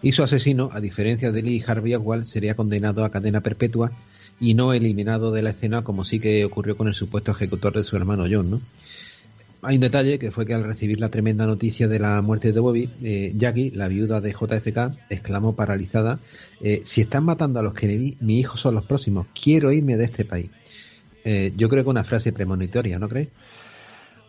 [0.04, 3.90] y su asesino, a diferencia de Lee Harvey Oswald, sería condenado a cadena perpetua
[4.38, 7.84] y no eliminado de la escena como sí que ocurrió con el supuesto ejecutor de
[7.84, 8.60] su hermano John, ¿no?
[9.62, 12.60] Hay un detalle que fue que al recibir la tremenda noticia de la muerte de
[12.60, 16.20] Bobby, eh, Jackie, la viuda de JFK, exclamó paralizada,
[16.60, 20.04] eh, si están matando a los Kennedy, mis hijos son los próximos, quiero irme de
[20.04, 20.50] este país.
[21.24, 23.30] Eh, yo creo que una frase premonitoria, ¿no crees?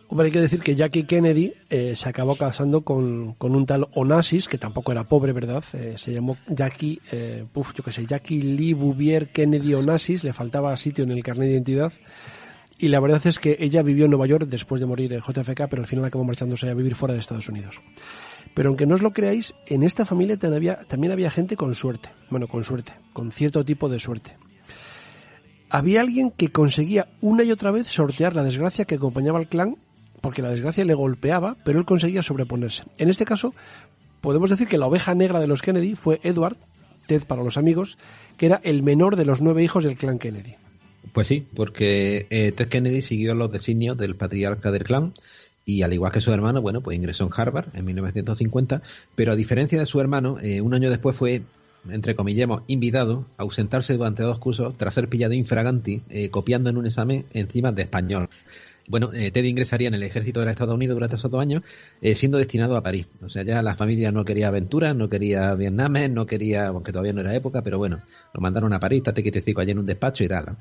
[0.08, 3.88] Hombre, hay que decir que Jackie Kennedy eh, se acabó casando con, con, un tal
[3.94, 5.64] Onassis, que tampoco era pobre, ¿verdad?
[5.72, 10.32] Eh, se llamó Jackie, eh, puf, yo qué sé, Jackie Lee Bouvier Kennedy Onassis, le
[10.32, 11.92] faltaba sitio en el carnet de identidad.
[12.78, 15.66] Y la verdad es que ella vivió en Nueva York después de morir en JFK,
[15.68, 17.80] pero al final acabó marchándose a vivir fuera de Estados Unidos.
[18.54, 21.74] Pero aunque no os lo creáis, en esta familia también había, también había gente con
[21.74, 22.10] suerte.
[22.30, 24.36] Bueno, con suerte, con cierto tipo de suerte
[25.70, 29.76] había alguien que conseguía una y otra vez sortear la desgracia que acompañaba al clan
[30.20, 32.84] porque la desgracia le golpeaba, pero él conseguía sobreponerse.
[32.98, 33.54] En este caso,
[34.20, 36.56] podemos decir que la oveja negra de los Kennedy fue Edward,
[37.06, 37.96] Ted para los amigos,
[38.36, 40.56] que era el menor de los nueve hijos del clan Kennedy.
[41.12, 45.12] Pues sí, porque eh, Ted Kennedy siguió los designios del patriarca del clan
[45.64, 48.82] y al igual que su hermano, bueno, pues ingresó en Harvard en 1950,
[49.14, 51.42] pero a diferencia de su hermano, eh, un año después fue
[51.90, 56.76] entre comillas, invitado a ausentarse durante dos cursos tras ser pillado infraganti eh, copiando en
[56.76, 58.28] un examen encima de español.
[58.88, 61.62] Bueno, eh, Ted ingresaría en el ejército de los Estados Unidos durante esos dos años,
[62.00, 63.08] eh, siendo destinado a París.
[63.20, 67.12] O sea, ya la familia no quería aventuras, no quería Vietnam, no quería, aunque todavía
[67.12, 68.02] no era época, pero bueno,
[68.32, 70.56] lo mandaron a París, estate quietecico allí en un despacho y tal.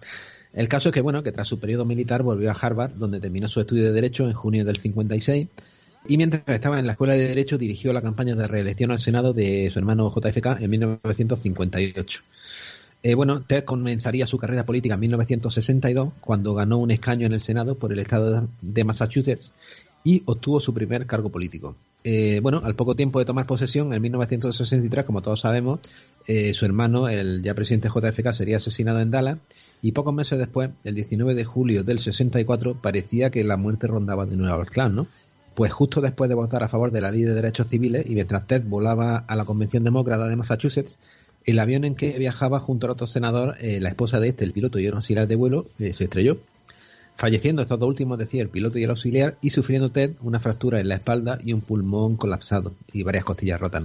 [0.54, 3.48] El caso es que, bueno, que tras su periodo militar volvió a Harvard, donde terminó
[3.48, 5.48] su estudio de Derecho en junio del 56,
[6.08, 9.34] y mientras estaba en la Escuela de Derecho dirigió la campaña de reelección al Senado
[9.34, 12.22] de su hermano JFK en 1958.
[13.04, 17.42] Eh, bueno, Ted comenzaría su carrera política en 1962 cuando ganó un escaño en el
[17.42, 19.54] Senado por el estado de Massachusetts
[20.04, 21.76] y obtuvo su primer cargo político.
[22.04, 25.80] Eh, bueno, al poco tiempo de tomar posesión, en 1963, como todos sabemos,
[26.28, 29.40] eh, su hermano, el ya presidente JFK, sería asesinado en Dallas
[29.82, 34.28] y pocos meses después, el 19 de julio del 64, parecía que la muerte rondaba
[34.28, 35.08] de nuevo al clan, ¿no?
[35.56, 38.46] Pues justo después de votar a favor de la ley de derechos civiles y mientras
[38.46, 40.98] Ted volaba a la Convención Demócrata de Massachusetts,
[41.46, 44.52] el avión en que viajaba junto al otro senador, eh, la esposa de este, el
[44.52, 46.40] piloto y el auxiliar de vuelo, eh, se estrelló.
[47.18, 50.82] Falleciendo estos dos últimos, decía el piloto y el auxiliar, y sufriendo Ted una fractura
[50.82, 53.84] en la espalda y un pulmón colapsado y varias costillas rotas.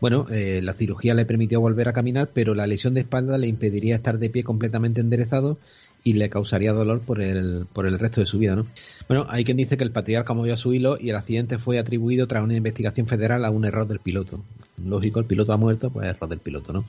[0.00, 3.48] Bueno, eh, la cirugía le permitió volver a caminar, pero la lesión de espalda le
[3.48, 5.58] impediría estar de pie completamente enderezado
[6.02, 8.66] y le causaría dolor por el, por el resto de su vida, ¿no?
[9.08, 12.26] Bueno, hay quien dice que el patriarca movió su hilo y el accidente fue atribuido
[12.26, 14.42] tras una investigación federal a un error del piloto.
[14.84, 16.84] Lógico, el piloto ha muerto, pues error del piloto, ¿no?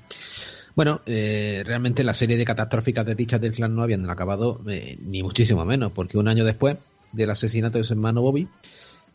[0.75, 5.21] Bueno, eh, realmente la serie de catastróficas desdichas del clan no habían acabado eh, ni
[5.21, 6.77] muchísimo menos, porque un año después
[7.11, 8.47] del asesinato de su hermano Bobby,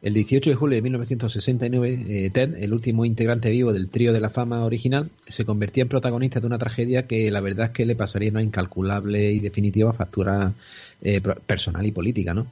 [0.06, 4.20] el 18 de julio de 1969, eh, Ted, el último integrante vivo del trío de
[4.20, 7.86] la fama original, se convertía en protagonista de una tragedia que la verdad es que
[7.86, 10.54] le pasaría una incalculable y definitiva factura
[11.02, 12.46] eh, personal y política, ¿no?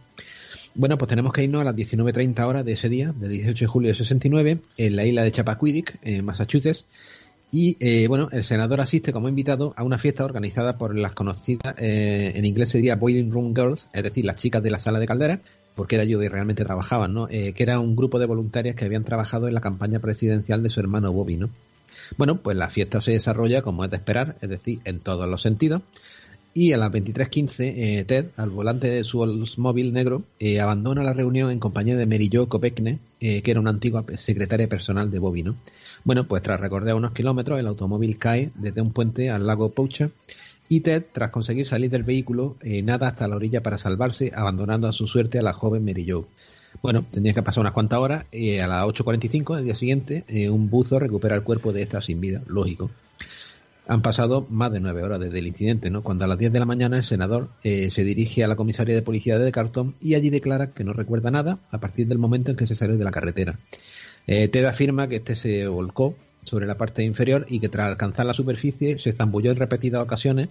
[0.74, 3.68] Bueno, pues tenemos que irnos a las 19.30 horas de ese día, del 18 de
[3.68, 6.88] julio de 69, en la isla de Chappaquiddick, en Massachusetts,
[7.52, 11.76] y eh, bueno, el senador asiste como invitado a una fiesta organizada por las conocidas,
[11.78, 15.06] en inglés se diría Boiling Room Girls, es decir, las chicas de la sala de
[15.06, 15.40] caldera,
[15.74, 17.28] porque era yo de realmente trabajaban, ¿no?
[17.30, 20.70] Eh, que era un grupo de voluntarias que habían trabajado en la campaña presidencial de
[20.70, 21.50] su hermano Bobby, ¿no?
[22.16, 25.42] Bueno, pues la fiesta se desarrolla como es de esperar, es decir, en todos los
[25.42, 25.82] sentidos.
[26.56, 29.18] Y a las 23.15, eh, Ted, al volante de su
[29.56, 33.70] móvil negro, eh, abandona la reunión en compañía de Mary Jo Kopechne, que era una
[33.70, 35.56] antigua secretaria personal de Bobby, ¿no?
[36.04, 40.10] Bueno, pues tras recorrer unos kilómetros, el automóvil cae desde un puente al lago Poucha
[40.68, 44.88] y Ted, tras conseguir salir del vehículo, eh, nada hasta la orilla para salvarse, abandonando
[44.88, 46.26] a su suerte a la joven Mary Jo.
[46.82, 48.26] Bueno, tendría que pasar unas cuantas horas.
[48.32, 52.00] y a las 8.45 del día siguiente, eh, un buzo recupera el cuerpo de esta
[52.00, 52.90] sin vida, lógico.
[53.86, 56.02] Han pasado más de nueve horas desde el incidente, ¿no?
[56.02, 58.94] Cuando a las 10 de la mañana el senador eh, se dirige a la comisaría
[58.94, 62.50] de policía de Carton y allí declara que no recuerda nada a partir del momento
[62.50, 63.58] en que se salió de la carretera.
[64.26, 68.34] Ted afirma que este se volcó sobre la parte inferior y que tras alcanzar la
[68.34, 70.48] superficie se zambulló en repetidas ocasiones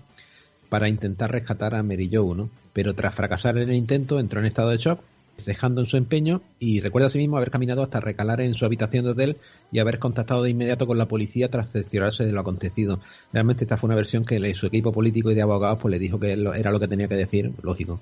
[0.70, 2.50] para intentar rescatar a Mary Jo, ¿no?
[2.74, 5.02] Pero tras fracasar en el intento entró en estado de shock,
[5.38, 9.12] cejando en su empeño y recuerda asimismo haber caminado hasta recalar en su habitación de
[9.12, 9.38] hotel
[9.72, 13.00] y haber contactado de inmediato con la policía tras cerciorarse de lo acontecido.
[13.32, 16.20] Realmente esta fue una versión que su equipo político y de abogados pues le dijo
[16.20, 18.00] que era lo que tenía que decir, lógico.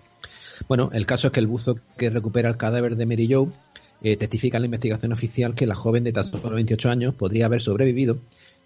[0.67, 3.51] Bueno, el caso es que el buzo que recupera el cadáver de Mary Jo
[4.03, 7.45] eh, testifica en la investigación oficial que la joven de tan solo 28 años podría
[7.45, 8.17] haber sobrevivido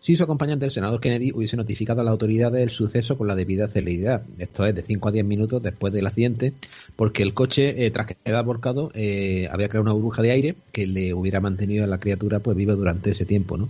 [0.05, 3.33] si su acompañante, el senador Kennedy, hubiese notificado a la autoridad del suceso con la
[3.35, 4.21] debida celeridad.
[4.37, 6.53] Esto es de 5 a 10 minutos después del accidente,
[6.95, 10.85] porque el coche, eh, tras quedar volcado, eh, había creado una burbuja de aire que
[10.85, 13.69] le hubiera mantenido a la criatura pues viva durante ese tiempo, ¿no?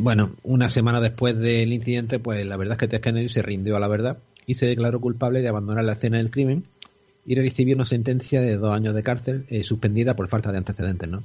[0.00, 3.76] bueno, una semana después del incidente, pues la verdad es que Ted Kennedy se rindió
[3.76, 6.64] a la verdad y se declaró culpable de abandonar la escena del crimen
[7.26, 11.08] y recibió una sentencia de dos años de cárcel eh, suspendida por falta de antecedentes,
[11.08, 11.24] ¿no?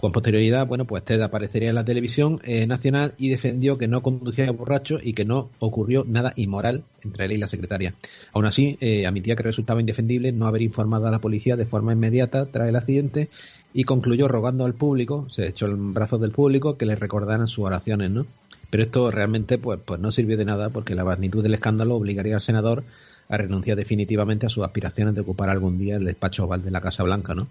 [0.00, 4.00] Con posterioridad, bueno, pues Ted aparecería en la televisión eh, nacional y defendió que no
[4.00, 7.96] conducía borracho y que no ocurrió nada inmoral entre él y la secretaria.
[8.32, 11.92] Aún así, eh, admitía que resultaba indefendible no haber informado a la policía de forma
[11.92, 13.28] inmediata tras el accidente
[13.74, 17.64] y concluyó rogando al público, se echó en brazos del público, que le recordaran sus
[17.64, 18.24] oraciones, ¿no?
[18.70, 22.36] Pero esto realmente pues, pues no sirvió de nada porque la magnitud del escándalo obligaría
[22.36, 22.84] al senador
[23.28, 26.80] a renunciar definitivamente a sus aspiraciones de ocupar algún día el despacho oval de la
[26.80, 27.48] Casa Blanca, ¿no?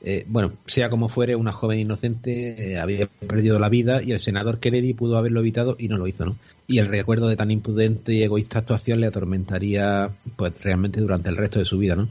[0.00, 4.20] Eh, bueno, sea como fuere, una joven inocente eh, había perdido la vida y el
[4.20, 6.36] senador Kennedy pudo haberlo evitado y no lo hizo, ¿no?
[6.68, 11.36] Y el recuerdo de tan impudente y egoísta actuación le atormentaría, pues, realmente durante el
[11.36, 12.08] resto de su vida, ¿no?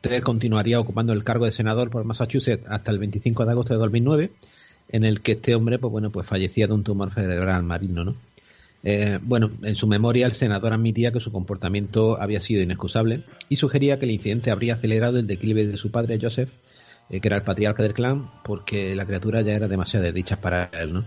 [0.00, 3.80] Ted continuaría ocupando el cargo de senador por Massachusetts hasta el 25 de agosto de
[3.80, 4.30] 2009,
[4.88, 8.16] en el que este hombre, pues bueno, pues fallecía de un tumor cerebral marino, ¿no?
[8.82, 13.56] Eh, bueno, en su memoria el senador admitía que su comportamiento había sido inexcusable y
[13.56, 16.50] sugería que el incidente habría acelerado el declive de su padre Joseph,
[17.10, 20.70] eh, que era el patriarca del clan, porque la criatura ya era demasiado desdicha para
[20.80, 21.04] él, ¿no?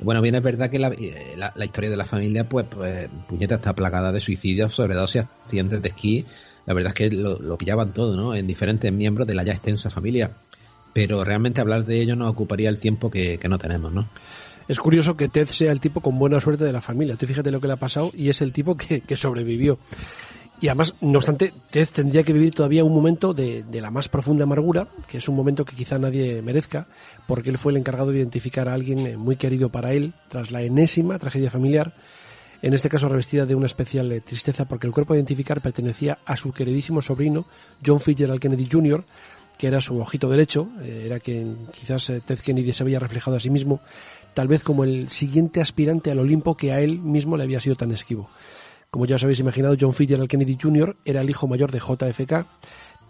[0.00, 3.56] Bueno, bien es verdad que la, eh, la- historia de la familia, pues, pues, puñeta,
[3.56, 6.24] está plagada de suicidios, sobredosis, accidentes de esquí.
[6.66, 8.34] La verdad es que lo, lo pillaban todo, ¿no?
[8.34, 10.30] En diferentes miembros de la ya extensa familia.
[10.92, 14.08] Pero realmente hablar de ello nos ocuparía el tiempo que, que no tenemos, ¿no?
[14.68, 17.16] Es curioso que Ted sea el tipo con buena suerte de la familia.
[17.16, 19.78] Tú fíjate lo que le ha pasado y es el tipo que, sobrevivió.
[20.60, 24.42] Y además, no obstante, Ted tendría que vivir todavía un momento de, la más profunda
[24.44, 26.86] amargura, que es un momento que quizá nadie merezca,
[27.26, 30.50] porque él fue el encargado de identificar a alguien eh, muy querido para él tras
[30.50, 31.94] la enésima tragedia familiar,
[32.60, 36.18] en este caso revestida de una especial eh, tristeza, porque el cuerpo a identificar pertenecía
[36.26, 37.46] a su queridísimo sobrino,
[37.86, 39.04] John Fitzgerald Kennedy Jr.,
[39.56, 43.40] que era su ojito derecho, eh, era quien quizás Ted Kennedy se había reflejado a
[43.40, 43.80] sí mismo,
[44.38, 47.74] tal vez como el siguiente aspirante al Olimpo que a él mismo le había sido
[47.74, 48.30] tan esquivo.
[48.88, 50.94] Como ya os habéis imaginado, John Fitzgerald Kennedy Jr.
[51.04, 52.46] era el hijo mayor de JFK.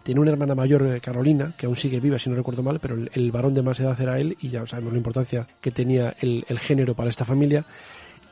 [0.02, 2.94] Tiene una hermana mayor, eh, Carolina, que aún sigue viva, si no recuerdo mal, pero
[2.94, 6.16] el, el varón de más edad era él, y ya sabemos la importancia que tenía
[6.18, 7.66] el, género para esta familia.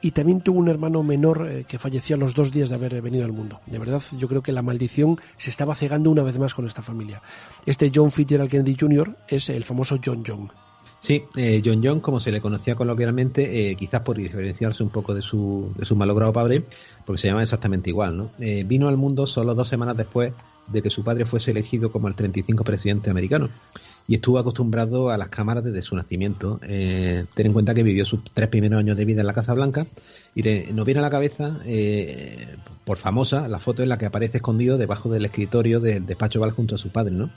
[0.01, 3.03] Y también tuvo un hermano menor eh, que falleció a los dos días de haber
[3.03, 3.61] venido al mundo.
[3.67, 6.81] De verdad, yo creo que la maldición se estaba cegando una vez más con esta
[6.81, 7.21] familia.
[7.67, 9.15] Este John Fitzgerald Kennedy Jr.
[9.29, 10.51] es el famoso John John.
[11.07, 15.15] Sí, eh, John John, como se le conocía coloquialmente, eh, quizás por diferenciarse un poco
[15.15, 16.65] de su, de su malogrado padre,
[17.05, 18.33] porque se llama exactamente igual, ¿no?
[18.41, 20.33] Eh, vino al mundo solo dos semanas después
[20.67, 23.51] de que su padre fuese elegido como el 35 presidente americano
[24.09, 26.59] y estuvo acostumbrado a las cámaras desde su nacimiento.
[26.65, 29.55] Eh, ten en cuenta que vivió sus tres primeros años de vida en la Casa
[29.55, 29.87] Blanca
[30.35, 30.43] y
[30.73, 34.77] nos viene a la cabeza, eh, por famosa, la foto en la que aparece escondido
[34.77, 37.31] debajo del escritorio del despacho Oval junto a su padre, ¿no?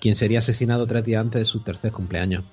[0.00, 2.44] Quien sería asesinado tres días antes de su tercer cumpleaños.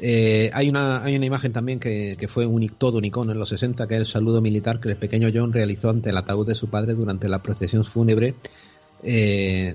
[0.00, 3.38] Eh, hay, una, hay una imagen también que, que fue un, todo un icono en
[3.38, 6.46] los 60, que es el saludo militar que el pequeño John realizó ante el ataúd
[6.46, 8.34] de su padre durante la procesión fúnebre,
[9.02, 9.74] eh,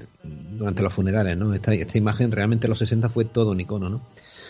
[0.58, 1.54] durante los funerales, ¿no?
[1.54, 4.02] Esta, esta imagen realmente en los 60 fue todo un icono, ¿no?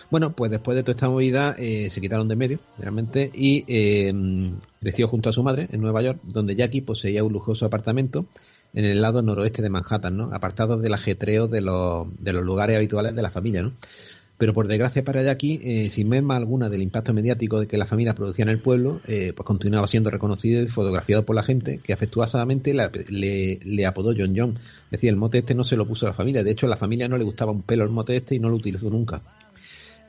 [0.10, 4.14] Bueno, pues después de toda esta movida eh, se quitaron de medio, realmente, y eh,
[4.80, 8.28] creció junto a su madre en Nueva York, donde Jackie poseía un lujoso apartamento
[8.74, 10.30] en el lado noroeste de Manhattan, ¿no?
[10.34, 13.74] Apartado del ajetreo de los, de los lugares habituales de la familia, ¿no?
[14.38, 17.86] Pero por desgracia para Jackie, eh, sin merma alguna del impacto mediático de que la
[17.86, 21.78] familia producía en el pueblo, eh, pues continuaba siendo reconocido y fotografiado por la gente
[21.78, 24.58] que afectuosamente le, le apodó John John.
[24.86, 26.44] Es decir, el mote este no se lo puso a la familia.
[26.44, 28.50] De hecho, a la familia no le gustaba un pelo el mote este y no
[28.50, 29.22] lo utilizó nunca.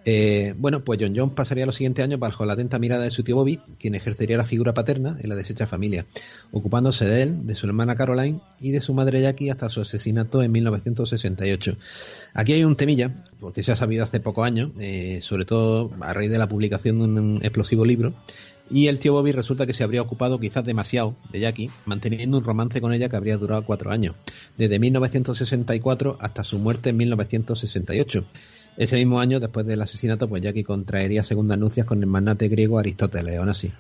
[0.07, 3.23] Eh, bueno, pues John John pasaría los siguientes años bajo la atenta mirada de su
[3.23, 6.07] tío Bobby, quien ejercería la figura paterna en la deshecha familia,
[6.53, 10.43] ocupándose de él, de su hermana Caroline y de su madre Jackie hasta su asesinato
[10.43, 11.77] en 1968.
[12.35, 16.13] Aquí hay un temilla, porque se ha sabido hace pocos años, eh, sobre todo a
[16.13, 18.15] raíz de la publicación de un explosivo libro,
[18.71, 22.45] y el tío Bobby resulta que se habría ocupado quizás demasiado de Jackie, manteniendo un
[22.45, 24.15] romance con ella que habría durado cuatro años,
[24.57, 28.25] desde 1964 hasta su muerte en 1968.
[28.77, 32.79] Ese mismo año, después del asesinato, pues Jackie contraería segundas nupcias con el magnate griego
[32.79, 33.73] Aristóteles, aún así.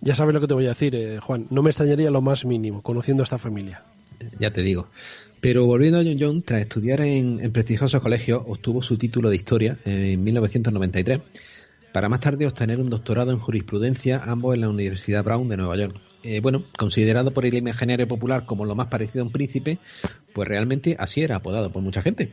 [0.00, 1.46] Ya sabes lo que te voy a decir, eh, Juan.
[1.50, 3.82] No me extrañaría lo más mínimo, conociendo a esta familia.
[4.38, 4.88] ya te digo.
[5.40, 9.36] Pero volviendo a John John, tras estudiar en, en prestigiosos colegios, obtuvo su título de
[9.36, 11.20] historia en 1993,
[11.92, 15.76] para más tarde obtener un doctorado en jurisprudencia, ambos en la Universidad Brown de Nueva
[15.76, 15.96] York.
[16.22, 19.78] Eh, bueno, considerado por el imaginario popular como lo más parecido a un príncipe,
[20.32, 22.32] pues realmente así era apodado por mucha gente.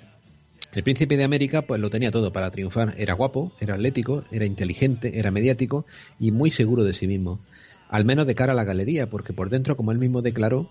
[0.77, 2.93] El príncipe de América pues lo tenía todo para triunfar.
[2.99, 5.87] Era guapo, era atlético, era inteligente, era mediático
[6.19, 7.39] y muy seguro de sí mismo.
[7.89, 10.69] Al menos de cara a la galería, porque por dentro, como él mismo declaró,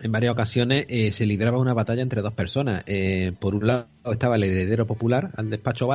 [0.00, 2.84] en varias ocasiones eh, se libraba una batalla entre dos personas.
[2.86, 5.90] Eh, por un lado estaba el heredero popular al despacho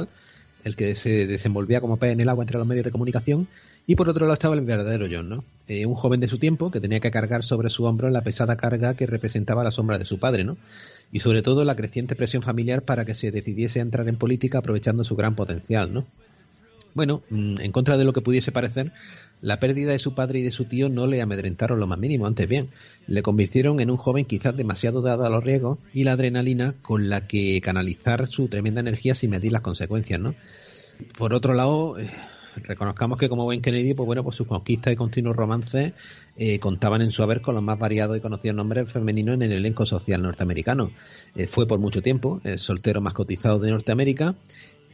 [0.66, 3.48] el que se desenvolvía como pez en el agua entre los medios de comunicación,
[3.86, 5.44] y por otro lado estaba el verdadero John, ¿no?
[5.68, 8.56] Eh, un joven de su tiempo que tenía que cargar sobre su hombro la pesada
[8.56, 10.58] carga que representaba la sombra de su padre, ¿no?
[11.14, 14.58] Y sobre todo la creciente presión familiar para que se decidiese a entrar en política
[14.58, 16.06] aprovechando su gran potencial, ¿no?
[16.94, 18.92] Bueno, mm, en contra de lo que pudiese parecer,
[19.42, 22.28] la pérdida de su padre y de su tío no le amedrentaron lo más mínimo,
[22.28, 22.70] antes bien,
[23.08, 27.10] le convirtieron en un joven quizás demasiado dado a los riesgos y la adrenalina con
[27.10, 30.36] la que canalizar su tremenda energía sin medir las consecuencias, ¿no?
[31.18, 32.10] Por otro lado, eh,
[32.56, 35.94] reconozcamos que como buen Kennedy, pues bueno, pues sus conquistas y continuos romances
[36.38, 39.54] eh, contaban en su haber con los más variados y conocidos nombres femeninos en el
[39.54, 40.92] elenco social norteamericano.
[41.36, 44.36] Eh, fue por mucho tiempo el soltero más cotizado de Norteamérica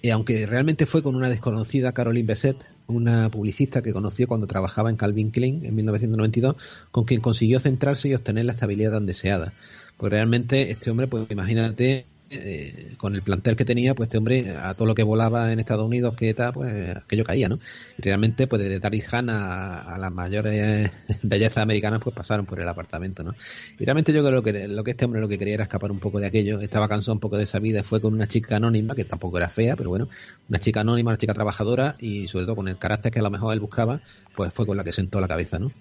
[0.02, 4.90] y aunque realmente fue con una desconocida Caroline Besset, una publicista que conoció cuando trabajaba
[4.90, 6.56] en Calvin Klein en 1992,
[6.92, 9.54] con quien consiguió centrarse y obtener la estabilidad tan deseada.
[9.98, 14.52] Pues realmente este hombre, pues imagínate, eh, con el plantel que tenía, pues este hombre,
[14.52, 17.60] a todo lo que volaba en Estados Unidos, que tal, pues aquello caía, ¿no?
[17.98, 20.92] Y realmente, pues desde Daryl a, las mayores
[21.24, 23.34] bellezas americanas, pues pasaron por el apartamento, ¿no?
[23.80, 26.00] Y realmente yo creo que lo que este hombre lo que quería era escapar un
[26.00, 28.94] poco de aquello, estaba cansado un poco de esa vida, fue con una chica anónima,
[28.94, 30.08] que tampoco era fea, pero bueno,
[30.50, 33.32] una chica anónima, una chica trabajadora, y sobre todo con el carácter que a lo
[33.32, 34.02] mejor él buscaba,
[34.36, 35.72] pues fue con la que sentó la cabeza, ¿no?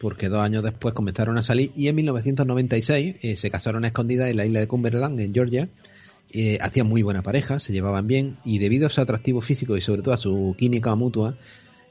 [0.00, 4.30] Porque dos años después comenzaron a salir y en 1996 eh, se casaron a escondidas
[4.30, 5.68] en la isla de Cumberland, en Georgia.
[6.30, 9.80] Eh, hacían muy buena pareja, se llevaban bien y debido a su atractivo físico y
[9.80, 11.36] sobre todo a su química mutua,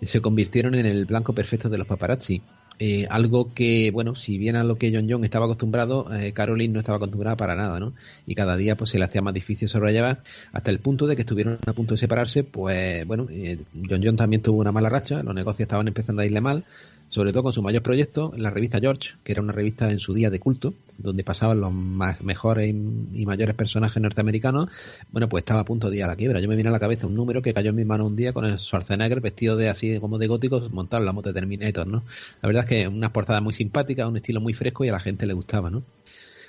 [0.01, 2.41] se convirtieron en el blanco perfecto de los paparazzi.
[2.79, 6.73] Eh, algo que, bueno, si bien a lo que John John estaba acostumbrado, eh, Caroline
[6.75, 7.93] no estaba acostumbrada para nada, ¿no?
[8.27, 10.21] Y cada día pues se le hacía más difícil sobrellevar
[10.53, 13.57] hasta el punto de que estuvieron a punto de separarse, pues bueno, eh,
[13.89, 16.65] John John también tuvo una mala racha, los negocios estaban empezando a irle mal,
[17.09, 20.13] sobre todo con su mayor proyecto, la revista George, que era una revista en su
[20.13, 24.69] día de culto, donde pasaban los más, mejores y, mayores personajes norteamericanos,
[25.11, 26.39] bueno, pues estaba a punto de ir a la quiebra.
[26.39, 28.33] Yo me vine a la cabeza un número que cayó en mi mano un día
[28.33, 31.87] con el Schwarzenegger vestido de así como de gótico, montado en la moto de Terminator,
[31.87, 32.03] ¿no?
[32.41, 34.99] La verdad es que unas portadas muy simpáticas, un estilo muy fresco y a la
[34.99, 35.83] gente le gustaba, ¿no?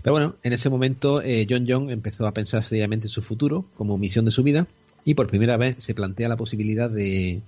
[0.03, 3.65] Pero bueno, en ese momento eh, John Young empezó a pensar seriamente en su futuro
[3.77, 4.67] como misión de su vida
[5.05, 7.43] y por primera vez se plantea la posibilidad de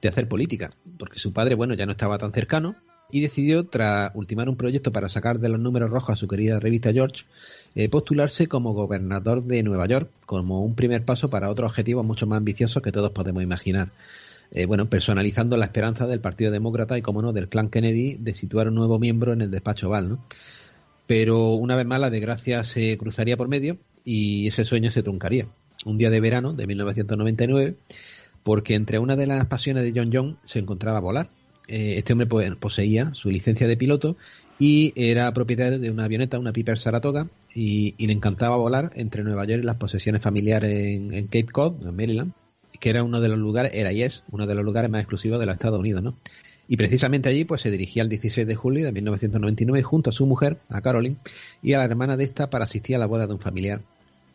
[0.00, 2.76] de hacer política, porque su padre, bueno, ya no estaba tan cercano
[3.12, 6.60] y decidió, tras ultimar un proyecto para sacar de los números rojos a su querida
[6.60, 7.24] revista George,
[7.74, 12.26] eh, postularse como gobernador de Nueva York, como un primer paso para otros objetivos mucho
[12.26, 13.90] más ambiciosos que todos podemos imaginar.
[14.52, 18.34] Eh, bueno, personalizando la esperanza del Partido Demócrata y, como no, del clan Kennedy de
[18.34, 20.24] situar un nuevo miembro en el despacho Oval, ¿no?
[21.06, 25.46] Pero una vez más la desgracia se cruzaría por medio y ese sueño se truncaría.
[25.84, 27.76] Un día de verano de 1999
[28.42, 31.30] porque entre una de las pasiones de John John se encontraba volar.
[31.68, 32.26] Eh, este hombre
[32.56, 34.16] poseía su licencia de piloto
[34.58, 39.44] y era propietario de una avioneta, una Piper Saratoga, y, le encantaba volar entre Nueva
[39.44, 42.32] York y las posesiones familiares en, en, Cape Cod, en Maryland,
[42.80, 45.38] que era uno de los lugares, era y es uno de los lugares más exclusivos
[45.38, 46.16] de los Estados Unidos, ¿no?
[46.66, 50.26] Y precisamente allí pues se dirigía el 16 de julio de 1999 junto a su
[50.26, 51.16] mujer, a Caroline,
[51.62, 53.82] y a la hermana de esta para asistir a la boda de un familiar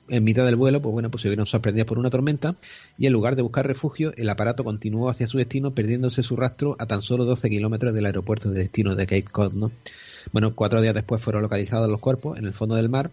[0.10, 2.56] en mitad del vuelo, pues bueno, pues se vieron sorprendidos por una tormenta
[2.98, 6.76] y en lugar de buscar refugio, el aparato continuó hacia su destino, perdiéndose su rastro
[6.80, 9.72] a tan solo 12 kilómetros del aeropuerto de destino de Cape Cod, ¿no?
[10.32, 13.11] Bueno, cuatro días después fueron localizados los cuerpos en el fondo del mar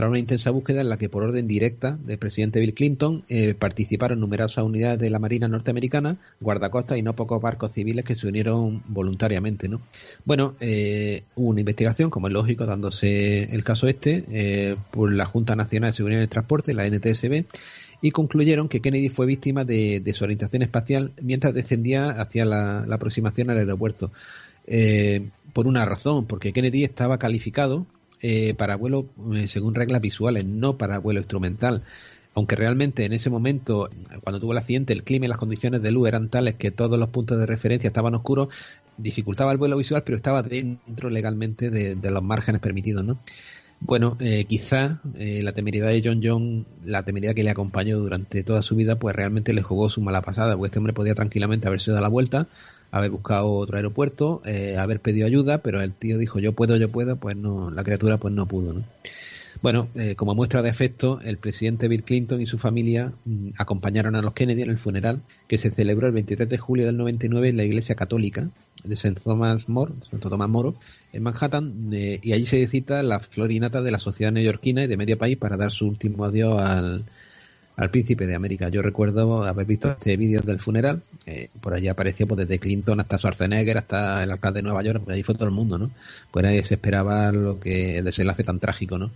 [0.00, 3.52] tras una intensa búsqueda en la que por orden directa del presidente Bill Clinton eh,
[3.52, 8.26] participaron numerosas unidades de la Marina norteamericana, guardacostas y no pocos barcos civiles que se
[8.26, 9.68] unieron voluntariamente.
[9.68, 9.82] ¿no?
[10.24, 15.26] Bueno, eh, hubo una investigación, como es lógico, dándose el caso este, eh, por la
[15.26, 17.44] Junta Nacional de Seguridad del Transporte, la NTSB,
[18.00, 22.86] y concluyeron que Kennedy fue víctima de, de su orientación espacial mientras descendía hacia la,
[22.86, 24.10] la aproximación al aeropuerto.
[24.66, 27.86] Eh, por una razón, porque Kennedy estaba calificado
[28.22, 31.82] eh, para vuelo eh, según reglas visuales, no para vuelo instrumental.
[32.34, 33.90] Aunque realmente en ese momento,
[34.22, 36.96] cuando tuvo el accidente, el clima y las condiciones de luz eran tales que todos
[36.98, 38.54] los puntos de referencia estaban oscuros,
[38.96, 43.18] dificultaba el vuelo visual, pero estaba dentro legalmente de, de los márgenes permitidos, ¿no?
[43.80, 48.42] Bueno, eh, quizá eh, la temeridad de John John, la temeridad que le acompañó durante
[48.42, 51.66] toda su vida, pues realmente le jugó su mala pasada, porque este hombre podía tranquilamente
[51.66, 52.46] haberse dado la vuelta,
[52.90, 56.90] haber buscado otro aeropuerto, eh, haber pedido ayuda, pero el tío dijo yo puedo, yo
[56.90, 58.84] puedo, pues no, la criatura pues no pudo, ¿no?
[59.62, 64.16] Bueno, eh, como muestra de afecto, el presidente Bill Clinton y su familia mm, acompañaron
[64.16, 67.50] a los Kennedy en el funeral que se celebró el 23 de julio del 99
[67.50, 68.48] en la iglesia católica
[68.84, 69.20] de St.
[69.22, 70.76] Thomas More, Santo Tomás Moro,
[71.12, 74.96] en Manhattan, eh, y allí se cita la florinata de la sociedad neoyorquina y de
[74.96, 77.04] medio país para dar su último adiós al,
[77.80, 78.68] al príncipe de América.
[78.68, 83.00] Yo recuerdo haber visto este vídeo del funeral, eh, por allí apareció pues, desde Clinton
[83.00, 85.90] hasta Schwarzenegger, hasta el alcalde de Nueva York, por allí fue todo el mundo, ¿no?
[86.30, 89.10] Pues ahí se esperaba lo que el desenlace tan trágico, ¿no?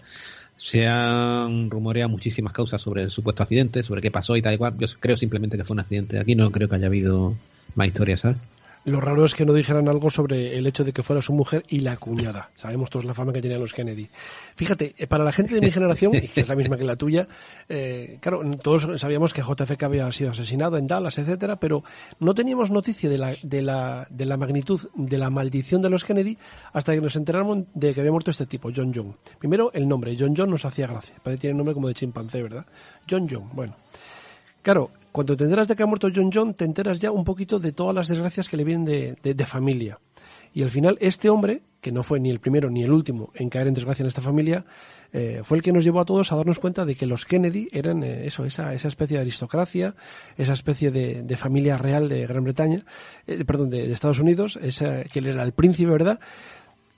[0.56, 4.56] Se han rumoreado muchísimas causas sobre el supuesto accidente, sobre qué pasó y tal y
[4.56, 4.74] cual.
[4.78, 6.18] Yo creo simplemente que fue un accidente.
[6.18, 7.36] Aquí no creo que haya habido
[7.74, 8.38] más historias, ¿sabes?
[8.86, 11.64] Lo raro es que no dijeran algo sobre el hecho de que fuera su mujer
[11.68, 12.50] y la cuñada.
[12.54, 14.10] Sabemos todos la fama que tenían los Kennedy.
[14.56, 16.96] Fíjate, eh, para la gente de mi generación, y que es la misma que la
[16.96, 17.26] tuya,
[17.68, 21.82] eh, claro, todos sabíamos que JFK había sido asesinado en Dallas, etcétera, pero
[22.20, 26.04] no teníamos noticia de la, de la, de la magnitud de la maldición de los
[26.04, 26.36] Kennedy
[26.74, 29.16] hasta que nos enteramos de que había muerto este tipo, John John.
[29.38, 30.14] Primero, el nombre.
[30.18, 31.14] John John nos hacía gracia.
[31.22, 32.66] Parece que tiene nombre como de chimpancé, ¿verdad?
[33.08, 33.48] John John.
[33.54, 33.76] Bueno.
[34.64, 37.58] Claro, cuando te enteras de que ha muerto John John, te enteras ya un poquito
[37.60, 39.98] de todas las desgracias que le vienen de, de- familia.
[40.54, 43.50] Y al final, este hombre, que no fue ni el primero ni el último en
[43.50, 44.64] caer en desgracia en esta familia,
[45.12, 47.68] eh, fue el que nos llevó a todos a darnos cuenta de que los Kennedy
[47.72, 49.94] eran eh, eso, esa, esa especie de aristocracia,
[50.38, 52.86] esa especie de, de familia real de Gran Bretaña,
[53.26, 56.20] eh, perdón, de, de Estados Unidos, esa, que él era el príncipe, ¿verdad?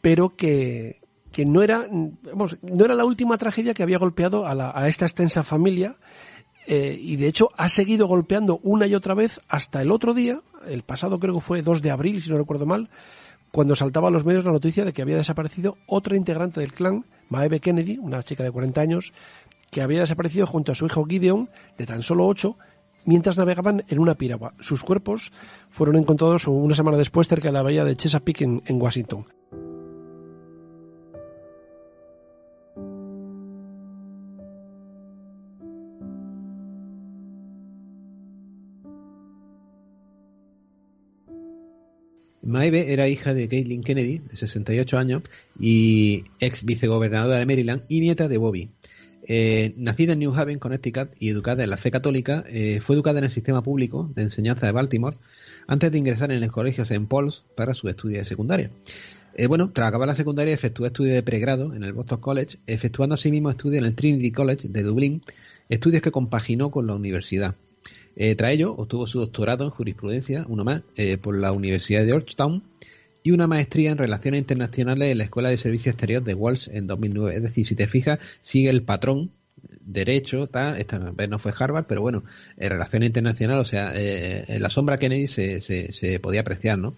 [0.02, 1.00] Pero que,
[1.32, 1.84] que no era,
[2.22, 5.96] vamos, no era la última tragedia que había golpeado a, la- a esta extensa familia
[6.66, 10.40] eh, y de hecho ha seguido golpeando una y otra vez hasta el otro día,
[10.66, 12.90] el pasado creo que fue 2 de abril, si no recuerdo mal,
[13.52, 17.04] cuando saltaba a los medios la noticia de que había desaparecido otra integrante del clan,
[17.28, 19.12] Maeve Kennedy, una chica de 40 años,
[19.70, 21.48] que había desaparecido junto a su hijo Gideon,
[21.78, 22.56] de tan solo 8,
[23.04, 24.54] mientras navegaban en una piragua.
[24.60, 25.32] Sus cuerpos
[25.70, 29.26] fueron encontrados una semana después cerca de la bahía de Chesapeake en, en Washington.
[42.46, 45.22] Maeve era hija de Caitlin Kennedy, de 68 años,
[45.58, 48.70] y ex vicegobernadora de Maryland y nieta de Bobby.
[49.28, 53.18] Eh, nacida en New Haven, Connecticut, y educada en la fe católica, eh, fue educada
[53.18, 55.16] en el sistema público de enseñanza de Baltimore
[55.66, 57.06] antes de ingresar en el colegio St.
[57.08, 58.70] Paul's para sus estudios de secundaria.
[59.34, 63.16] Eh, bueno, tras acabar la secundaria efectuó estudios de pregrado en el Boston College, efectuando
[63.16, 65.22] asimismo estudios en el Trinity College de Dublín,
[65.68, 67.56] estudios que compaginó con la universidad.
[68.16, 72.62] Eh, ello, obtuvo su doctorado en jurisprudencia, uno más, eh, por la Universidad de Georgetown,
[73.22, 76.86] y una maestría en Relaciones Internacionales en la Escuela de Servicio Exterior de Walsh en
[76.86, 77.36] 2009.
[77.36, 79.32] Es decir, si te fijas, sigue el patrón
[79.80, 82.24] derecho, tal, esta vez no fue Harvard, pero bueno,
[82.56, 86.94] en relaciones internacionales, o sea, eh, en la sombra Kennedy se, se, podía apreciar, ¿no?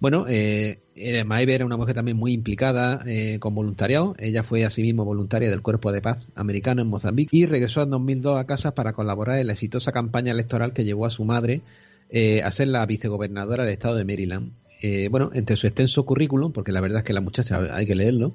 [0.00, 4.14] Bueno, eh, eh, Maeve era una mujer también muy implicada eh, con voluntariado.
[4.18, 8.38] Ella fue asimismo voluntaria del Cuerpo de Paz americano en Mozambique y regresó en 2002
[8.38, 11.62] a casa para colaborar en la exitosa campaña electoral que llevó a su madre
[12.10, 14.52] eh, a ser la vicegobernadora del estado de Maryland.
[14.82, 17.94] Eh, bueno, entre su extenso currículum, porque la verdad es que la muchacha hay que
[17.94, 18.34] leerlo,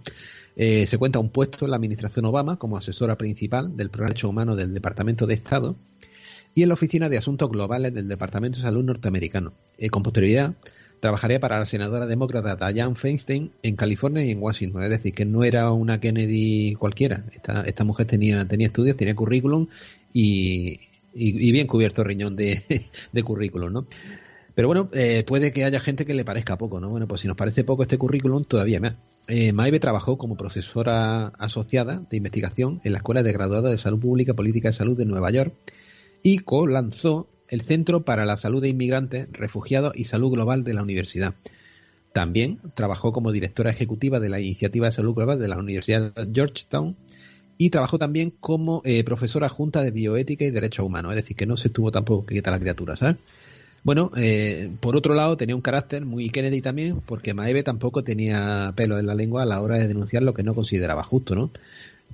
[0.60, 4.14] eh, se cuenta un puesto en la administración Obama como asesora principal del Programa de
[4.14, 5.76] Derechos Humanos del Departamento de Estado
[6.56, 9.54] y en la Oficina de Asuntos Globales del Departamento de Salud norteamericano.
[9.78, 10.56] Eh, con posterioridad,
[11.00, 14.82] trabajaría para la senadora demócrata Dianne Feinstein en California y en Washington.
[14.84, 17.24] Es decir, que no era una Kennedy cualquiera.
[17.66, 19.68] Esta, mujer tenía, tenía estudios, tenía currículum
[20.12, 20.80] y,
[21.14, 22.60] y, bien cubierto riñón de,
[23.12, 23.88] de currículum, ¿no?
[24.56, 26.90] Pero bueno, eh, puede que haya gente que le parezca poco, ¿no?
[26.90, 28.96] Bueno, pues si nos parece poco este currículum, todavía más.
[29.30, 34.34] Eh, trabajó como profesora asociada de investigación en la Escuela de Graduados de Salud Pública
[34.34, 35.54] Política de Salud de Nueva York
[36.24, 40.82] y co-lanzó el Centro para la Salud de Inmigrantes, Refugiados y Salud Global de la
[40.82, 41.36] universidad.
[42.14, 46.30] También trabajó como directora ejecutiva de la Iniciativa de Salud Global de la Universidad de
[46.34, 46.96] Georgetown
[47.58, 51.46] y trabajó también como eh, profesora junta de bioética y derechos humanos, es decir, que
[51.46, 53.18] no se estuvo tampoco quieta la criatura, ¿sabes?
[53.88, 58.74] Bueno, eh, por otro lado tenía un carácter muy Kennedy también, porque Maeve tampoco tenía
[58.76, 61.52] pelo en la lengua a la hora de denunciar lo que no consideraba justo, ¿no?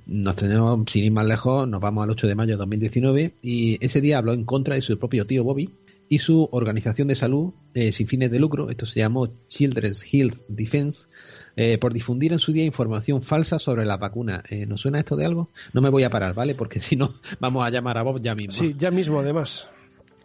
[0.06, 3.84] Nos tenemos, sin ir más lejos, nos vamos al 8 de mayo de 2019 y
[3.84, 5.74] ese día habló en contra de su propio tío Bobby
[6.08, 10.42] y su organización de salud eh, sin fines de lucro, esto se llamó Children's Health
[10.46, 11.08] Defense,
[11.56, 14.44] eh, por difundir en su día información falsa sobre la vacuna.
[14.48, 15.50] Eh, ¿Nos suena esto de algo?
[15.72, 16.54] No me voy a parar, ¿vale?
[16.54, 18.52] Porque si no, vamos a llamar a Bob ya mismo.
[18.52, 19.66] Sí, ya mismo además.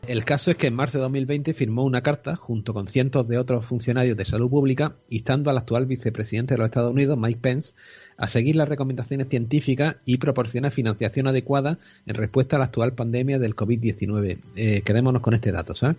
[0.07, 3.37] El caso es que en marzo de 2020 firmó una carta junto con cientos de
[3.37, 7.73] otros funcionarios de salud pública instando al actual vicepresidente de los Estados Unidos, Mike Pence,
[8.17, 11.77] a seguir las recomendaciones científicas y proporcionar financiación adecuada
[12.07, 14.39] en respuesta a la actual pandemia del COVID-19.
[14.55, 15.97] Eh, quedémonos con este dato, ¿sabes?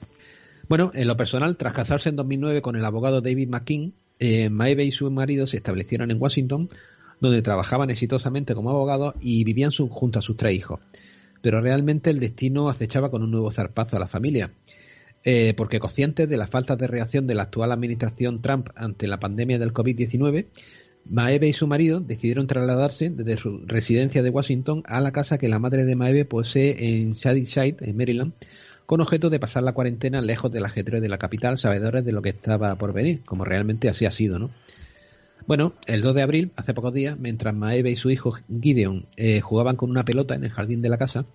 [0.68, 4.84] Bueno, en lo personal, tras casarse en 2009 con el abogado David McKean, eh, Maeve
[4.84, 6.68] y su marido se establecieron en Washington,
[7.20, 10.80] donde trabajaban exitosamente como abogados y vivían su, junto a sus tres hijos
[11.42, 14.52] pero realmente el destino acechaba con un nuevo zarpazo a la familia.
[15.22, 19.20] Eh, porque conscientes de las faltas de reacción de la actual administración Trump ante la
[19.20, 20.46] pandemia del COVID-19,
[21.04, 25.48] Maeve y su marido decidieron trasladarse desde su residencia de Washington a la casa que
[25.48, 28.32] la madre de Maeve posee en Shadyside, en Maryland,
[28.86, 32.22] con objeto de pasar la cuarentena lejos del ajetreo de la capital, sabedores de lo
[32.22, 34.50] que estaba por venir, como realmente así ha sido, ¿no?
[35.46, 39.40] Bueno, el 2 de abril, hace pocos días, mientras Maeve y su hijo Gideon eh,
[39.40, 41.26] jugaban con una pelota en el jardín de la casa,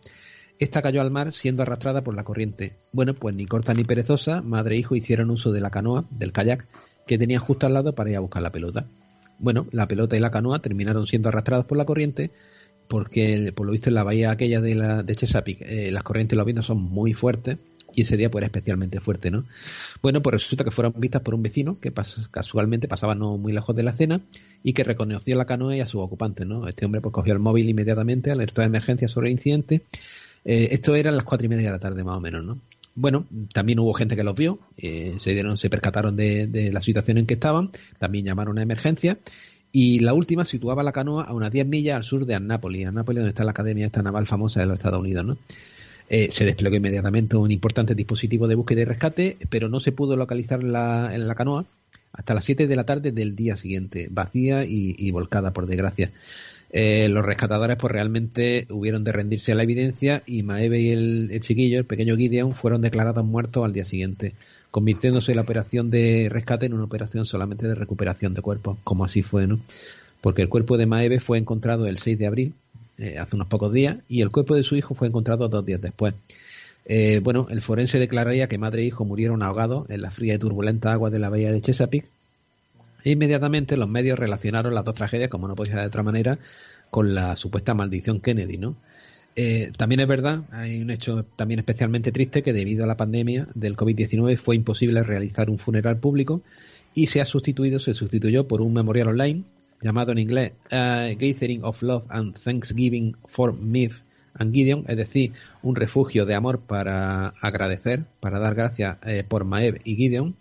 [0.57, 2.77] Esta cayó al mar siendo arrastrada por la corriente.
[2.93, 6.31] Bueno, pues ni corta ni perezosa, madre e hijo hicieron uso de la canoa, del
[6.31, 6.65] kayak,
[7.05, 8.87] que tenían justo al lado para ir a buscar la pelota.
[9.37, 12.31] Bueno, la pelota y la canoa terminaron siendo arrastradas por la corriente
[12.87, 16.35] porque por lo visto en la bahía aquella de, la, de Chesapeake eh, las corrientes
[16.35, 17.57] y los vientos son muy fuertes
[17.95, 19.45] y ese día pues era especialmente fuerte, ¿no?
[20.01, 21.93] Bueno, pues resulta que fueron vistas por un vecino que
[22.31, 24.21] casualmente pasaba no muy lejos de la cena
[24.63, 26.67] y que reconoció la canoa y a sus ocupantes, ¿no?
[26.67, 29.83] Este hombre pues cogió el móvil inmediatamente, alertó de emergencia sobre el incidente.
[30.43, 32.59] Eh, esto era a las cuatro y media de la tarde más o menos, ¿no?
[32.95, 37.17] Bueno, también hubo gente que los vio, eh, se dieron, se percataron de, la situación
[37.17, 39.19] en que estaban, también llamaron a emergencia
[39.73, 43.17] y la última situaba la canoa a unas 10 millas al sur de Annapolis, Annapolis
[43.17, 45.37] donde está la academia esta naval famosa de los Estados Unidos, ¿no?
[46.09, 50.15] Eh, se desplegó inmediatamente un importante dispositivo de búsqueda y rescate, pero no se pudo
[50.15, 51.65] localizar la, en la canoa
[52.13, 56.11] hasta las 7 de la tarde del día siguiente, vacía y, volcada, por desgracia.
[56.69, 61.29] Eh, los rescatadores pues realmente hubieron de rendirse a la evidencia y Maeve y el,
[61.31, 64.33] el, chiquillo, el pequeño Gideon, fueron declarados muertos al día siguiente,
[64.71, 69.21] convirtiéndose la operación de rescate en una operación solamente de recuperación de cuerpos, como así
[69.21, 69.59] fue, ¿no?
[70.21, 72.53] Porque el cuerpo de Maeve fue encontrado el 6 de abril
[72.97, 75.81] eh, hace unos pocos días, y el cuerpo de su hijo fue encontrado dos días
[75.81, 76.13] después.
[76.85, 80.37] Eh, bueno, el forense declararía que madre e hijo murieron ahogados en la fría y
[80.37, 82.07] turbulenta agua de la bahía de Chesapeake.
[83.03, 86.39] E inmediatamente los medios relacionaron las dos tragedias, como no podía ser de otra manera,
[86.89, 88.75] con la supuesta maldición Kennedy, ¿no?
[89.35, 93.47] Eh, también es verdad, hay un hecho también especialmente triste que debido a la pandemia
[93.53, 96.41] del COVID-19 fue imposible realizar un funeral público
[96.93, 99.43] y se ha sustituido, se sustituyó por un memorial online
[99.81, 104.01] llamado en inglés uh, Gathering of Love and Thanksgiving for Myth
[104.37, 105.31] and Gideon, es decir,
[105.61, 110.35] un refugio de amor para agradecer, para dar gracias eh, por Maeve y Gideon,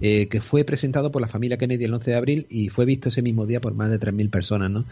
[0.00, 3.10] eh, que fue presentado por la familia Kennedy el 11 de abril y fue visto
[3.10, 4.86] ese mismo día por más de 3.000 personas, ¿no?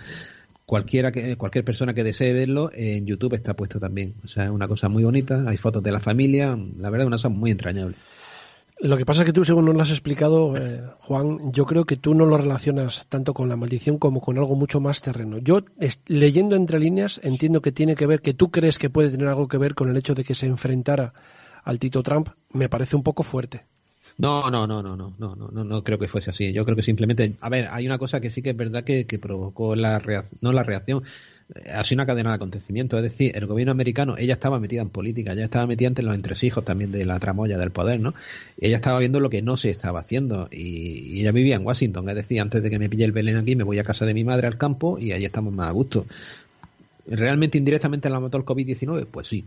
[0.66, 4.14] Cualquiera que, cualquier persona que desee verlo en YouTube está puesto también.
[4.24, 7.16] O sea, es una cosa muy bonita, hay fotos de la familia, la verdad una
[7.16, 7.96] cosa muy entrañable.
[8.82, 11.84] Lo que pasa es que tú, según nos lo has explicado, eh, Juan, yo creo
[11.84, 15.38] que tú no lo relacionas tanto con la maldición como con algo mucho más terreno.
[15.38, 15.62] Yo,
[16.08, 19.46] leyendo entre líneas, entiendo que tiene que ver, que tú crees que puede tener algo
[19.46, 21.14] que ver con el hecho de que se enfrentara
[21.62, 23.66] al Tito Trump, me parece un poco fuerte.
[24.18, 26.52] No, no, no, no, no, no, no, no creo que fuese así.
[26.52, 29.06] Yo creo que simplemente, a ver, hay una cosa que sí que es verdad que,
[29.06, 31.04] que provocó la reacción, no la reacción,
[31.74, 32.98] ha sido una cadena de acontecimientos.
[32.98, 36.14] Es decir, el gobierno americano, ella estaba metida en política, ella estaba metida entre los
[36.14, 38.14] entresijos también de la tramoya del poder, ¿no?
[38.60, 42.08] Ella estaba viendo lo que no se estaba haciendo y, ella vivía en Washington.
[42.08, 44.14] Es decir, antes de que me pille el Belén aquí, me voy a casa de
[44.14, 46.06] mi madre al campo y ahí estamos más a gusto.
[47.06, 49.06] ¿Realmente indirectamente la mató el COVID-19?
[49.10, 49.44] Pues sí,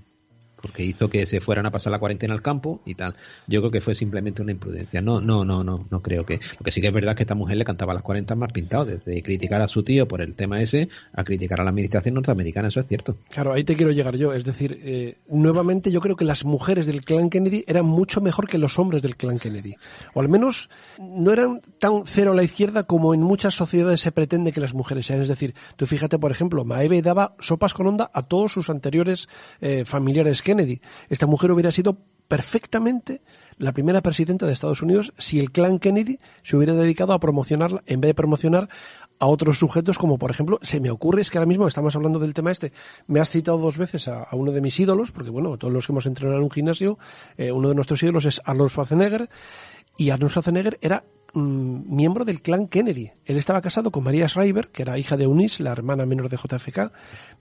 [0.65, 3.13] porque hizo que se fueran a pasar la cuarentena al campo y tal.
[3.45, 4.99] Yo creo que fue simplemente una imprudencia.
[4.99, 6.39] No, no, no, no, no creo que.
[6.57, 8.51] Lo que sí que es verdad es que esta mujer le cantaba las 40 más
[8.51, 12.15] pintados, desde criticar a su tío por el tema ese a criticar a la administración
[12.15, 13.15] norteamericana, eso es cierto.
[13.29, 14.33] Claro, ahí te quiero llegar yo.
[14.33, 18.47] Es decir, eh, nuevamente yo creo que las mujeres del clan Kennedy eran mucho mejor
[18.47, 19.75] que los hombres del clan Kennedy.
[20.15, 24.11] O al menos no eran tan cero a la izquierda como en muchas sociedades se
[24.11, 25.21] pretende que las mujeres sean.
[25.21, 29.29] Es decir, tú fíjate, por ejemplo, Maeve daba sopas con onda a todos sus anteriores
[29.61, 30.55] eh, familiares Kennedy.
[31.10, 33.22] Esta mujer hubiera sido perfectamente
[33.57, 37.84] la primera presidenta de Estados Unidos si el clan Kennedy se hubiera dedicado a promocionarla
[37.86, 38.69] en vez de promocionar
[39.19, 42.19] a otros sujetos como por ejemplo se me ocurre es que ahora mismo estamos hablando
[42.19, 42.73] del tema este
[43.07, 45.94] me has citado dos veces a, uno de mis ídolos porque bueno todos los que
[45.94, 46.98] hemos entrenado en un gimnasio
[47.38, 49.30] eh, uno de nuestros ídolos es Arnold Schwarzenegger
[49.98, 53.11] y Arnold Schwarzenegger era Mm, miembro del clan Kennedy.
[53.25, 56.37] Él estaba casado con María Schreiber, que era hija de Eunice, la hermana menor de
[56.37, 56.93] JFK.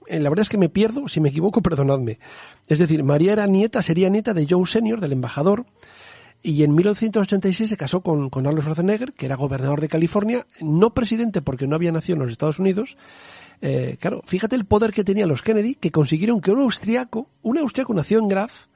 [0.07, 2.19] Eh, la verdad es que me pierdo, si me equivoco, perdonadme.
[2.67, 5.65] Es decir, María era nieta, sería nieta de Joe Senior, del embajador,
[6.43, 10.93] y en 1986 se casó con, con Arnold Schwarzenegger, que era gobernador de California, no
[10.93, 12.97] presidente porque no había nacido en los Estados Unidos.
[13.61, 17.57] Eh, claro, fíjate el poder que tenían los Kennedy, que consiguieron que un austriaco, un
[17.57, 18.67] austriaco nació en Graz,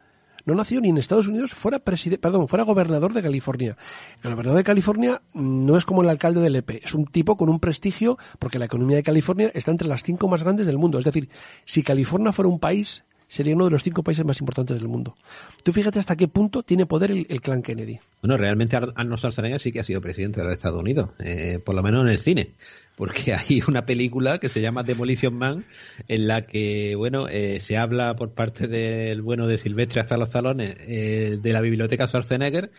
[0.50, 3.78] no nació ni en Estados Unidos, fuera perdón, fuera gobernador de California.
[4.24, 7.50] El gobernador de California no es como el alcalde del EP, es un tipo con
[7.50, 11.00] un prestigio porque la economía de California está entre las cinco más grandes del mundo.
[11.00, 11.30] Es decir,
[11.66, 15.16] si California fuera un país, sería uno de los cinco países más importantes del mundo.
[15.64, 18.00] Tú fíjate hasta qué punto tiene poder el, clan Kennedy.
[18.22, 21.76] Bueno, realmente Arnold Schwarzenegger sí que ha sido presidente de los Estados Unidos, eh, por
[21.76, 22.54] lo menos en el cine
[23.00, 25.64] porque hay una película que se llama Demolition Man
[26.10, 30.30] en la que, bueno, eh, se habla por parte del bueno de Silvestre hasta los
[30.30, 32.72] talones eh, de la biblioteca Schwarzenegger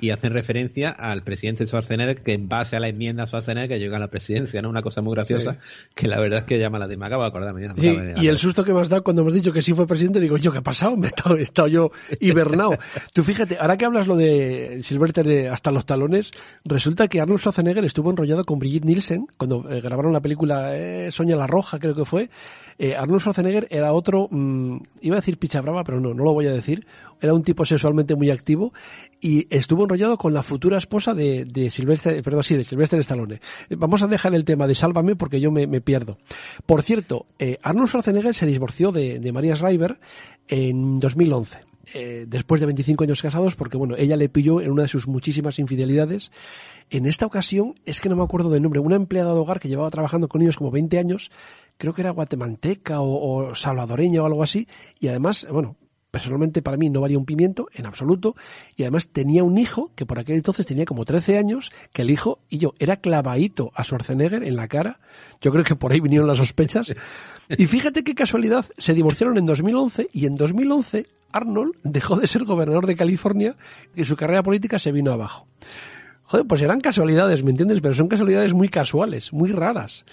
[0.00, 3.98] y hacen referencia al presidente Schwarzenegger que en base a la enmienda Schwarzenegger que llega
[3.98, 4.68] a la presidencia, ¿no?
[4.68, 5.58] Una cosa muy graciosa
[5.94, 7.68] que la verdad es que llama la de me acabo de acordarme.
[8.20, 10.38] y el susto que me has dado cuando hemos dicho que sí fue presidente, digo
[10.38, 10.96] yo, ¿qué ha pasado?
[10.96, 12.72] Me he estado, yo hibernado.
[13.12, 16.32] Tú fíjate, ahora que hablas lo de Silvestre hasta los talones,
[16.64, 21.10] resulta que Arnold Schwarzenegger estuvo enrollado con Brigitte Nielsen cuando eh, grabaron la película eh,
[21.10, 22.30] Soña la Roja, creo que fue,
[22.80, 26.32] eh, Arnold Schwarzenegger era otro, mm, iba a decir picha brava, pero no, no lo
[26.32, 26.86] voy a decir.
[27.20, 28.72] Era un tipo sexualmente muy activo
[29.20, 33.40] y estuvo enrollado con la futura esposa de, de Sylvester, perdón, sí, de Sylvester Stallone.
[33.68, 36.18] Eh, Vamos a dejar el tema de Sálvame porque yo me, me pierdo.
[36.66, 39.98] Por cierto, eh, Arnold Schwarzenegger se divorció de, de Maria Schreiber
[40.46, 44.82] en 2011 eh, después de 25 años casados, porque bueno, ella le pilló en una
[44.82, 46.30] de sus muchísimas infidelidades.
[46.90, 49.68] En esta ocasión, es que no me acuerdo del nombre, una empleada de hogar que
[49.68, 51.30] llevaba trabajando con ellos como 20 años,
[51.76, 55.76] creo que era guatemalteca o, salvadoreña o algo así, y además, bueno,
[56.10, 58.34] personalmente para mí no valía un pimiento en absoluto
[58.76, 62.10] y además tenía un hijo que por aquel entonces tenía como 13 años que el
[62.10, 65.00] hijo y yo era clavadito a Schwarzenegger en la cara
[65.42, 66.94] yo creo que por ahí vinieron las sospechas
[67.50, 72.44] y fíjate qué casualidad se divorciaron en 2011 y en 2011 Arnold dejó de ser
[72.44, 73.56] gobernador de California
[73.94, 75.46] y su carrera política se vino abajo
[76.24, 77.80] joder pues eran casualidades ¿me entiendes?
[77.80, 80.04] pero son casualidades muy casuales muy raras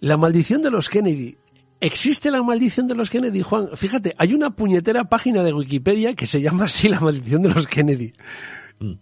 [0.00, 1.36] la maldición de los Kennedy
[1.80, 3.68] ¿Existe la maldición de los Kennedy, Juan?
[3.76, 7.68] Fíjate, hay una puñetera página de Wikipedia que se llama así la maldición de los
[7.68, 8.14] Kennedy.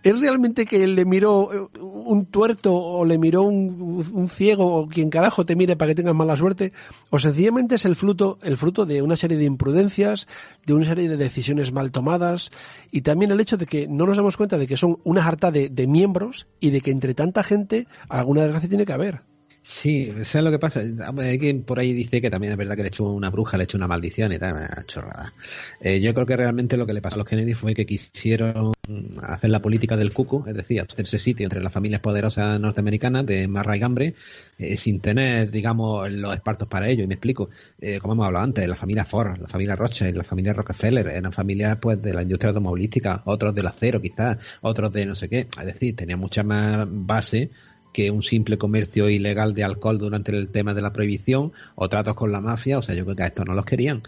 [0.03, 5.11] ¿Es realmente que le miró eh, un tuerto o le miró un, ciego o quien
[5.11, 6.73] carajo te mire para que tengas mala suerte?
[7.11, 10.29] ¿O sencillamente es el fruto, el fruto de una serie de imprudencias,
[10.65, 12.51] de una serie de decisiones mal tomadas
[12.91, 15.51] y también el hecho de que no nos damos cuenta de que son una jarta
[15.51, 19.36] de, de miembros y de que entre tanta gente alguna desgracia tiene que haber?
[19.69, 20.81] Sí, ¿sabes lo que pasa?
[21.19, 23.65] Hay quien por ahí dice que también es verdad que le echó una bruja, le
[23.65, 24.55] echó una maldición y tal,
[24.87, 25.33] chorrada.
[25.81, 28.75] Eh, yo creo que realmente lo que le pasó a los Kennedy fue que quisieron
[29.23, 33.49] hacer la política del cuco, es decir, hacerse sitio entre las familias poderosas norteamericanas de
[33.49, 34.15] marra y gambre,
[34.57, 37.03] eh, sin tener, digamos, los espartos para ello.
[37.03, 40.23] Y me explico, eh, como hemos hablado antes, la familia Ford, la familia Rothschild, la
[40.23, 45.07] familia Rockefeller, eran familias pues de la industria automovilística, otros del acero quizás, otros de
[45.07, 45.49] no sé qué.
[45.59, 47.51] Es decir, tenía mucha más base
[47.97, 52.15] que un simple comercio ilegal de alcohol durante el tema de la prohibición o tratos
[52.15, 54.03] con la mafia, o sea, yo creo que a estos no los querían.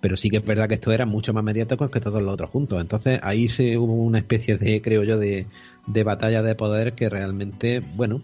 [0.00, 2.48] Pero sí que es verdad que esto era mucho más mediático que todos los otros
[2.48, 2.80] juntos.
[2.80, 5.46] Entonces ahí se hubo una especie de, creo yo, de,
[5.86, 8.22] de batalla de poder que realmente, bueno,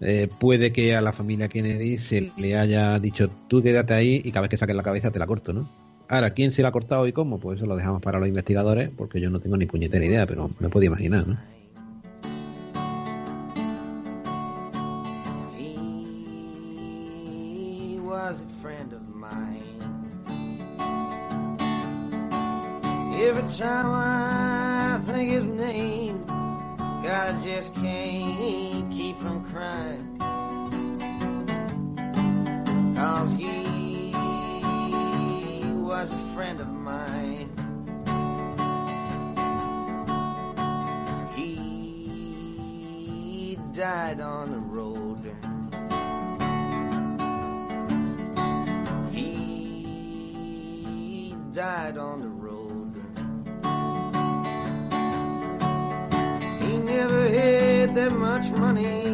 [0.00, 4.30] eh, puede que a la familia Kennedy se le haya dicho tú quédate ahí y
[4.30, 5.68] cada vez que saques la cabeza te la corto, ¿no?
[6.08, 7.40] Ahora, ¿quién se la ha cortado y cómo?
[7.40, 10.48] Pues eso lo dejamos para los investigadores, porque yo no tengo ni puñetera idea, pero
[10.60, 11.59] me puedo imaginar, ¿no?
[23.20, 30.16] Every time I think his name, God, I just can't keep from crying.
[32.96, 34.14] Cause he
[35.76, 37.50] was a friend of mine.
[41.36, 45.36] He died on the road.
[49.12, 49.84] He
[51.52, 52.29] died on the
[58.00, 59.09] that much money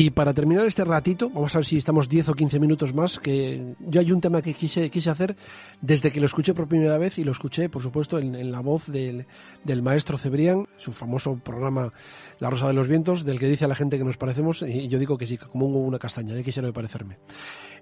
[0.00, 3.18] Y para terminar este ratito, vamos a ver si estamos 10 o 15 minutos más,
[3.18, 5.36] que yo hay un tema que quise, quise hacer
[5.82, 8.86] desde que lo escuché por primera vez y lo escuché, por supuesto, en, la voz
[8.86, 9.26] del,
[9.62, 11.92] del maestro Cebrián, su famoso programa
[12.38, 14.88] La Rosa de los Vientos, del que dice a la gente que nos parecemos, y
[14.88, 17.18] yo digo que sí, como un- una castaña, ya quisiera parecerme.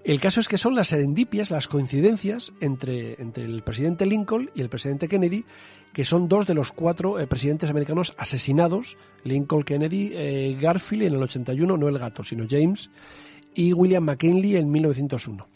[0.03, 4.61] El caso es que son las serendipias, las coincidencias entre, entre el presidente Lincoln y
[4.61, 5.45] el presidente Kennedy,
[5.99, 11.15] que son dos de los cuatro eh, presidentes americanos asesinados, Lincoln, Kennedy, eh, Garfield en
[11.15, 12.89] el 81, no el gato, sino James,
[13.53, 15.49] y William McKinley en 1901.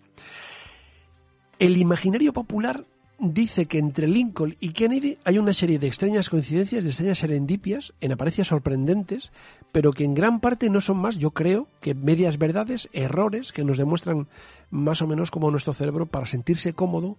[1.61, 2.85] El imaginario popular
[3.21, 7.93] dice que entre Lincoln y Kennedy hay una serie de extrañas coincidencias, de extrañas serendipias,
[8.01, 9.31] en apariencias sorprendentes,
[9.71, 13.63] pero que en gran parte no son más, yo creo, que medias verdades, errores que
[13.63, 14.27] nos demuestran
[14.71, 17.17] más o menos cómo nuestro cerebro, para sentirse cómodo,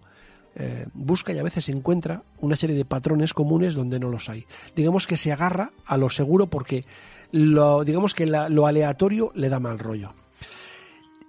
[0.56, 4.46] eh, busca y a veces encuentra una serie de patrones comunes donde no los hay.
[4.76, 6.84] Digamos que se agarra a lo seguro porque
[7.32, 10.12] lo, digamos que la- lo aleatorio le da mal rollo.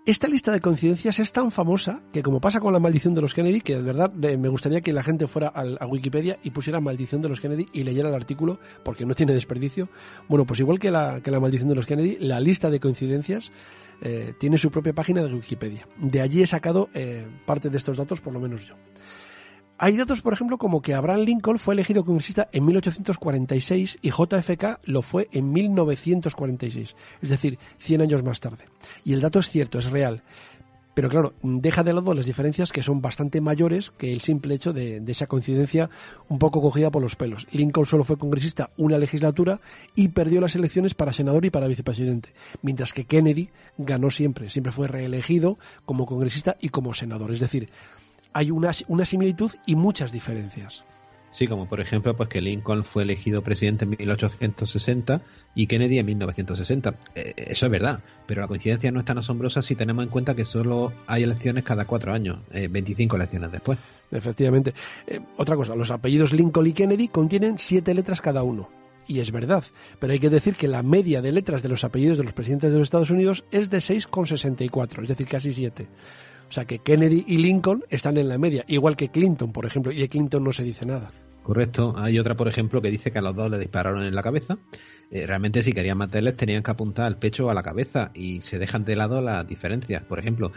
[0.08, 3.34] Esta lista de coincidencias es tan famosa que, como pasa con la maldición de los
[3.34, 7.24] Kennedy, que de verdad me gustaría que la gente fuera a Wikipedia y pusiera maldición
[7.24, 9.90] de los Kennedy y leyera el artículo, porque no tiene desperdicio.
[10.30, 13.52] Bueno, pues igual que la, que la maldición de los Kennedy, la lista de coincidencias
[14.02, 15.88] eh, tiene su propia página de Wikipedia.
[15.98, 18.76] De allí he sacado eh, parte de estos datos, por lo menos yo.
[19.78, 24.80] Hay datos, por ejemplo, como que Abraham Lincoln fue elegido congresista en 1846 y JFK
[24.86, 28.70] lo fue en 1946, es decir, 100 años más tarde.
[29.04, 30.24] Y el dato es cierto, es real.
[30.96, 34.72] Pero claro, deja de lado las diferencias que son bastante mayores que el simple hecho
[34.72, 35.90] de, esa coincidencia
[36.30, 37.48] un poco cogida por los pelos.
[37.52, 39.60] Lincoln solo fue congresista una legislatura
[39.94, 44.72] y perdió las elecciones para senador y para vicepresidente, mientras que Kennedy ganó siempre, siempre
[44.72, 47.34] fue reelegido como congresista y como senador.
[47.34, 47.70] Es decir,
[48.32, 50.86] hay una, una similitud y muchas diferencias.
[51.36, 55.22] Sí, como por ejemplo, pues que Lincoln fue elegido presidente en 1860
[55.54, 56.96] y Kennedy en 1960.
[57.14, 60.34] Eh, eso es verdad, pero la coincidencia no es tan asombrosa si tenemos en cuenta
[60.34, 63.78] que solo hay elecciones cada cuatro años, eh, 25 elecciones después.
[64.12, 64.74] Efectivamente.
[65.08, 68.70] Eh, otra cosa, los apellidos Lincoln y Kennedy contienen siete letras cada uno.
[69.06, 69.66] Y es verdad,
[70.00, 72.72] pero hay que decir que la media de letras de los apellidos de los presidentes
[72.72, 75.86] de los Estados Unidos es de 6,64, es decir, casi 7.
[76.48, 79.92] O sea que Kennedy y Lincoln están en la media, igual que Clinton, por ejemplo,
[79.92, 81.10] y de Clinton no se dice nada.
[81.46, 81.94] Correcto.
[81.96, 84.58] Hay otra, por ejemplo, que dice que a los dos le dispararon en la cabeza.
[85.12, 88.42] Eh, realmente, si querían matarles, tenían que apuntar al pecho o a la cabeza y
[88.42, 90.04] se dejan de lado las diferencias.
[90.04, 90.52] Por ejemplo,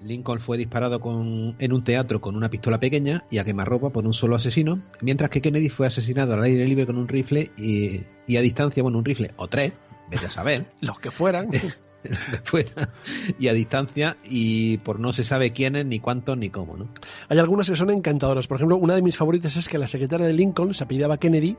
[0.00, 4.04] Lincoln fue disparado con, en un teatro con una pistola pequeña y a quemarropa por
[4.04, 8.00] un solo asesino, mientras que Kennedy fue asesinado al aire libre con un rifle y,
[8.26, 9.74] y a distancia, bueno, un rifle o tres,
[10.10, 10.66] vete a saber.
[10.80, 11.50] Los que fueran.
[12.44, 12.90] fuera
[13.38, 16.88] y a distancia y por no se sabe quiénes, ni cuántos, ni cómo, ¿no?
[17.28, 18.46] Hay algunas que son encantadoras.
[18.46, 21.56] Por ejemplo, una de mis favoritas es que la secretaria de Lincoln se apellidaba Kennedy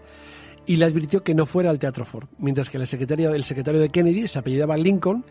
[0.66, 3.82] y le advirtió que no fuera al Teatro Ford, mientras que la secretaria, el secretario
[3.82, 5.26] de Kennedy se apellidaba Lincoln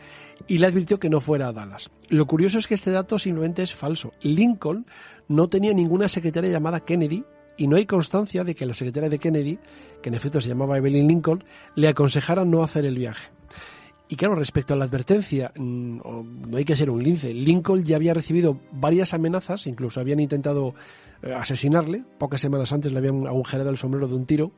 [0.47, 1.91] y le advirtió que no fuera a Dallas.
[2.09, 4.13] Lo curioso es que este dato simplemente es falso.
[4.21, 4.87] Lincoln
[5.29, 7.25] no tenía ninguna secretaria llamada Kennedy
[7.57, 9.59] y no hay constancia de que la secretaria de Kennedy,
[10.03, 11.45] que en efecto se llamaba Evelyn Lincoln,
[11.77, 13.31] le aconsejara no hacer el viaje.
[14.13, 17.33] Y claro, respecto a la advertencia, no hay que ser un lince.
[17.33, 20.75] Lincoln ya había recibido varias amenazas, incluso habían intentado
[21.35, 22.05] asesinarle.
[22.19, 24.53] Pocas semanas antes le habían agujerado el sombrero de un tiro.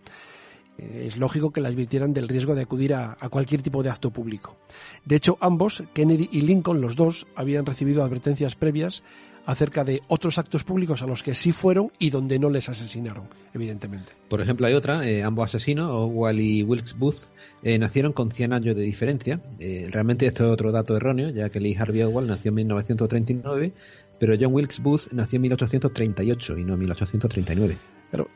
[0.77, 4.11] Es lógico que le advirtieran del riesgo de acudir a, a, cualquier tipo de acto
[4.11, 4.57] público.
[5.05, 9.05] De hecho, ambos, Kennedy y Lincoln, los dos, habían recibido advertencias previas
[9.47, 13.29] acerca de otros actos públicos a los que sí fueron y donde no les asesinaron,
[13.53, 14.13] evidentemente.
[14.29, 17.31] Por ejemplo, hay otra, eh, ambos asesinos, Oswald y Wilkes Booth,
[17.63, 19.41] eh, nacieron con 100 años de diferencia.
[19.59, 23.73] Eh, realmente esto es otro dato erróneo, ya que Lee Harvey Oswald nació en 1939,
[24.19, 27.79] pero John Wilkes Booth nació en 1838 y no en 1839.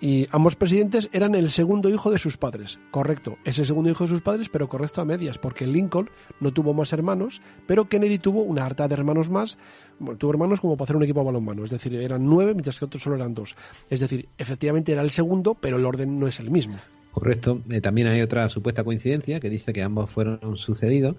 [0.01, 2.79] Y ambos presidentes eran el segundo hijo de sus padres.
[2.91, 6.11] Correcto, es el segundo hijo de sus padres, pero correcto a medias, porque Lincoln
[6.41, 9.59] no tuvo más hermanos, pero Kennedy tuvo una harta de hermanos más.
[9.99, 12.79] Bueno, tuvo hermanos como para hacer un equipo de balonmano, es decir, eran nueve, mientras
[12.79, 13.57] que otros solo eran dos.
[13.91, 16.77] Es decir, efectivamente era el segundo, pero el orden no es el mismo.
[17.11, 17.63] Correcto.
[17.71, 21.17] Eh, también hay otra supuesta coincidencia que dice que ambos fueron sucedidos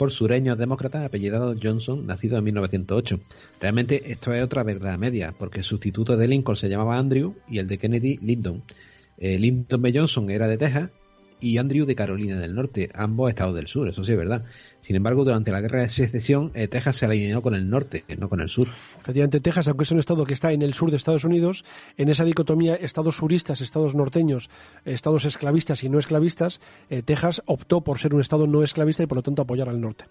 [0.00, 3.20] por sureños demócratas apellidados Johnson, nacido en 1908.
[3.60, 7.58] Realmente esto es otra verdad media, porque el sustituto de Lincoln se llamaba Andrew y
[7.58, 8.62] el de Kennedy Lyndon.
[9.18, 9.92] Eh, Lyndon B.
[9.94, 10.88] Johnson era de Texas
[11.40, 14.44] y Andrew de Carolina del Norte, ambos estados del sur, eso sí es verdad.
[14.78, 18.28] Sin embargo, durante la guerra de secesión, eh, Texas se alineó con el norte, no
[18.28, 18.68] con el sur.
[19.00, 21.64] Efectivamente, Texas, aunque es un estado que está en el sur de Estados Unidos,
[21.96, 24.50] en esa dicotomía estados suristas, estados norteños,
[24.84, 29.06] estados esclavistas y no esclavistas, eh, Texas optó por ser un estado no esclavista y
[29.06, 30.06] por lo tanto apoyar al norte.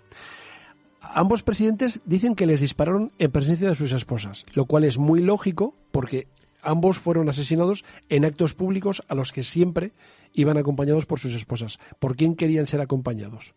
[1.01, 5.21] Ambos presidentes dicen que les dispararon en presencia de sus esposas, lo cual es muy
[5.21, 6.27] lógico porque
[6.61, 9.93] ambos fueron asesinados en actos públicos a los que siempre
[10.33, 11.79] iban acompañados por sus esposas.
[11.99, 13.53] ¿Por quién querían ser acompañados?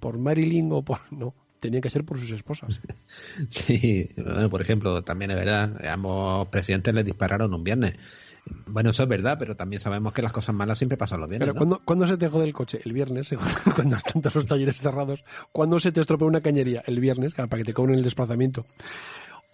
[0.00, 1.00] ¿Por Marilyn o por.?
[1.10, 2.80] No, tenían que ser por sus esposas.
[3.48, 7.94] Sí, bueno, por ejemplo, también es verdad, ambos presidentes les dispararon un viernes.
[8.66, 11.48] Bueno, eso es verdad, pero también sabemos que las cosas malas siempre pasan los viernes.
[11.52, 11.80] Pero ¿no?
[11.84, 12.80] ¿cuándo, se te jode el coche?
[12.84, 13.30] El viernes,
[13.74, 15.24] cuando están todos los talleres cerrados.
[15.52, 16.82] ¿Cuándo se te estropea una cañería?
[16.86, 18.66] El viernes, para que te cobren el desplazamiento.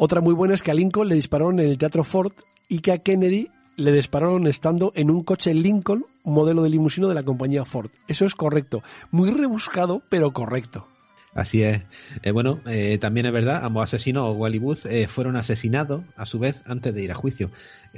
[0.04, 2.32] Otra muy buena es que a Lincoln le dispararon en el Teatro Ford
[2.68, 7.14] y que a Kennedy le dispararon estando en un coche Lincoln, modelo de limusino de
[7.14, 7.88] la compañía Ford.
[8.08, 8.82] Eso es correcto.
[9.12, 10.88] Muy rebuscado, pero correcto.
[11.34, 11.82] Así es.
[12.24, 16.40] Eh, bueno, eh, también es verdad, ambos asesinos, Wally Booth, eh, fueron asesinados a su
[16.40, 17.52] vez antes de ir a juicio.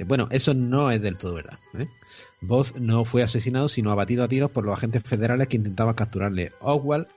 [0.05, 1.57] bueno, eso no es del todo verdad.
[2.39, 6.51] Booth no fue asesinado, sino abatido a tiros por los agentes federales que intentaban capturarle.
[6.59, 7.07] Oswald,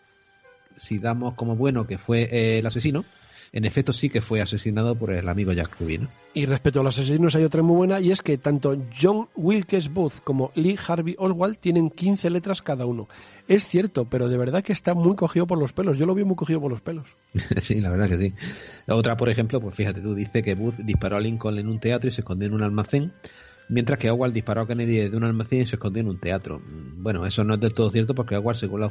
[0.77, 3.05] si damos como bueno que fue el asesino,
[3.53, 5.99] en efecto sí que fue asesinado por el amigo Jack Ruby.
[5.99, 6.09] ¿no?
[6.35, 9.93] Y respecto a los asesinos hay otra muy buena y es que tanto John Wilkes
[9.93, 13.09] Booth como Lee Harvey Oswald tienen 15 letras cada uno.
[13.49, 15.97] Es cierto, pero de verdad que está muy cogido por los pelos.
[15.97, 17.07] Yo lo vi muy cogido por los pelos.
[17.57, 18.35] sí, la verdad que sí.
[18.87, 22.09] Otra, por ejemplo, pues fíjate tú, dice que Booth disparó a Lincoln en un teatro
[22.09, 23.13] y se escondió en un almacén
[23.69, 26.61] mientras que Howard disparó a Kennedy desde un almacén y se escondió en un teatro.
[26.97, 28.91] Bueno, eso no es del todo cierto porque Howard, según la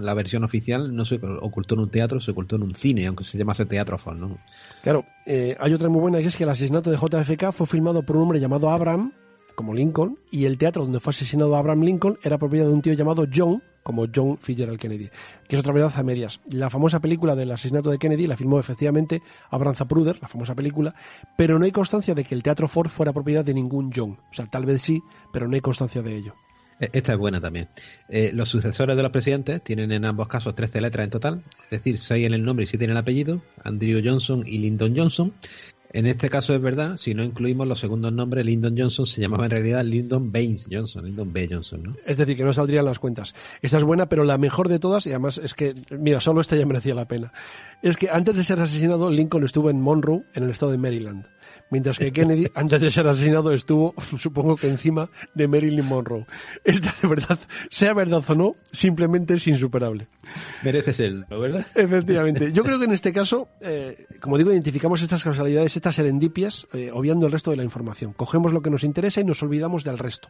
[0.00, 3.24] la versión oficial, no se ocultó en un teatro, se ocultó en un cine, aunque
[3.24, 4.38] se llamase teatro, ¿no?
[4.82, 8.02] Claro, eh, hay otra muy buena que es que el asesinato de JFK fue filmado
[8.02, 9.12] por un hombre llamado Abraham,
[9.54, 12.94] como Lincoln, y el teatro donde fue asesinado Abraham Lincoln era propiedad de un tío
[12.94, 15.10] llamado John, como John Fitzgerald Kennedy,
[15.48, 16.40] que es otra verdad a medias.
[16.50, 20.94] La famosa película del asesinato de Kennedy la filmó efectivamente Abraham Zapruder, la famosa película,
[21.36, 24.18] pero no hay constancia de que el Teatro Ford fuera propiedad de ningún John.
[24.30, 25.02] O sea, tal vez sí,
[25.32, 26.34] pero no hay constancia de ello.
[26.80, 27.68] E, Esta es buena también.
[28.08, 31.70] Eh, los sucesores de los presidentes tienen en ambos casos 13 letras en total, es
[31.70, 35.34] decir, 6 en el nombre y 7 en el apellido, Andrew Johnson y Lyndon Johnson.
[35.92, 39.46] En este caso es verdad, si no incluimos los segundos nombres, Lyndon Johnson se llamaba
[39.46, 41.48] en realidad Lyndon Baines Johnson, Lyndon B.
[41.50, 41.96] Johnson, ¿no?
[42.06, 43.34] Es decir, que no saldrían las cuentas.
[43.60, 46.54] Esta es buena, pero la mejor de todas, y además es que, mira, solo esta
[46.54, 47.32] ya merecía la pena,
[47.82, 51.26] es que antes de ser asesinado, Lincoln estuvo en Monroe, en el estado de Maryland.
[51.70, 56.26] Mientras que Kennedy, antes de ser asesinado, estuvo, supongo que encima de Marilyn Monroe.
[56.64, 57.38] Esta, de verdad,
[57.70, 60.08] sea verdad o no, simplemente es insuperable.
[60.62, 61.64] Mereces el, ¿verdad?
[61.74, 62.52] Efectivamente.
[62.52, 66.90] Yo creo que en este caso, eh, como digo, identificamos estas causalidades, estas serendipias, eh,
[66.92, 68.12] obviando el resto de la información.
[68.12, 70.28] Cogemos lo que nos interesa y nos olvidamos del resto.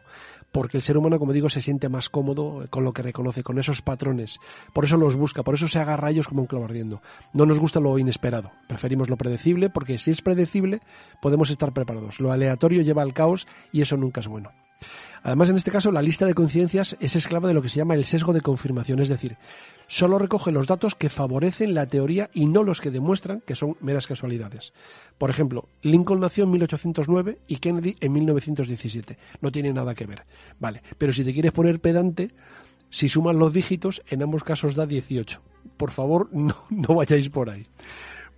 [0.51, 3.57] Porque el ser humano, como digo, se siente más cómodo con lo que reconoce, con
[3.59, 4.39] esos patrones.
[4.73, 7.01] Por eso los busca, por eso se agarra a ellos como un clavo ardiendo.
[7.33, 8.51] No nos gusta lo inesperado.
[8.67, 10.81] Preferimos lo predecible, porque si es predecible,
[11.21, 12.19] podemos estar preparados.
[12.19, 14.51] Lo aleatorio lleva al caos y eso nunca es bueno.
[15.23, 17.93] Además, en este caso, la lista de coincidencias es esclava de lo que se llama
[17.93, 19.37] el sesgo de confirmación, es decir,
[19.87, 23.77] solo recoge los datos que favorecen la teoría y no los que demuestran que son
[23.81, 24.73] meras casualidades.
[25.17, 29.17] Por ejemplo, Lincoln nació en 1809 y Kennedy en 1917.
[29.41, 30.25] No tiene nada que ver.
[30.59, 32.31] Vale, pero si te quieres poner pedante,
[32.89, 35.39] si suman los dígitos, en ambos casos da 18.
[35.77, 37.67] Por favor, no, no vayáis por ahí.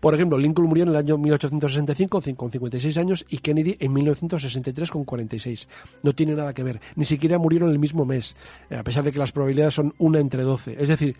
[0.03, 4.91] Por ejemplo, Lincoln murió en el año 1865 con 56 años y Kennedy en 1963
[4.91, 5.69] con 46.
[6.01, 6.81] No tiene nada que ver.
[6.97, 8.35] Ni siquiera murieron el mismo mes,
[8.69, 10.75] eh, a pesar de que las probabilidades son una entre 12.
[10.77, 11.15] Es decir,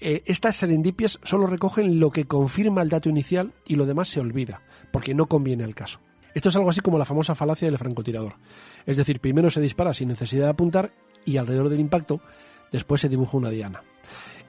[0.00, 4.18] eh, estas serendipias solo recogen lo que confirma el dato inicial y lo demás se
[4.18, 4.62] olvida,
[4.92, 6.00] porque no conviene al caso.
[6.34, 8.36] Esto es algo así como la famosa falacia del francotirador.
[8.86, 10.94] Es decir, primero se dispara sin necesidad de apuntar
[11.26, 12.22] y alrededor del impacto
[12.72, 13.82] después se dibuja una diana.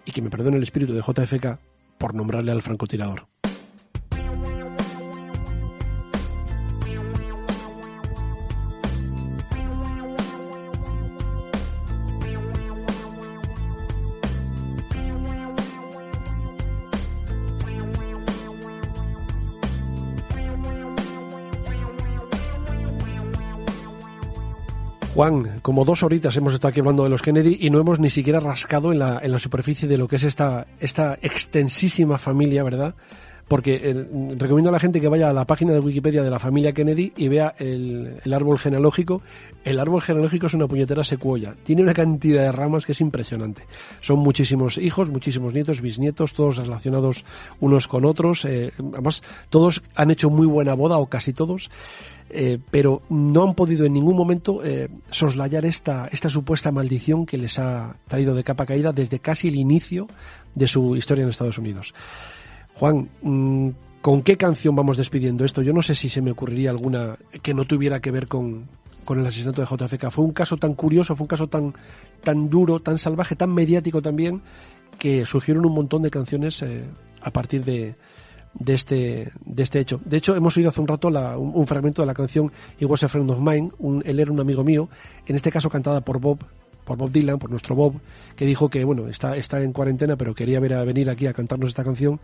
[0.05, 1.59] Y que me perdone el espíritu de JFK
[1.97, 3.27] por nombrarle al francotirador.
[25.21, 28.09] Juan, como dos horitas hemos estado aquí hablando de los Kennedy y no hemos ni
[28.09, 32.63] siquiera rascado en la, en la superficie de lo que es esta, esta extensísima familia,
[32.63, 32.95] ¿verdad?
[33.47, 34.07] Porque eh,
[34.39, 37.13] recomiendo a la gente que vaya a la página de Wikipedia de la familia Kennedy
[37.15, 39.21] y vea el, árbol genealógico.
[39.63, 41.53] El árbol genealógico es una puñetera secuoya.
[41.63, 43.67] Tiene una cantidad de ramas que es impresionante.
[43.99, 47.25] Son muchísimos hijos, muchísimos nietos, bisnietos, todos relacionados
[47.59, 48.43] unos con otros.
[48.45, 49.21] Eh, además,
[49.51, 51.69] todos han hecho muy buena boda, o casi todos.
[52.33, 57.37] Eh, pero no han podido en ningún momento eh, soslayar esta, esta supuesta maldición que
[57.37, 60.07] les ha traído de capa caída desde casi el inicio
[60.55, 61.93] de su historia en Estados Unidos.
[62.73, 65.61] Juan, mm, ¿con qué canción vamos despidiendo esto?
[65.61, 68.69] Yo no sé si se me ocurriría alguna que no tuviera que ver con,
[69.03, 70.09] con el asesinato de JFK.
[70.09, 71.73] Fue un caso tan curioso, fue un caso tan,
[72.23, 74.41] tan duro, tan salvaje, tan mediático también,
[74.97, 76.85] que surgieron un montón de canciones eh,
[77.21, 77.95] a partir de,
[78.53, 80.01] de este, de este hecho.
[80.05, 83.03] De hecho, hemos oído hace un rato la, un, fragmento de la canción He Was
[83.03, 84.89] a Friend of Mine, un, él era un amigo mío,
[85.25, 86.39] en este caso cantada por Bob,
[86.83, 87.99] por Bob Dylan, por nuestro Bob,
[88.35, 91.33] que dijo que bueno, está, está en cuarentena, pero quería ver a venir aquí a
[91.33, 92.19] cantarnos esta canción.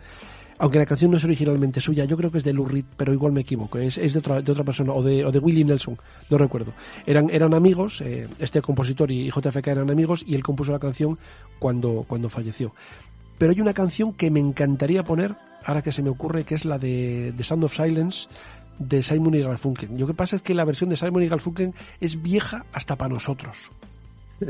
[0.60, 3.14] Aunque la canción no es originalmente suya, yo creo que es de Lou Reed, pero
[3.14, 5.64] igual me equivoco, es, es de, otra, de otra persona, o de, o de Willie
[5.64, 6.00] Nelson,
[6.32, 6.74] no recuerdo.
[7.06, 11.20] Eran, eran amigos, eh, este compositor y JFK eran amigos, y él compuso la canción
[11.60, 12.74] cuando, cuando falleció.
[13.38, 15.36] Pero hay una canción que me encantaría poner,
[15.66, 18.28] ahora que se me ocurre, que es la de The Sound of Silence
[18.80, 19.90] de Simon y Garfunkel.
[19.98, 23.14] Lo que pasa es que la versión de Simon y Garfunkel es vieja hasta para
[23.14, 23.72] nosotros.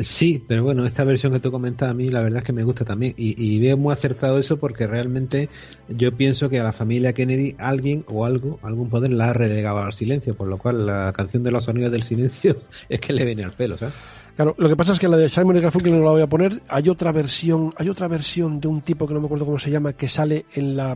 [0.01, 2.63] Sí, pero bueno, esta versión que tú comentas a mí la verdad es que me
[2.63, 5.47] gusta también y, y, veo muy acertado eso porque realmente
[5.87, 9.79] yo pienso que a la familia Kennedy alguien o algo, algún poder la ha relegado
[9.79, 12.57] al silencio, por lo cual la canción de los sonidos del silencio
[12.89, 13.95] es que le viene al pelo, ¿sabes?
[14.37, 16.27] Claro, lo que pasa es que la de Simon y Garfunkel no la voy a
[16.27, 16.61] poner.
[16.69, 19.71] Hay otra versión, hay otra versión de un tipo que no me acuerdo cómo se
[19.71, 20.95] llama que sale en la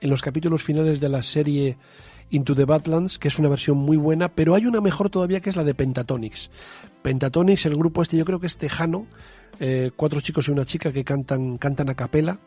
[0.00, 1.76] en los capítulos finales de la serie
[2.30, 5.50] Into the Badlands, que es una versión muy buena, pero hay una mejor todavía que
[5.50, 6.48] es la de Pentatonix.
[7.02, 9.06] Pentatonix, el grupo este yo creo que es tejano,
[9.60, 12.38] eh, cuatro chicos y una chica que cantan, cantan a capela.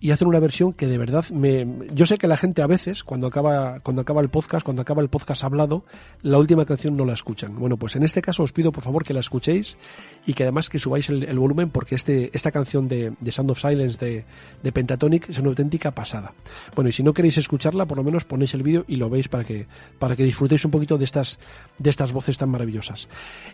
[0.00, 3.04] Y hacen una versión que de verdad me yo sé que la gente a veces
[3.04, 5.84] cuando acaba cuando acaba el podcast cuando acaba el podcast hablado
[6.22, 7.54] la última canción no la escuchan.
[7.58, 9.78] Bueno pues en este caso os pido por favor que la escuchéis
[10.26, 13.60] y que además que subáis el, volumen porque este esta canción de, de Sound of
[13.60, 14.24] Silence
[14.62, 16.34] de, Pentatonic es una auténtica pasada.
[16.74, 19.28] Bueno y si no queréis escucharla por lo menos ponéis el vídeo y lo veis
[19.28, 19.66] para que
[19.98, 21.38] para que disfrutéis un poquito de estas
[21.78, 23.08] de estas voces tan maravillosas.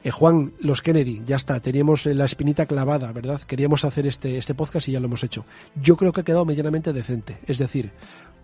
[0.04, 4.54] Eh, Juan los Kennedy ya está teníamos la espinita clavada verdad queríamos hacer este este
[4.54, 5.44] podcast y ya lo hemos hecho.
[5.80, 7.39] Yo creo que quedado medianamente decente.
[7.47, 7.90] Es decir,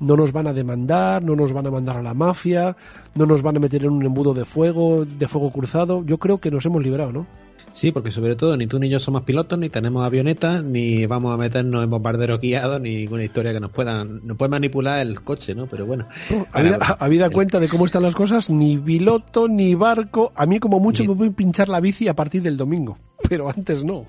[0.01, 2.77] no nos van a demandar, no nos van a mandar a la mafia,
[3.15, 6.05] no nos van a meter en un embudo de fuego, de fuego cruzado.
[6.05, 7.27] Yo creo que nos hemos librado, ¿no?
[7.71, 11.33] Sí, porque sobre todo ni tú ni yo somos pilotos, ni tenemos avionetas, ni vamos
[11.33, 15.21] a meternos en bombarderos guiados, ni ninguna historia que nos puedan, nos puede manipular el
[15.23, 15.67] coche, ¿no?
[15.67, 16.09] Pero bueno.
[16.53, 20.33] Habida, habida cuenta de cómo están las cosas, ni piloto, ni barco.
[20.35, 22.99] A mí como mucho me voy a pinchar la bici a partir del domingo,
[23.29, 24.07] pero antes no.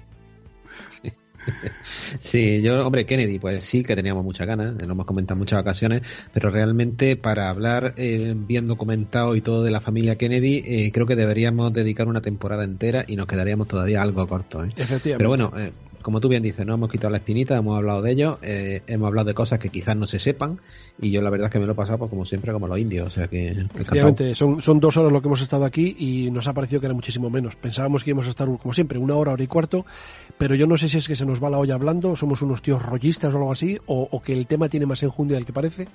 [2.20, 5.60] Sí, yo, hombre, Kennedy, pues sí que teníamos muchas ganas, lo hemos comentado en muchas
[5.60, 6.02] ocasiones,
[6.34, 11.06] pero realmente para hablar eh, bien documentado y todo de la familia Kennedy, eh, creo
[11.06, 14.66] que deberíamos dedicar una temporada entera y nos quedaríamos todavía algo cortos.
[14.66, 14.70] ¿eh?
[14.78, 15.18] Efectivamente.
[15.18, 15.72] Pero bueno, eh,
[16.08, 19.08] como tú bien dices, no hemos quitado la espinita, hemos hablado de ello, eh, hemos
[19.08, 20.58] hablado de cosas que quizás no se sepan
[21.02, 22.80] y yo la verdad es que me lo he pasado pues, como siempre como los
[22.80, 23.68] indios, o sea que
[24.34, 26.94] son, son dos horas lo que hemos estado aquí y nos ha parecido que era
[26.94, 27.58] muchísimo menos.
[27.58, 29.86] Pensábamos que íbamos a estar, como siempre, una hora, hora y cuarto,
[30.38, 32.62] pero yo no sé si es que se nos va la olla hablando, somos unos
[32.62, 35.52] tíos rollistas o algo así, o, o que el tema tiene más enjundia del que
[35.52, 35.90] parece,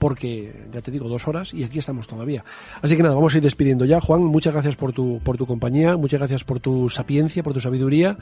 [0.00, 2.42] porque, ya te digo, dos horas y aquí estamos todavía.
[2.80, 4.00] Así que nada, vamos a ir despidiendo ya.
[4.00, 7.60] Juan, muchas gracias por tu, por tu compañía, muchas gracias por tu sapiencia, por tu
[7.60, 8.16] sabiduría.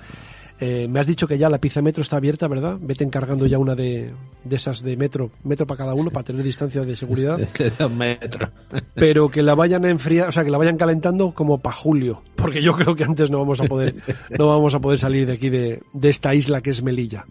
[0.60, 2.78] Eh, me has dicho que ya la pizza metro está abierta, ¿verdad?
[2.80, 6.42] Vete encargando ya una de, de esas de metro, metro para cada uno, para tener
[6.42, 7.38] distancia de seguridad.
[7.58, 8.50] De dos metros.
[8.94, 12.22] Pero que la vayan a enfriar, o sea, que la vayan calentando como para julio,
[12.34, 13.94] porque yo creo que antes no vamos a poder,
[14.36, 17.24] no vamos a poder salir de aquí de, de esta isla que es Melilla,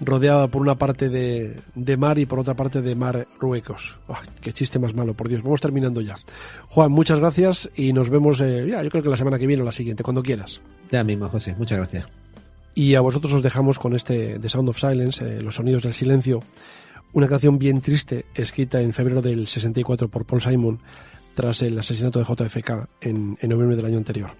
[0.00, 3.98] rodeada por una parte de, de mar y por otra parte de mar ruecos.
[4.40, 5.42] Qué chiste más malo, por Dios.
[5.42, 6.16] Vamos terminando ya.
[6.68, 9.62] Juan, muchas gracias y nos vemos, eh, ya, yo creo que la semana que viene
[9.62, 10.60] o la siguiente, cuando quieras.
[10.90, 12.06] Ya mismo, José, muchas gracias.
[12.74, 15.94] Y a vosotros os dejamos con este The Sound of Silence, eh, Los Sonidos del
[15.94, 16.40] Silencio,
[17.12, 20.80] una canción bien triste escrita en febrero del 64 por Paul Simon
[21.34, 24.32] tras el asesinato de JFK en, en noviembre del año anterior.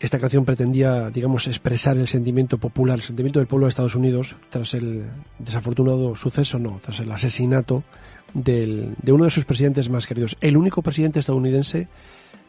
[0.00, 4.34] Esta canción pretendía, digamos, expresar el sentimiento popular, el sentimiento del pueblo de Estados Unidos
[4.48, 5.04] tras el
[5.38, 7.84] desafortunado suceso, no, tras el asesinato
[8.32, 11.88] del, de uno de sus presidentes más queridos, el único presidente estadounidense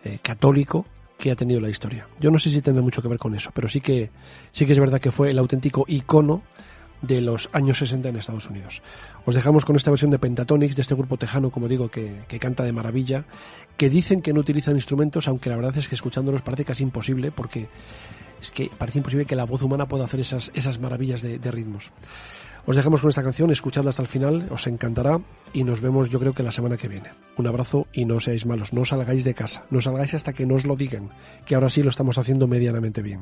[0.05, 0.85] eh, católico
[1.17, 2.07] que ha tenido la historia.
[2.21, 4.09] Yo no sé si tendrá mucho que ver con eso, pero sí que,
[4.53, 6.43] sí que es verdad que fue el auténtico icono
[7.01, 8.81] de los años 60 en Estados Unidos.
[9.25, 12.39] Os dejamos con esta versión de Pentatonix, de este grupo tejano, como digo, que, que,
[12.39, 13.25] canta de maravilla,
[13.77, 17.31] que dicen que no utilizan instrumentos, aunque la verdad es que escuchándolos parece casi imposible,
[17.31, 17.67] porque
[18.41, 21.91] es que parece imposible que la voz humana pueda hacer esas, esas maravillas de, ritmos.
[22.65, 25.19] Os dejamos con esta canción, escuchadla hasta el final, os encantará
[25.53, 27.09] y nos vemos yo creo que la semana que viene.
[27.37, 30.65] Un abrazo y no seáis malos, no salgáis de casa, no salgáis hasta que nos
[30.65, 31.09] lo digan,
[31.45, 33.21] que ahora sí lo estamos haciendo medianamente bien.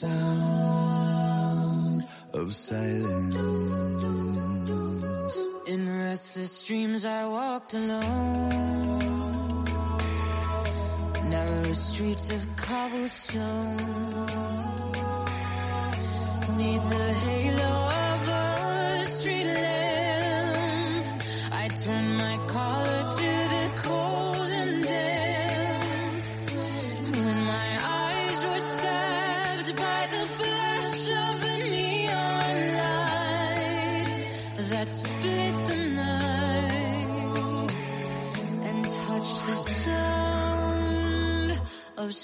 [0.00, 1.98] sound
[2.32, 3.04] of silence.
[5.66, 9.64] In restless dreams I walked alone
[11.28, 13.76] Narrow streets of cobblestone
[16.56, 17.89] Neath the halo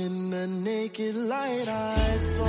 [0.01, 2.45] in the naked light I saw